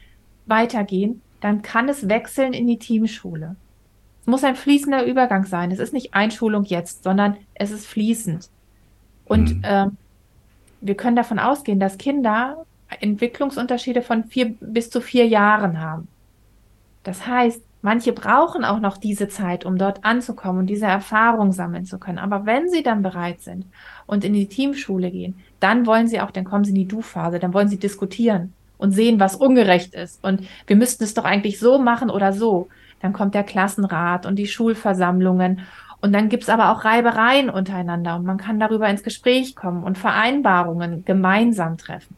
weitergehen, 0.45 1.21
dann 1.41 1.61
kann 1.61 1.89
es 1.89 2.07
wechseln 2.07 2.53
in 2.53 2.67
die 2.67 2.79
Teamschule. 2.79 3.57
Es 4.31 4.33
muss 4.41 4.43
ein 4.45 4.55
fließender 4.55 5.05
Übergang 5.05 5.43
sein. 5.43 5.71
Es 5.71 5.79
ist 5.79 5.91
nicht 5.91 6.13
Einschulung 6.13 6.63
jetzt, 6.63 7.03
sondern 7.03 7.35
es 7.53 7.69
ist 7.69 7.85
fließend. 7.85 8.47
Und 9.25 9.57
mhm. 9.57 9.63
äh, 9.65 9.87
wir 10.79 10.95
können 10.95 11.17
davon 11.17 11.37
ausgehen, 11.37 11.81
dass 11.81 11.97
Kinder 11.97 12.65
Entwicklungsunterschiede 13.01 14.01
von 14.01 14.23
vier 14.23 14.55
bis 14.61 14.89
zu 14.89 15.01
vier 15.01 15.27
Jahren 15.27 15.81
haben. 15.81 16.07
Das 17.03 17.27
heißt, 17.27 17.61
Manche 17.81 18.13
brauchen 18.13 18.63
auch 18.63 18.79
noch 18.79 18.97
diese 18.97 19.27
Zeit, 19.27 19.65
um 19.65 19.77
dort 19.77 20.05
anzukommen 20.05 20.59
und 20.59 20.67
diese 20.67 20.85
Erfahrung 20.85 21.51
sammeln 21.51 21.85
zu 21.85 21.97
können. 21.97 22.19
Aber 22.19 22.45
wenn 22.45 22.69
sie 22.69 22.83
dann 22.83 23.01
bereit 23.01 23.41
sind 23.41 23.65
und 24.05 24.23
in 24.23 24.33
die 24.33 24.47
Teamschule 24.47 25.09
gehen, 25.09 25.39
dann 25.59 25.87
wollen 25.87 26.07
sie 26.07 26.21
auch, 26.21 26.29
dann 26.29 26.45
kommen 26.45 26.63
sie 26.63 26.69
in 26.69 26.75
die 26.75 26.87
Du-Phase, 26.87 27.39
dann 27.39 27.55
wollen 27.55 27.69
sie 27.69 27.79
diskutieren 27.79 28.53
und 28.77 28.91
sehen, 28.91 29.19
was 29.19 29.35
ungerecht 29.35 29.95
ist. 29.95 30.23
Und 30.23 30.47
wir 30.67 30.75
müssten 30.75 31.03
es 31.03 31.15
doch 31.15 31.25
eigentlich 31.25 31.59
so 31.59 31.79
machen 31.79 32.11
oder 32.11 32.33
so. 32.33 32.69
Dann 33.01 33.13
kommt 33.13 33.33
der 33.35 33.43
Klassenrat 33.43 34.25
und 34.25 34.35
die 34.37 34.47
Schulversammlungen. 34.47 35.61
Und 36.01 36.13
dann 36.13 36.29
gibt's 36.29 36.49
aber 36.49 36.71
auch 36.71 36.83
Reibereien 36.83 37.49
untereinander 37.49 38.15
und 38.15 38.25
man 38.25 38.37
kann 38.37 38.59
darüber 38.59 38.89
ins 38.89 39.03
Gespräch 39.03 39.55
kommen 39.55 39.83
und 39.83 39.97
Vereinbarungen 39.97 41.05
gemeinsam 41.05 41.77
treffen. 41.77 42.15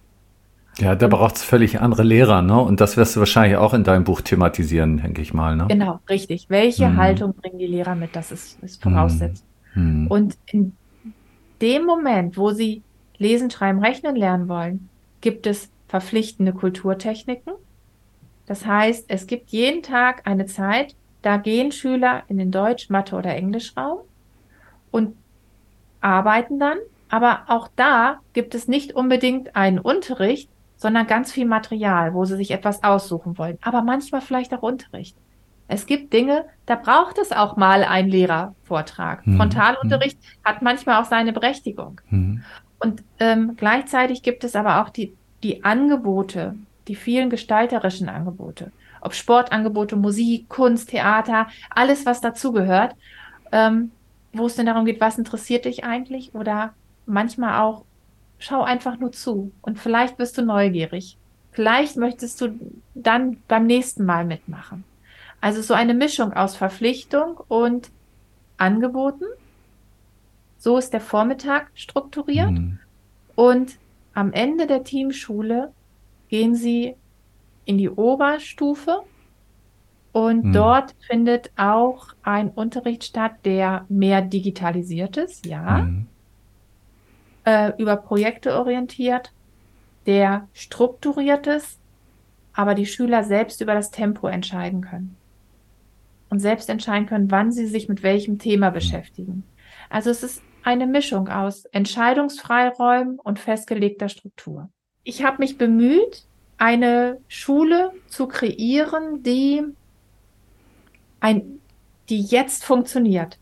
Ja, 0.79 0.95
da 0.95 1.07
braucht 1.07 1.35
es 1.35 1.43
völlig 1.43 1.81
andere 1.81 2.03
Lehrer, 2.03 2.41
ne? 2.41 2.59
Und 2.59 2.81
das 2.81 2.97
wirst 2.97 3.15
du 3.15 3.19
wahrscheinlich 3.19 3.57
auch 3.57 3.73
in 3.73 3.83
deinem 3.83 4.05
Buch 4.05 4.21
thematisieren, 4.21 4.97
denke 4.97 5.21
ich 5.21 5.33
mal, 5.33 5.55
ne? 5.55 5.67
Genau, 5.67 5.99
richtig. 6.09 6.49
Welche 6.49 6.89
mhm. 6.89 6.97
Haltung 6.97 7.33
bringen 7.33 7.59
die 7.59 7.67
Lehrer 7.67 7.93
mit? 7.93 8.15
Das 8.15 8.31
ist, 8.31 8.61
ist 8.63 8.81
Voraussetzung. 8.81 9.45
Mhm. 9.75 10.07
Und 10.07 10.37
in 10.47 10.73
dem 11.61 11.85
Moment, 11.85 12.37
wo 12.37 12.51
sie 12.51 12.81
lesen, 13.17 13.51
schreiben, 13.51 13.79
rechnen 13.79 14.15
lernen 14.15 14.49
wollen, 14.49 14.89
gibt 15.21 15.45
es 15.45 15.69
verpflichtende 15.87 16.53
Kulturtechniken. 16.53 17.53
Das 18.45 18.65
heißt, 18.65 19.05
es 19.07 19.27
gibt 19.27 19.49
jeden 19.49 19.83
Tag 19.83 20.27
eine 20.27 20.45
Zeit, 20.45 20.95
da 21.21 21.37
gehen 21.37 21.71
Schüler 21.71 22.23
in 22.27 22.37
den 22.37 22.51
Deutsch-, 22.51 22.89
Mathe- 22.89 23.15
oder 23.15 23.35
Englischraum 23.35 23.99
und 24.91 25.15
arbeiten 26.01 26.59
dann. 26.59 26.77
Aber 27.09 27.43
auch 27.47 27.69
da 27.75 28.19
gibt 28.33 28.55
es 28.55 28.67
nicht 28.67 28.93
unbedingt 28.93 29.55
einen 29.55 29.79
Unterricht, 29.79 30.49
sondern 30.75 31.07
ganz 31.07 31.31
viel 31.31 31.45
Material, 31.45 32.13
wo 32.13 32.25
sie 32.25 32.35
sich 32.35 32.51
etwas 32.51 32.83
aussuchen 32.83 33.37
wollen. 33.37 33.57
Aber 33.61 33.83
manchmal 33.83 34.21
vielleicht 34.21 34.53
auch 34.53 34.63
Unterricht. 34.63 35.15
Es 35.67 35.85
gibt 35.85 36.11
Dinge, 36.11 36.45
da 36.65 36.75
braucht 36.75 37.17
es 37.17 37.31
auch 37.31 37.55
mal 37.55 37.83
einen 37.83 38.09
Lehrervortrag. 38.09 39.25
Mhm. 39.25 39.37
Frontalunterricht 39.37 40.17
mhm. 40.19 40.43
hat 40.43 40.61
manchmal 40.61 41.01
auch 41.01 41.05
seine 41.05 41.31
Berechtigung. 41.31 42.01
Mhm. 42.09 42.43
Und 42.79 43.03
ähm, 43.19 43.53
gleichzeitig 43.55 44.23
gibt 44.23 44.43
es 44.43 44.55
aber 44.55 44.81
auch 44.81 44.89
die, 44.89 45.15
die 45.41 45.63
Angebote, 45.63 46.55
die 46.87 46.95
vielen 46.95 47.29
gestalterischen 47.29 48.09
Angebote. 48.09 48.71
Ob 49.01 49.13
Sportangebote, 49.13 49.95
Musik, 49.95 50.49
Kunst, 50.49 50.89
Theater, 50.89 51.47
alles, 51.69 52.05
was 52.05 52.21
dazugehört, 52.21 52.95
ähm, 53.51 53.91
wo 54.31 54.45
es 54.45 54.55
denn 54.55 54.65
darum 54.65 54.85
geht, 54.85 55.01
was 55.01 55.17
interessiert 55.17 55.65
dich 55.65 55.83
eigentlich? 55.83 56.33
Oder 56.33 56.73
manchmal 57.05 57.61
auch, 57.61 57.83
schau 58.39 58.63
einfach 58.63 58.97
nur 58.97 59.11
zu 59.11 59.51
und 59.61 59.79
vielleicht 59.79 60.17
bist 60.17 60.37
du 60.37 60.43
neugierig. 60.43 61.17
Vielleicht 61.51 61.97
möchtest 61.97 62.41
du 62.41 62.59
dann 62.95 63.37
beim 63.47 63.67
nächsten 63.67 64.05
Mal 64.05 64.25
mitmachen. 64.25 64.83
Also 65.39 65.61
so 65.61 65.73
eine 65.73 65.93
Mischung 65.93 66.33
aus 66.33 66.55
Verpflichtung 66.55 67.37
und 67.47 67.91
Angeboten. 68.57 69.25
So 70.57 70.77
ist 70.77 70.93
der 70.93 71.01
Vormittag 71.01 71.69
strukturiert. 71.75 72.51
Mhm. 72.51 72.79
Und 73.35 73.77
am 74.13 74.31
Ende 74.31 74.67
der 74.67 74.83
Teamschule 74.83 75.71
gehen 76.33 76.55
sie 76.55 76.95
in 77.65 77.77
die 77.77 77.89
Oberstufe 77.89 79.03
und 80.11 80.45
mhm. 80.45 80.53
dort 80.53 80.95
findet 81.07 81.51
auch 81.55 82.07
ein 82.23 82.49
Unterricht 82.49 83.03
statt, 83.03 83.33
der 83.45 83.85
mehr 83.89 84.21
digitalisiert 84.21 85.17
ist, 85.17 85.45
ja. 85.45 85.83
Mhm 85.83 86.07
äh, 87.45 87.73
über 87.77 87.97
Projekte 87.97 88.57
orientiert, 88.57 89.31
der 90.05 90.47
strukturiert 90.53 91.47
ist, 91.47 91.79
aber 92.53 92.75
die 92.75 92.85
Schüler 92.85 93.23
selbst 93.23 93.61
über 93.61 93.73
das 93.73 93.91
Tempo 93.91 94.27
entscheiden 94.27 94.81
können. 94.81 95.15
Und 96.29 96.39
selbst 96.39 96.69
entscheiden 96.69 97.07
können, 97.07 97.31
wann 97.31 97.51
sie 97.51 97.67
sich 97.67 97.89
mit 97.89 98.03
welchem 98.03 98.39
Thema 98.39 98.69
mhm. 98.69 98.75
beschäftigen. 98.75 99.43
Also 99.89 100.09
es 100.09 100.23
ist 100.23 100.41
eine 100.63 100.87
Mischung 100.87 101.27
aus 101.27 101.65
Entscheidungsfreiräumen 101.65 103.19
und 103.19 103.39
festgelegter 103.39 104.09
Struktur. 104.09 104.69
Ich 105.03 105.23
habe 105.23 105.37
mich 105.39 105.57
bemüht, 105.57 106.23
eine 106.57 107.19
Schule 107.27 107.91
zu 108.07 108.27
kreieren, 108.27 109.21
die 109.23 109.63
ein, 111.19 111.59
die 112.09 112.21
jetzt 112.21 112.63
funktioniert, 112.63 113.37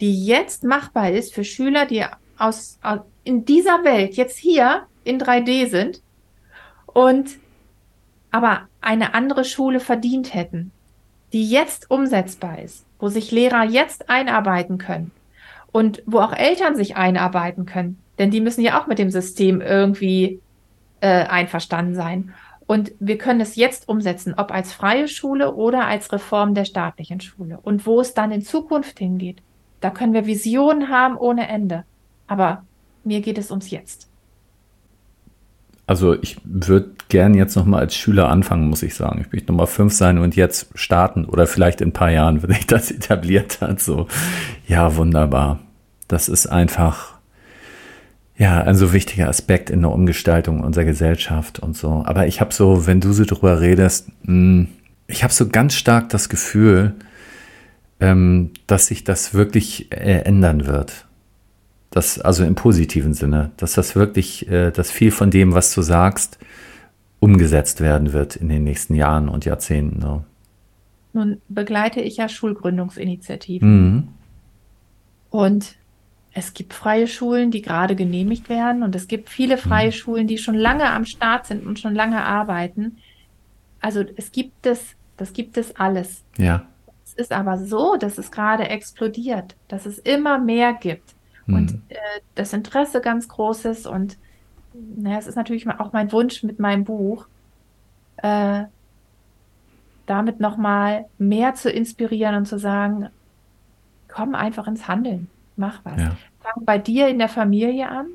die 0.00 0.24
jetzt 0.24 0.64
machbar 0.64 1.10
ist 1.10 1.34
für 1.34 1.44
Schüler, 1.44 1.86
die 1.86 2.04
aus, 2.38 2.78
aus 2.82 3.00
in 3.24 3.44
dieser 3.44 3.84
Welt 3.84 4.14
jetzt 4.14 4.38
hier 4.38 4.86
in 5.04 5.20
3D 5.20 5.68
sind 5.68 6.00
und 6.86 7.38
aber 8.30 8.68
eine 8.80 9.12
andere 9.14 9.44
Schule 9.44 9.80
verdient 9.80 10.32
hätten, 10.32 10.72
die 11.32 11.48
jetzt 11.48 11.90
umsetzbar 11.90 12.60
ist, 12.60 12.86
wo 12.98 13.08
sich 13.08 13.30
Lehrer 13.30 13.64
jetzt 13.64 14.08
einarbeiten 14.08 14.78
können 14.78 15.10
und 15.72 16.02
wo 16.06 16.20
auch 16.20 16.32
Eltern 16.32 16.76
sich 16.76 16.96
einarbeiten 16.96 17.66
können, 17.66 17.98
denn 18.18 18.30
die 18.30 18.40
müssen 18.40 18.62
ja 18.62 18.80
auch 18.80 18.86
mit 18.86 18.98
dem 18.98 19.10
System 19.10 19.60
irgendwie 19.60 20.40
äh, 21.00 21.24
einverstanden 21.24 21.94
sein. 21.94 22.34
Und 22.66 22.92
wir 23.00 23.18
können 23.18 23.40
es 23.40 23.56
jetzt 23.56 23.88
umsetzen, 23.88 24.34
ob 24.36 24.52
als 24.52 24.72
freie 24.72 25.08
Schule 25.08 25.54
oder 25.54 25.86
als 25.86 26.12
Reform 26.12 26.54
der 26.54 26.64
staatlichen 26.64 27.20
Schule. 27.20 27.58
Und 27.60 27.84
wo 27.84 28.00
es 28.00 28.14
dann 28.14 28.30
in 28.30 28.42
Zukunft 28.42 28.98
hingeht, 28.98 29.42
da 29.80 29.90
können 29.90 30.12
wir 30.12 30.26
Visionen 30.26 30.88
haben 30.88 31.16
ohne 31.16 31.48
Ende. 31.48 31.84
Aber 32.28 32.62
mir 33.02 33.22
geht 33.22 33.38
es 33.38 33.50
ums 33.50 33.70
Jetzt. 33.70 34.08
Also 35.90 36.14
ich 36.22 36.36
würde 36.44 36.92
gern 37.08 37.34
jetzt 37.34 37.56
nochmal 37.56 37.80
als 37.80 37.96
Schüler 37.96 38.28
anfangen, 38.28 38.68
muss 38.68 38.84
ich 38.84 38.94
sagen. 38.94 39.20
Ich 39.22 39.32
möchte 39.32 39.50
nochmal 39.50 39.66
fünf 39.66 39.92
sein 39.92 40.18
und 40.18 40.36
jetzt 40.36 40.68
starten 40.76 41.24
oder 41.24 41.48
vielleicht 41.48 41.80
in 41.80 41.88
ein 41.88 41.92
paar 41.92 42.12
Jahren, 42.12 42.44
wenn 42.44 42.52
ich 42.52 42.68
das 42.68 42.92
etabliert 42.92 43.60
hat. 43.60 43.80
So, 43.80 44.06
ja, 44.68 44.94
wunderbar. 44.94 45.58
Das 46.06 46.28
ist 46.28 46.46
einfach, 46.46 47.09
Ja, 48.40 48.62
ein 48.62 48.74
so 48.74 48.94
wichtiger 48.94 49.28
Aspekt 49.28 49.68
in 49.68 49.82
der 49.82 49.90
Umgestaltung 49.90 50.62
unserer 50.62 50.86
Gesellschaft 50.86 51.58
und 51.58 51.76
so. 51.76 52.02
Aber 52.06 52.26
ich 52.26 52.40
habe 52.40 52.54
so, 52.54 52.86
wenn 52.86 52.98
du 52.98 53.12
so 53.12 53.26
drüber 53.26 53.60
redest, 53.60 54.10
hm, 54.24 54.68
ich 55.08 55.22
habe 55.22 55.34
so 55.34 55.46
ganz 55.48 55.74
stark 55.74 56.08
das 56.08 56.30
Gefühl, 56.30 56.94
ähm, 58.00 58.52
dass 58.66 58.86
sich 58.86 59.04
das 59.04 59.34
wirklich 59.34 59.92
äh, 59.92 60.22
ändern 60.22 60.66
wird. 60.66 61.06
Das, 61.90 62.18
also 62.18 62.42
im 62.42 62.54
positiven 62.54 63.12
Sinne, 63.12 63.50
dass 63.58 63.74
das 63.74 63.94
wirklich, 63.94 64.48
äh, 64.48 64.70
dass 64.70 64.90
viel 64.90 65.10
von 65.10 65.30
dem, 65.30 65.52
was 65.52 65.74
du 65.74 65.82
sagst, 65.82 66.38
umgesetzt 67.18 67.82
werden 67.82 68.14
wird 68.14 68.36
in 68.36 68.48
den 68.48 68.64
nächsten 68.64 68.94
Jahren 68.94 69.28
und 69.28 69.44
Jahrzehnten. 69.44 70.00
So. 70.00 70.24
Nun 71.12 71.42
begleite 71.50 72.00
ich 72.00 72.16
ja 72.16 72.26
Schulgründungsinitiativen. 72.30 73.68
Mhm. 73.68 74.08
Und 75.28 75.76
es 76.32 76.54
gibt 76.54 76.74
freie 76.74 77.06
Schulen, 77.06 77.50
die 77.50 77.62
gerade 77.62 77.96
genehmigt 77.96 78.48
werden 78.48 78.82
und 78.82 78.94
es 78.94 79.08
gibt 79.08 79.28
viele 79.28 79.58
freie 79.58 79.88
mhm. 79.88 79.92
Schulen, 79.92 80.26
die 80.26 80.38
schon 80.38 80.54
lange 80.54 80.90
am 80.90 81.04
Start 81.04 81.46
sind 81.46 81.66
und 81.66 81.78
schon 81.78 81.94
lange 81.94 82.24
arbeiten. 82.24 82.98
Also 83.80 84.04
es 84.16 84.30
gibt 84.30 84.66
es, 84.66 84.94
das 85.16 85.32
gibt 85.32 85.56
es 85.56 85.74
alles. 85.76 86.22
Ja. 86.38 86.62
Es 87.04 87.14
ist 87.14 87.32
aber 87.32 87.58
so, 87.58 87.96
dass 87.96 88.18
es 88.18 88.30
gerade 88.30 88.68
explodiert, 88.68 89.56
dass 89.66 89.86
es 89.86 89.98
immer 89.98 90.38
mehr 90.38 90.72
gibt 90.72 91.14
mhm. 91.46 91.54
und 91.54 91.74
äh, 91.88 91.96
das 92.36 92.52
Interesse 92.52 93.00
ganz 93.00 93.28
groß 93.28 93.64
ist 93.64 93.86
und 93.86 94.16
naja, 94.72 95.18
es 95.18 95.26
ist 95.26 95.34
natürlich 95.34 95.68
auch 95.68 95.92
mein 95.92 96.12
Wunsch 96.12 96.44
mit 96.44 96.60
meinem 96.60 96.84
Buch, 96.84 97.26
äh, 98.18 98.64
damit 100.06 100.38
nochmal 100.38 101.06
mehr 101.18 101.54
zu 101.54 101.70
inspirieren 101.70 102.36
und 102.36 102.46
zu 102.46 102.56
sagen, 102.56 103.08
komm 104.06 104.36
einfach 104.36 104.68
ins 104.68 104.86
Handeln 104.86 105.28
mach 105.60 105.84
was. 105.84 106.00
Ja. 106.00 106.16
Fang 106.40 106.64
bei 106.64 106.78
dir 106.78 107.06
in 107.06 107.18
der 107.18 107.28
Familie 107.28 107.88
an. 107.88 108.06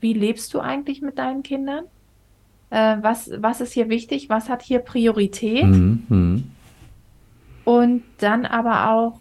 Wie 0.00 0.14
lebst 0.14 0.54
du 0.54 0.60
eigentlich 0.60 1.02
mit 1.02 1.18
deinen 1.18 1.42
Kindern? 1.42 1.84
Äh, 2.70 2.96
was, 3.02 3.30
was 3.36 3.60
ist 3.60 3.72
hier 3.72 3.90
wichtig? 3.90 4.30
Was 4.30 4.48
hat 4.48 4.62
hier 4.62 4.78
Priorität? 4.78 5.66
Mhm, 5.66 6.04
mh. 6.08 6.42
Und 7.64 8.02
dann 8.18 8.46
aber 8.46 8.90
auch, 8.90 9.20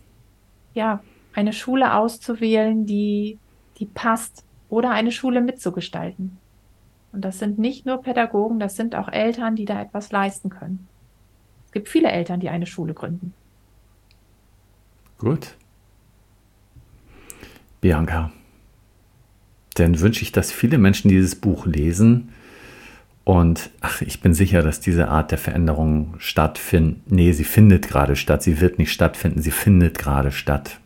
ja, 0.73 1.01
eine 1.33 1.51
Schule 1.51 1.93
auszuwählen, 1.95 2.85
die, 2.85 3.37
die 3.77 3.85
passt 3.85 4.45
oder 4.69 4.91
eine 4.91 5.11
Schule 5.11 5.41
mitzugestalten. 5.41 6.37
Und 7.11 7.25
das 7.25 7.39
sind 7.39 7.59
nicht 7.59 7.85
nur 7.85 8.01
Pädagogen, 8.01 8.59
das 8.59 8.75
sind 8.75 8.95
auch 8.95 9.09
Eltern, 9.09 9.55
die 9.55 9.65
da 9.65 9.81
etwas 9.81 10.11
leisten 10.11 10.49
können. 10.49 10.87
Es 11.65 11.71
gibt 11.71 11.89
viele 11.89 12.09
Eltern, 12.09 12.39
die 12.39 12.49
eine 12.49 12.65
Schule 12.65 12.93
gründen. 12.93 13.33
Gut. 15.17 15.55
Bianca, 17.81 18.31
dann 19.75 19.99
wünsche 19.99 20.23
ich, 20.23 20.31
dass 20.31 20.51
viele 20.51 20.77
Menschen 20.77 21.09
dieses 21.09 21.35
Buch 21.35 21.65
lesen. 21.65 22.33
Und 23.23 23.69
ach, 23.81 24.01
ich 24.01 24.21
bin 24.21 24.33
sicher, 24.33 24.61
dass 24.61 24.79
diese 24.79 25.07
Art 25.09 25.31
der 25.31 25.37
Veränderung 25.37 26.15
stattfindet. 26.17 27.11
Nee, 27.11 27.31
sie 27.31 27.43
findet 27.43 27.87
gerade 27.87 28.15
statt. 28.15 28.41
Sie 28.43 28.59
wird 28.59 28.79
nicht 28.79 28.91
stattfinden. 28.91 29.41
Sie 29.41 29.51
findet 29.51 29.97
gerade 29.97 30.31
statt. 30.31 30.79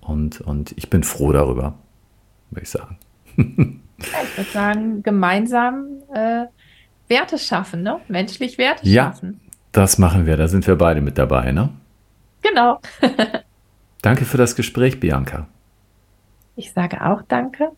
Und, 0.00 0.40
und 0.40 0.72
ich 0.76 0.90
bin 0.90 1.02
froh 1.02 1.32
darüber, 1.32 1.74
würde 2.50 2.62
ich 2.62 2.70
sagen. 2.70 2.98
Ich 3.36 4.36
würde 4.36 4.50
sagen, 4.52 5.02
gemeinsam 5.02 5.86
äh, 6.14 6.44
Werte 7.08 7.38
schaffen, 7.38 7.82
ne? 7.82 8.00
Menschlich 8.08 8.58
Werte 8.58 8.86
ja, 8.86 9.06
schaffen. 9.06 9.40
Ja, 9.42 9.50
das 9.72 9.98
machen 9.98 10.26
wir. 10.26 10.36
Da 10.36 10.48
sind 10.48 10.66
wir 10.66 10.76
beide 10.76 11.00
mit 11.00 11.18
dabei, 11.18 11.52
ne? 11.52 11.70
Genau. 12.42 12.80
Danke 14.02 14.24
für 14.24 14.36
das 14.36 14.54
Gespräch, 14.54 15.00
Bianca. 15.00 15.48
Ich 16.58 16.72
sage 16.72 17.06
auch 17.06 17.22
Danke. 17.28 17.68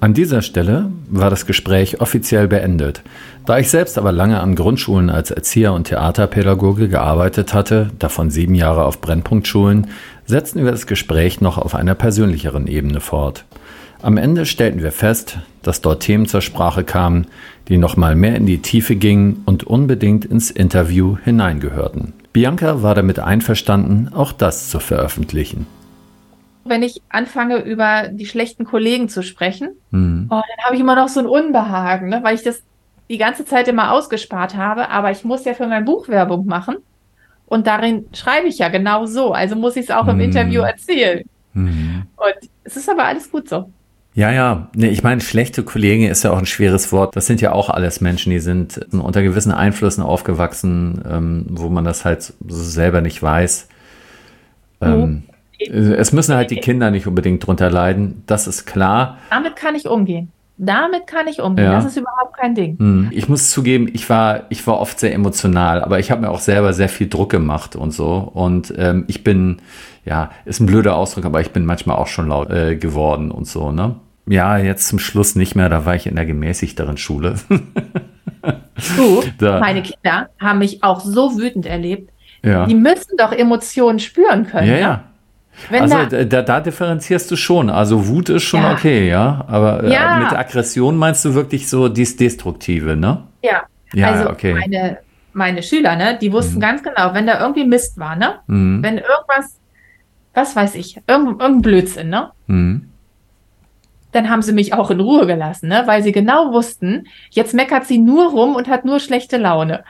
An 0.00 0.12
dieser 0.12 0.42
Stelle 0.42 0.90
war 1.08 1.30
das 1.30 1.46
Gespräch 1.46 2.00
offiziell 2.00 2.48
beendet. 2.48 3.02
Da 3.46 3.58
ich 3.58 3.70
selbst 3.70 3.96
aber 3.96 4.10
lange 4.10 4.40
an 4.40 4.56
Grundschulen 4.56 5.08
als 5.08 5.30
Erzieher 5.30 5.72
und 5.72 5.84
Theaterpädagoge 5.84 6.88
gearbeitet 6.88 7.54
hatte, 7.54 7.90
davon 8.00 8.30
sieben 8.30 8.56
Jahre 8.56 8.86
auf 8.86 9.00
Brennpunktschulen, 9.00 9.86
setzten 10.26 10.64
wir 10.64 10.72
das 10.72 10.88
Gespräch 10.88 11.40
noch 11.40 11.58
auf 11.58 11.76
einer 11.76 11.94
persönlicheren 11.94 12.66
Ebene 12.66 12.98
fort. 12.98 13.44
Am 14.02 14.16
Ende 14.16 14.44
stellten 14.44 14.82
wir 14.82 14.90
fest, 14.90 15.38
dass 15.62 15.80
dort 15.80 16.02
Themen 16.02 16.26
zur 16.26 16.40
Sprache 16.40 16.82
kamen, 16.82 17.28
die 17.68 17.78
nochmal 17.78 18.16
mehr 18.16 18.34
in 18.34 18.46
die 18.46 18.58
Tiefe 18.58 18.96
gingen 18.96 19.44
und 19.46 19.62
unbedingt 19.62 20.24
ins 20.24 20.50
Interview 20.50 21.16
hineingehörten. 21.22 22.14
Bianca 22.32 22.82
war 22.82 22.96
damit 22.96 23.20
einverstanden, 23.20 24.08
auch 24.12 24.32
das 24.32 24.70
zu 24.70 24.80
veröffentlichen 24.80 25.68
wenn 26.64 26.82
ich 26.82 27.02
anfange, 27.08 27.58
über 27.58 28.08
die 28.08 28.26
schlechten 28.26 28.64
Kollegen 28.64 29.08
zu 29.08 29.22
sprechen, 29.22 29.70
mhm. 29.90 30.26
oh, 30.30 30.40
dann 30.40 30.64
habe 30.64 30.74
ich 30.74 30.80
immer 30.80 30.96
noch 30.96 31.08
so 31.08 31.20
ein 31.20 31.26
Unbehagen, 31.26 32.08
ne? 32.08 32.20
weil 32.22 32.34
ich 32.34 32.42
das 32.42 32.62
die 33.08 33.18
ganze 33.18 33.44
Zeit 33.44 33.68
immer 33.68 33.92
ausgespart 33.92 34.56
habe. 34.56 34.88
Aber 34.88 35.10
ich 35.10 35.24
muss 35.24 35.44
ja 35.44 35.54
für 35.54 35.66
mein 35.66 35.84
Buch 35.84 36.08
Werbung 36.08 36.46
machen. 36.46 36.76
Und 37.46 37.66
darin 37.66 38.06
schreibe 38.14 38.48
ich 38.48 38.58
ja 38.58 38.68
genau 38.68 39.04
so. 39.06 39.32
Also 39.32 39.56
muss 39.56 39.76
ich 39.76 39.84
es 39.84 39.90
auch 39.90 40.08
im 40.08 40.16
mhm. 40.16 40.22
Interview 40.22 40.62
erzählen. 40.62 41.24
Mhm. 41.52 42.04
Und 42.16 42.50
es 42.64 42.76
ist 42.76 42.88
aber 42.88 43.04
alles 43.04 43.30
gut 43.30 43.48
so. 43.48 43.70
Ja, 44.14 44.30
ja. 44.30 44.68
Nee, 44.74 44.88
ich 44.88 45.02
meine, 45.02 45.20
schlechte 45.20 45.62
Kollegen 45.62 46.04
ist 46.04 46.22
ja 46.22 46.32
auch 46.32 46.38
ein 46.38 46.46
schweres 46.46 46.92
Wort. 46.92 47.16
Das 47.16 47.26
sind 47.26 47.40
ja 47.40 47.52
auch 47.52 47.70
alles 47.70 48.00
Menschen, 48.00 48.30
die 48.30 48.40
sind 48.40 48.80
unter 48.92 49.22
gewissen 49.22 49.52
Einflüssen 49.52 50.02
aufgewachsen, 50.02 51.02
ähm, 51.08 51.46
wo 51.50 51.68
man 51.68 51.84
das 51.84 52.04
halt 52.04 52.32
selber 52.46 53.00
nicht 53.00 53.22
weiß. 53.22 53.68
Ähm, 54.82 55.24
es 55.70 56.12
müssen 56.12 56.34
halt 56.34 56.50
die 56.50 56.56
Kinder 56.56 56.90
nicht 56.90 57.06
unbedingt 57.06 57.46
drunter 57.46 57.70
leiden, 57.70 58.22
das 58.26 58.46
ist 58.46 58.66
klar. 58.66 59.18
Damit 59.30 59.56
kann 59.56 59.74
ich 59.74 59.86
umgehen. 59.86 60.30
Damit 60.58 61.06
kann 61.06 61.26
ich 61.26 61.40
umgehen. 61.40 61.64
Ja. 61.64 61.72
Das 61.72 61.86
ist 61.86 61.96
überhaupt 61.96 62.36
kein 62.36 62.54
Ding. 62.54 62.78
Hm. 62.78 63.08
Ich 63.10 63.28
muss 63.28 63.50
zugeben, 63.50 63.88
ich 63.92 64.08
war, 64.08 64.44
ich 64.48 64.66
war 64.66 64.78
oft 64.78 65.00
sehr 65.00 65.12
emotional, 65.12 65.82
aber 65.82 65.98
ich 65.98 66.10
habe 66.10 66.20
mir 66.20 66.30
auch 66.30 66.40
selber 66.40 66.72
sehr 66.72 66.88
viel 66.88 67.08
Druck 67.08 67.30
gemacht 67.30 67.74
und 67.74 67.90
so. 67.90 68.30
Und 68.32 68.72
ähm, 68.76 69.04
ich 69.08 69.24
bin, 69.24 69.56
ja, 70.04 70.30
ist 70.44 70.60
ein 70.60 70.66
blöder 70.66 70.94
Ausdruck, 70.94 71.24
aber 71.24 71.40
ich 71.40 71.50
bin 71.50 71.64
manchmal 71.64 71.96
auch 71.96 72.06
schon 72.06 72.28
laut 72.28 72.50
äh, 72.50 72.76
geworden 72.76 73.30
und 73.30 73.46
so, 73.46 73.72
ne? 73.72 73.96
Ja, 74.26 74.56
jetzt 74.56 74.86
zum 74.86 75.00
Schluss 75.00 75.34
nicht 75.34 75.56
mehr, 75.56 75.68
da 75.68 75.84
war 75.84 75.96
ich 75.96 76.06
in 76.06 76.14
der 76.14 76.26
gemäßigteren 76.26 76.96
Schule. 76.96 77.34
du, 78.96 79.22
da. 79.38 79.58
meine 79.58 79.82
Kinder 79.82 80.28
haben 80.38 80.60
mich 80.60 80.84
auch 80.84 81.00
so 81.00 81.38
wütend 81.38 81.66
erlebt. 81.66 82.12
Ja. 82.44 82.66
Die 82.66 82.74
müssen 82.74 83.16
doch 83.18 83.32
Emotionen 83.32 83.98
spüren 83.98 84.46
können. 84.46 84.68
Ja, 84.68 84.76
ja. 84.76 85.04
Wenn 85.68 85.82
also 85.82 86.04
da, 86.06 86.24
da, 86.24 86.42
da, 86.42 86.60
differenzierst 86.60 87.30
du 87.30 87.36
schon. 87.36 87.70
Also 87.70 88.08
Wut 88.08 88.28
ist 88.28 88.42
schon 88.42 88.62
ja. 88.62 88.72
okay, 88.72 89.08
ja. 89.08 89.44
Aber 89.48 89.84
äh, 89.84 89.92
ja. 89.92 90.16
mit 90.16 90.32
Aggression 90.32 90.96
meinst 90.96 91.24
du 91.24 91.34
wirklich 91.34 91.68
so 91.68 91.88
dies 91.88 92.16
Destruktive, 92.16 92.96
ne? 92.96 93.22
Ja. 93.42 93.62
Ja, 93.92 94.10
also 94.10 94.30
okay. 94.30 94.54
Meine, 94.54 94.98
meine 95.32 95.62
Schüler, 95.62 95.96
ne, 95.96 96.18
die 96.20 96.32
wussten 96.32 96.56
mhm. 96.56 96.60
ganz 96.60 96.82
genau, 96.82 97.14
wenn 97.14 97.26
da 97.26 97.40
irgendwie 97.40 97.64
Mist 97.64 97.98
war, 97.98 98.16
ne? 98.16 98.40
Mhm. 98.46 98.82
Wenn 98.82 98.98
irgendwas, 98.98 99.58
was 100.34 100.56
weiß 100.56 100.74
ich, 100.76 100.96
irgendein, 101.06 101.40
irgendein 101.40 101.62
Blödsinn, 101.62 102.08
ne? 102.08 102.30
Mhm. 102.46 102.88
Dann 104.12 104.28
haben 104.28 104.42
sie 104.42 104.52
mich 104.52 104.74
auch 104.74 104.90
in 104.90 105.00
Ruhe 105.00 105.26
gelassen, 105.26 105.68
ne? 105.68 105.82
Weil 105.86 106.02
sie 106.02 106.12
genau 106.12 106.52
wussten, 106.52 107.06
jetzt 107.30 107.54
meckert 107.54 107.86
sie 107.86 107.98
nur 107.98 108.30
rum 108.30 108.56
und 108.56 108.68
hat 108.68 108.84
nur 108.84 109.00
schlechte 109.00 109.36
Laune. 109.36 109.84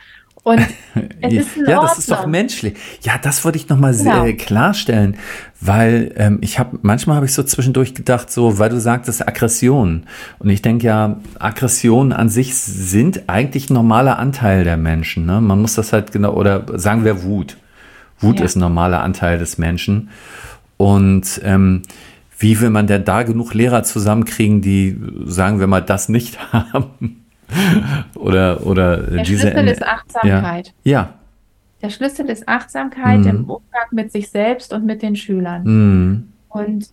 Und 0.45 0.61
es 1.21 1.33
ist 1.33 1.57
ja, 1.69 1.81
das 1.81 1.99
ist 1.99 2.11
doch 2.11 2.27
menschlich. 2.27 2.75
Ja, 3.03 3.13
das 3.21 3.45
wollte 3.45 3.59
ich 3.59 3.69
nochmal 3.69 3.95
genau. 3.95 4.25
Äh, 4.25 4.33
klarstellen, 4.35 5.17
weil 5.61 6.13
ähm, 6.17 6.39
ich 6.41 6.59
habe 6.59 6.79
manchmal 6.83 7.17
habe 7.17 7.27
ich 7.27 7.33
so 7.33 7.45
zwischendurch 7.45 7.95
gedacht, 7.95 8.31
so, 8.31 8.59
weil 8.59 8.71
du 8.71 8.81
sagtest 8.81 9.27
Aggression. 9.27 10.05
Und 10.41 10.51
ich 10.51 10.61
denke 10.61 10.87
ja, 10.87 11.21
Aggressionen 11.39 12.13
an 12.13 12.29
sich 12.29 12.57
sind 12.57 13.29
eigentlich 13.29 13.71
ein 13.71 13.75
normaler 13.75 14.19
Anteil 14.19 14.65
der 14.65 14.77
Menschen. 14.77 15.27
Ne? 15.27 15.41
Man 15.41 15.61
muss 15.61 15.75
das 15.75 15.93
halt 15.93 16.11
genau, 16.11 16.35
oder 16.35 16.67
sagen 16.79 17.05
wir 17.05 17.23
Wut. 17.23 17.57
Wut 18.19 18.41
ja. 18.41 18.45
ist 18.45 18.57
ein 18.57 18.61
normaler 18.61 19.03
Anteil 19.03 19.39
des 19.39 19.59
Menschen. 19.59 20.11
Und 20.77 21.41
ähm, 21.45 21.83
wie 22.39 22.61
will 22.61 22.71
man 22.71 22.89
denn 22.89 23.05
da 23.05 23.23
genug 23.23 23.55
Lehrer 23.55 23.85
zusammenkriegen, 23.85 24.61
die, 24.63 24.99
sagen 25.27 25.61
wir 25.61 25.69
mal, 25.69 25.83
das 25.83 26.09
nicht 26.09 26.53
haben? 26.53 27.22
oder 28.15 28.67
oder 28.67 28.97
Der 28.99 29.23
diese 29.23 29.51
Schlüssel 29.51 29.69
ist 29.69 29.83
Achtsamkeit. 29.87 30.75
Ja. 30.85 30.93
ja. 30.93 31.15
Der 31.83 31.91
Schlüssel 31.91 32.27
ist 32.31 32.49
Achtsamkeit 32.49 33.21
mhm. 33.21 33.27
im 33.27 33.41
Umgang 33.51 33.89
mit 33.91 34.13
sich 34.13 34.31
selbst 34.31 34.73
und 34.73 34.85
mit 34.85 35.03
den 35.03 35.17
Schülern. 35.17 35.63
Mhm. 35.65 36.29
Und 36.49 36.91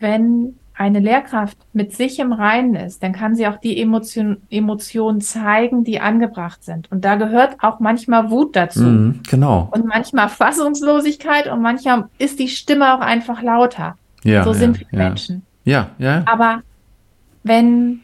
wenn 0.00 0.54
eine 0.78 1.00
Lehrkraft 1.00 1.58
mit 1.72 1.92
sich 1.92 2.20
im 2.20 2.32
Reinen 2.32 2.76
ist, 2.76 3.02
dann 3.02 3.12
kann 3.12 3.34
sie 3.34 3.48
auch 3.48 3.56
die 3.56 3.80
Emotionen 3.82 4.42
Emotion 4.48 5.20
zeigen, 5.20 5.82
die 5.82 6.00
angebracht 6.00 6.62
sind. 6.62 6.90
Und 6.92 7.04
da 7.04 7.16
gehört 7.16 7.56
auch 7.60 7.80
manchmal 7.80 8.30
Wut 8.30 8.54
dazu. 8.54 8.84
Mm, 8.84 9.20
genau. 9.28 9.68
Und 9.72 9.86
manchmal 9.86 10.28
Fassungslosigkeit 10.28 11.48
und 11.48 11.62
manchmal 11.62 12.04
ist 12.18 12.38
die 12.38 12.46
Stimme 12.46 12.94
auch 12.94 13.00
einfach 13.00 13.42
lauter. 13.42 13.96
Ja, 14.22 14.44
so 14.44 14.52
sind 14.52 14.76
ja, 14.78 14.86
wir 14.88 14.98
ja. 14.98 15.08
Menschen. 15.08 15.42
Ja, 15.64 15.90
ja. 15.98 16.22
Aber 16.26 16.62
wenn 17.42 18.00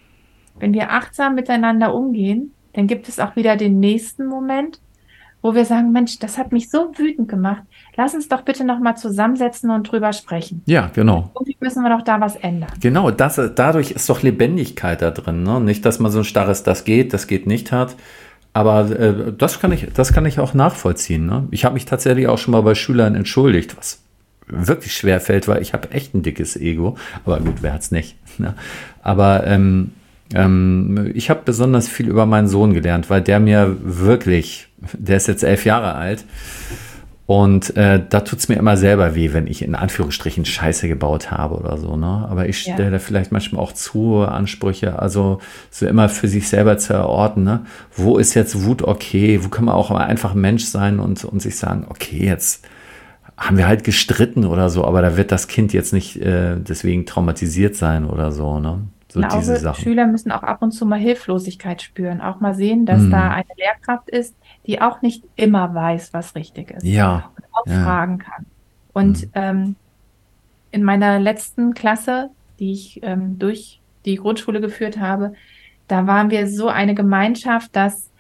wenn 0.58 0.74
wir 0.74 0.90
achtsam 0.90 1.34
miteinander 1.34 1.94
umgehen, 1.94 2.52
dann 2.74 2.86
gibt 2.86 3.08
es 3.08 3.20
auch 3.20 3.36
wieder 3.36 3.56
den 3.56 3.80
nächsten 3.80 4.26
Moment, 4.26 4.80
wo 5.42 5.54
wir 5.54 5.66
sagen, 5.66 5.92
Mensch, 5.92 6.18
das 6.18 6.38
hat 6.38 6.52
mich 6.52 6.70
so 6.70 6.90
wütend 6.96 7.28
gemacht. 7.28 7.62
Lass 7.96 8.14
uns 8.14 8.28
doch 8.28 8.42
bitte 8.42 8.64
noch 8.64 8.80
mal 8.80 8.96
zusammensetzen 8.96 9.70
und 9.70 9.90
drüber 9.90 10.12
sprechen. 10.14 10.62
Ja, 10.64 10.90
genau. 10.94 11.30
Irgendwie 11.34 11.56
müssen 11.60 11.82
wir 11.82 11.90
doch 11.90 12.02
da 12.02 12.20
was 12.20 12.36
ändern. 12.36 12.70
Genau, 12.80 13.10
das, 13.10 13.38
dadurch 13.54 13.90
ist 13.90 14.08
doch 14.08 14.22
Lebendigkeit 14.22 15.02
da 15.02 15.10
drin. 15.10 15.42
Ne? 15.42 15.60
Nicht, 15.60 15.84
dass 15.84 15.98
man 15.98 16.10
so 16.10 16.20
ein 16.20 16.24
starres, 16.24 16.62
das 16.62 16.84
geht, 16.84 17.12
das 17.12 17.26
geht 17.26 17.46
nicht 17.46 17.72
hat. 17.72 17.94
Aber 18.54 18.90
äh, 18.90 19.32
das, 19.36 19.60
kann 19.60 19.70
ich, 19.72 19.88
das 19.92 20.14
kann 20.14 20.24
ich 20.24 20.40
auch 20.40 20.54
nachvollziehen. 20.54 21.26
Ne? 21.26 21.46
Ich 21.50 21.66
habe 21.66 21.74
mich 21.74 21.84
tatsächlich 21.84 22.28
auch 22.28 22.38
schon 22.38 22.52
mal 22.52 22.62
bei 22.62 22.74
Schülern 22.74 23.14
entschuldigt, 23.14 23.76
was 23.76 24.00
wirklich 24.46 24.94
schwer 24.94 25.20
fällt, 25.20 25.46
weil 25.46 25.60
ich 25.60 25.74
habe 25.74 25.90
echt 25.90 26.14
ein 26.14 26.22
dickes 26.22 26.56
Ego. 26.56 26.96
Aber 27.26 27.40
gut, 27.40 27.56
wer 27.60 27.74
hat's 27.74 27.90
nicht? 27.90 28.16
Ne? 28.38 28.54
Aber 29.02 29.46
ähm, 29.46 29.92
ähm, 30.34 31.10
ich 31.14 31.30
habe 31.30 31.42
besonders 31.44 31.88
viel 31.88 32.08
über 32.08 32.26
meinen 32.26 32.48
Sohn 32.48 32.74
gelernt, 32.74 33.10
weil 33.10 33.22
der 33.22 33.40
mir 33.40 33.76
wirklich, 33.82 34.68
der 34.92 35.16
ist 35.16 35.28
jetzt 35.28 35.44
elf 35.44 35.64
Jahre 35.64 35.94
alt. 35.94 36.24
Und 37.26 37.74
äh, 37.78 38.02
da 38.06 38.20
tut's 38.20 38.48
mir 38.48 38.56
immer 38.56 38.76
selber 38.76 39.14
weh, 39.14 39.32
wenn 39.32 39.46
ich 39.46 39.62
in 39.62 39.74
Anführungsstrichen 39.74 40.44
Scheiße 40.44 40.88
gebaut 40.88 41.30
habe 41.30 41.54
oder 41.54 41.78
so. 41.78 41.96
Ne? 41.96 42.26
Aber 42.28 42.48
ich 42.50 42.58
stelle 42.58 42.84
ja. 42.84 42.90
da 42.90 42.98
vielleicht 42.98 43.32
manchmal 43.32 43.62
auch 43.62 43.72
zu 43.72 44.18
Ansprüche, 44.18 44.98
also 44.98 45.40
so 45.70 45.86
immer 45.86 46.10
für 46.10 46.28
sich 46.28 46.48
selber 46.48 46.76
zu 46.76 46.92
erorten, 46.92 47.42
ne? 47.42 47.64
wo 47.96 48.18
ist 48.18 48.34
jetzt 48.34 48.64
Wut 48.64 48.82
okay, 48.82 49.42
wo 49.42 49.48
kann 49.48 49.64
man 49.64 49.74
auch 49.74 49.90
einfach 49.90 50.34
Mensch 50.34 50.64
sein 50.64 51.00
und, 51.00 51.24
und 51.24 51.40
sich 51.40 51.56
sagen, 51.56 51.86
okay, 51.88 52.26
jetzt 52.26 52.66
haben 53.38 53.56
wir 53.56 53.66
halt 53.66 53.84
gestritten 53.84 54.44
oder 54.44 54.68
so, 54.68 54.84
aber 54.84 55.00
da 55.00 55.16
wird 55.16 55.32
das 55.32 55.48
Kind 55.48 55.72
jetzt 55.72 55.94
nicht 55.94 56.20
äh, 56.20 56.56
deswegen 56.56 57.06
traumatisiert 57.06 57.74
sein 57.74 58.04
oder 58.04 58.32
so. 58.32 58.60
Ne? 58.60 58.82
So 59.14 59.20
glaube, 59.20 59.36
diese 59.38 59.56
Sachen. 59.58 59.80
Schüler 59.80 60.08
müssen 60.08 60.32
auch 60.32 60.42
ab 60.42 60.60
und 60.60 60.72
zu 60.72 60.84
mal 60.86 60.98
Hilflosigkeit 60.98 61.80
spüren, 61.80 62.20
auch 62.20 62.40
mal 62.40 62.52
sehen, 62.52 62.84
dass 62.84 63.00
mhm. 63.00 63.12
da 63.12 63.30
eine 63.30 63.44
Lehrkraft 63.56 64.10
ist, 64.10 64.34
die 64.66 64.80
auch 64.82 65.02
nicht 65.02 65.22
immer 65.36 65.72
weiß, 65.72 66.12
was 66.12 66.34
richtig 66.34 66.72
ist. 66.72 66.82
Ja. 66.82 67.30
Und 67.36 67.44
auch 67.52 67.66
ja. 67.66 67.84
fragen 67.84 68.18
kann. 68.18 68.46
Und 68.92 69.22
mhm. 69.26 69.30
ähm, 69.34 69.76
in 70.72 70.82
meiner 70.82 71.20
letzten 71.20 71.74
Klasse, 71.74 72.30
die 72.58 72.72
ich 72.72 73.00
ähm, 73.04 73.38
durch 73.38 73.80
die 74.04 74.16
Grundschule 74.16 74.60
geführt 74.60 74.98
habe, 74.98 75.34
da 75.86 76.08
waren 76.08 76.30
wir 76.30 76.48
so 76.48 76.66
eine 76.66 76.96
Gemeinschaft, 76.96 77.76
dass 77.76 78.10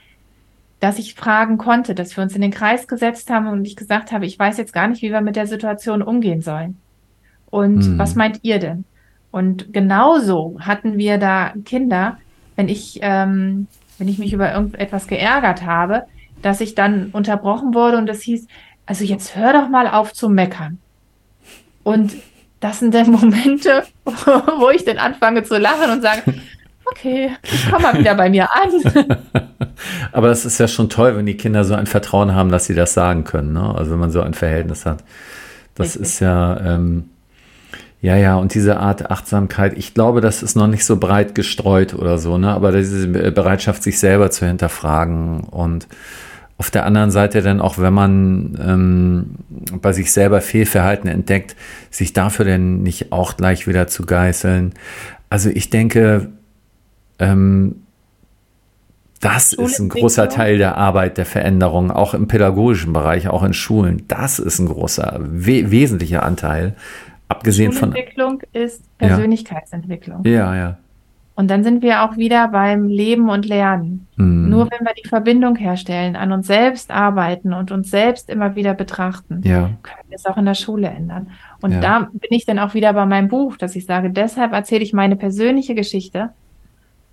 dass 0.78 0.98
ich 0.98 1.14
fragen 1.14 1.56
konnte, 1.56 1.94
dass 1.94 2.14
wir 2.14 2.22
uns 2.22 2.34
in 2.34 2.42
den 2.42 2.50
Kreis 2.50 2.86
gesetzt 2.86 3.30
haben 3.30 3.48
und 3.48 3.64
ich 3.64 3.74
gesagt 3.74 4.12
habe, 4.12 4.26
ich 4.26 4.38
weiß 4.38 4.58
jetzt 4.58 4.74
gar 4.74 4.86
nicht, 4.86 5.00
wie 5.00 5.10
wir 5.10 5.22
mit 5.22 5.34
der 5.34 5.46
Situation 5.46 6.02
umgehen 6.02 6.42
sollen. 6.42 6.76
Und 7.46 7.88
mhm. 7.88 7.98
was 7.98 8.16
meint 8.16 8.40
ihr 8.42 8.58
denn? 8.58 8.84
Und 9.34 9.72
genauso 9.72 10.58
hatten 10.60 10.96
wir 10.96 11.18
da 11.18 11.54
Kinder, 11.64 12.18
wenn 12.54 12.68
ich, 12.68 13.00
ähm, 13.02 13.66
wenn 13.98 14.06
ich 14.06 14.18
mich 14.18 14.32
über 14.32 14.52
irgendetwas 14.52 15.08
geärgert 15.08 15.66
habe, 15.66 16.04
dass 16.40 16.60
ich 16.60 16.76
dann 16.76 17.08
unterbrochen 17.10 17.74
wurde 17.74 17.98
und 17.98 18.08
es 18.08 18.22
hieß, 18.22 18.46
also 18.86 19.02
jetzt 19.02 19.34
hör 19.34 19.52
doch 19.52 19.68
mal 19.68 19.88
auf 19.88 20.12
zu 20.12 20.28
meckern. 20.28 20.78
Und 21.82 22.14
das 22.60 22.78
sind 22.78 22.94
dann 22.94 23.10
Momente, 23.10 23.82
wo 24.04 24.70
ich 24.70 24.84
dann 24.84 24.98
anfange 24.98 25.42
zu 25.42 25.58
lachen 25.58 25.90
und 25.90 26.02
sage, 26.02 26.22
okay, 26.84 27.32
ich 27.42 27.68
komme 27.68 27.82
mal 27.82 27.98
wieder 27.98 28.14
bei 28.14 28.30
mir 28.30 28.48
an. 28.52 29.08
Aber 30.12 30.28
das 30.28 30.44
ist 30.44 30.58
ja 30.58 30.68
schon 30.68 30.88
toll, 30.88 31.16
wenn 31.16 31.26
die 31.26 31.36
Kinder 31.36 31.64
so 31.64 31.74
ein 31.74 31.86
Vertrauen 31.86 32.36
haben, 32.36 32.52
dass 32.52 32.66
sie 32.66 32.74
das 32.76 32.94
sagen 32.94 33.24
können. 33.24 33.52
Ne? 33.52 33.74
Also 33.74 33.90
wenn 33.90 33.98
man 33.98 34.12
so 34.12 34.20
ein 34.20 34.34
Verhältnis 34.34 34.86
hat. 34.86 35.02
Das 35.74 35.88
Richtig. 35.88 36.02
ist 36.02 36.20
ja, 36.20 36.60
ähm, 36.60 37.10
ja, 38.04 38.16
ja, 38.16 38.36
und 38.36 38.52
diese 38.52 38.76
Art 38.80 39.10
Achtsamkeit, 39.10 39.78
ich 39.78 39.94
glaube, 39.94 40.20
das 40.20 40.42
ist 40.42 40.56
noch 40.56 40.66
nicht 40.66 40.84
so 40.84 40.98
breit 40.98 41.34
gestreut 41.34 41.94
oder 41.94 42.18
so, 42.18 42.36
ne? 42.36 42.50
Aber 42.50 42.70
diese 42.70 43.08
Bereitschaft, 43.08 43.82
sich 43.82 43.98
selber 43.98 44.30
zu 44.30 44.46
hinterfragen 44.46 45.40
und 45.40 45.88
auf 46.58 46.70
der 46.70 46.84
anderen 46.84 47.10
Seite 47.10 47.40
dann 47.40 47.62
auch, 47.62 47.78
wenn 47.78 47.94
man 47.94 48.58
ähm, 48.62 49.30
bei 49.80 49.94
sich 49.94 50.12
selber 50.12 50.42
Fehlverhalten 50.42 51.08
entdeckt, 51.08 51.56
sich 51.90 52.12
dafür 52.12 52.44
denn 52.44 52.82
nicht 52.82 53.10
auch 53.10 53.38
gleich 53.38 53.66
wieder 53.66 53.86
zu 53.86 54.04
geißeln. 54.04 54.74
Also 55.30 55.48
ich 55.48 55.70
denke, 55.70 56.28
ähm, 57.18 57.76
das 59.22 59.54
ist 59.54 59.78
ein 59.78 59.88
großer 59.88 60.28
Teil 60.28 60.58
der 60.58 60.76
Arbeit, 60.76 61.16
der 61.16 61.24
Veränderung, 61.24 61.90
auch 61.90 62.12
im 62.12 62.28
pädagogischen 62.28 62.92
Bereich, 62.92 63.28
auch 63.28 63.42
in 63.42 63.54
Schulen. 63.54 64.02
Das 64.08 64.38
ist 64.38 64.58
ein 64.58 64.66
großer, 64.66 65.20
we 65.22 65.70
wesentlicher 65.70 66.22
Anteil, 66.22 66.74
Abgesehen 67.28 67.72
von. 67.72 67.94
Entwicklung 67.94 68.42
ist 68.52 68.84
Persönlichkeitsentwicklung. 68.98 70.24
Ja, 70.24 70.54
ja. 70.54 70.78
Und 71.36 71.50
dann 71.50 71.64
sind 71.64 71.82
wir 71.82 72.04
auch 72.04 72.16
wieder 72.16 72.46
beim 72.48 72.86
Leben 72.86 73.28
und 73.28 73.44
Lernen. 73.44 74.06
Mhm. 74.16 74.48
Nur 74.50 74.70
wenn 74.70 74.86
wir 74.86 74.94
die 74.94 75.08
Verbindung 75.08 75.56
herstellen, 75.56 76.14
an 76.14 76.30
uns 76.30 76.46
selbst 76.46 76.92
arbeiten 76.92 77.52
und 77.52 77.72
uns 77.72 77.90
selbst 77.90 78.30
immer 78.30 78.54
wieder 78.54 78.72
betrachten, 78.72 79.40
ja. 79.44 79.70
können 79.82 80.08
wir 80.08 80.14
es 80.14 80.26
auch 80.26 80.36
in 80.36 80.44
der 80.44 80.54
Schule 80.54 80.88
ändern. 80.88 81.30
Und 81.60 81.72
ja. 81.72 81.80
da 81.80 82.00
bin 82.12 82.30
ich 82.30 82.46
dann 82.46 82.60
auch 82.60 82.74
wieder 82.74 82.92
bei 82.92 83.04
meinem 83.04 83.28
Buch, 83.28 83.56
dass 83.56 83.74
ich 83.74 83.84
sage, 83.84 84.10
deshalb 84.10 84.52
erzähle 84.52 84.84
ich 84.84 84.92
meine 84.92 85.16
persönliche 85.16 85.74
Geschichte, 85.74 86.30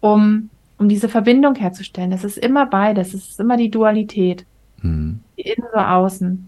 um, 0.02 0.52
um 0.78 0.88
diese 0.88 1.10
Verbindung 1.10 1.56
herzustellen. 1.56 2.12
Das 2.12 2.24
ist 2.24 2.38
immer 2.38 2.68
beides, 2.68 3.16
es 3.16 3.30
ist 3.30 3.40
immer 3.40 3.58
die 3.58 3.72
Dualität. 3.72 4.46
Mhm. 4.84 5.22
Die 5.36 5.50
Innen 5.50 5.68
so 5.74 5.80
außen. 5.80 6.48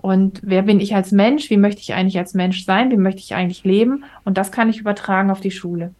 Und 0.00 0.40
wer 0.42 0.62
bin 0.62 0.80
ich 0.80 0.94
als 0.94 1.12
Mensch? 1.12 1.50
Wie 1.50 1.58
möchte 1.58 1.82
ich 1.82 1.92
eigentlich 1.92 2.18
als 2.18 2.32
Mensch 2.32 2.64
sein? 2.64 2.90
Wie 2.90 2.96
möchte 2.96 3.20
ich 3.20 3.34
eigentlich 3.34 3.64
leben? 3.64 4.04
Und 4.24 4.38
das 4.38 4.50
kann 4.50 4.70
ich 4.70 4.78
übertragen 4.78 5.30
auf 5.30 5.40
die 5.40 5.50
Schule. 5.50 5.94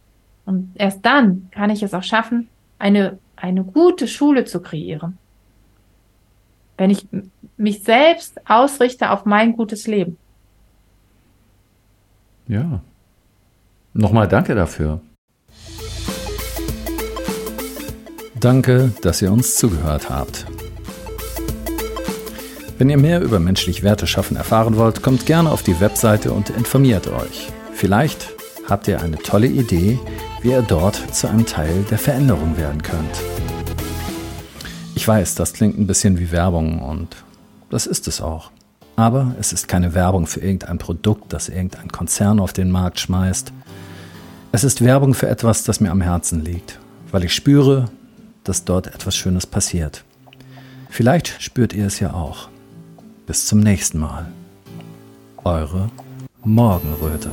Und 0.45 0.71
erst 0.73 1.05
dann 1.05 1.49
kann 1.51 1.69
ich 1.69 1.83
es 1.83 1.93
auch 1.93 2.01
schaffen, 2.01 2.47
eine, 2.79 3.19
eine 3.35 3.63
gute 3.63 4.07
Schule 4.07 4.45
zu 4.45 4.59
kreieren. 4.59 5.19
Wenn 6.77 6.89
ich 6.89 7.07
mich 7.57 7.83
selbst 7.83 8.41
ausrichte 8.49 9.11
auf 9.11 9.25
mein 9.25 9.55
gutes 9.55 9.85
Leben. 9.85 10.17
Ja. 12.47 12.81
Nochmal 13.93 14.27
danke 14.27 14.55
dafür. 14.55 14.99
Danke, 18.39 18.91
dass 19.03 19.21
ihr 19.21 19.31
uns 19.31 19.57
zugehört 19.57 20.09
habt. 20.09 20.47
Wenn 22.81 22.89
ihr 22.89 22.97
mehr 22.97 23.21
über 23.21 23.39
menschlich 23.39 23.83
Werte 23.83 24.07
schaffen 24.07 24.35
erfahren 24.35 24.75
wollt, 24.75 25.03
kommt 25.03 25.27
gerne 25.27 25.51
auf 25.51 25.61
die 25.61 25.79
Webseite 25.79 26.31
und 26.31 26.49
informiert 26.49 27.05
euch. 27.09 27.51
Vielleicht 27.75 28.29
habt 28.67 28.87
ihr 28.87 28.99
eine 29.03 29.17
tolle 29.17 29.45
Idee, 29.45 29.99
wie 30.41 30.49
ihr 30.49 30.63
dort 30.63 30.95
zu 31.13 31.27
einem 31.27 31.45
Teil 31.45 31.85
der 31.91 31.99
Veränderung 31.99 32.57
werden 32.57 32.81
könnt. 32.81 33.21
Ich 34.95 35.07
weiß, 35.07 35.35
das 35.35 35.53
klingt 35.53 35.77
ein 35.77 35.85
bisschen 35.85 36.17
wie 36.17 36.31
Werbung 36.31 36.81
und 36.81 37.17
das 37.69 37.85
ist 37.85 38.07
es 38.07 38.19
auch. 38.19 38.49
Aber 38.95 39.35
es 39.39 39.53
ist 39.53 39.67
keine 39.67 39.93
Werbung 39.93 40.25
für 40.25 40.39
irgendein 40.39 40.79
Produkt, 40.79 41.33
das 41.33 41.49
irgendein 41.49 41.91
Konzern 41.91 42.39
auf 42.39 42.51
den 42.51 42.71
Markt 42.71 42.99
schmeißt. 42.99 43.53
Es 44.53 44.63
ist 44.63 44.83
Werbung 44.83 45.13
für 45.13 45.29
etwas, 45.29 45.63
das 45.65 45.81
mir 45.81 45.91
am 45.91 46.01
Herzen 46.01 46.43
liegt, 46.43 46.79
weil 47.11 47.25
ich 47.25 47.35
spüre, 47.35 47.91
dass 48.43 48.65
dort 48.65 48.87
etwas 48.87 49.15
Schönes 49.15 49.45
passiert. 49.45 50.03
Vielleicht 50.89 51.43
spürt 51.43 51.73
ihr 51.73 51.85
es 51.85 51.99
ja 51.99 52.15
auch. 52.15 52.49
Bis 53.31 53.45
zum 53.45 53.61
nächsten 53.61 53.97
Mal. 53.99 54.29
Eure 55.45 55.89
Morgenröte. 56.43 57.31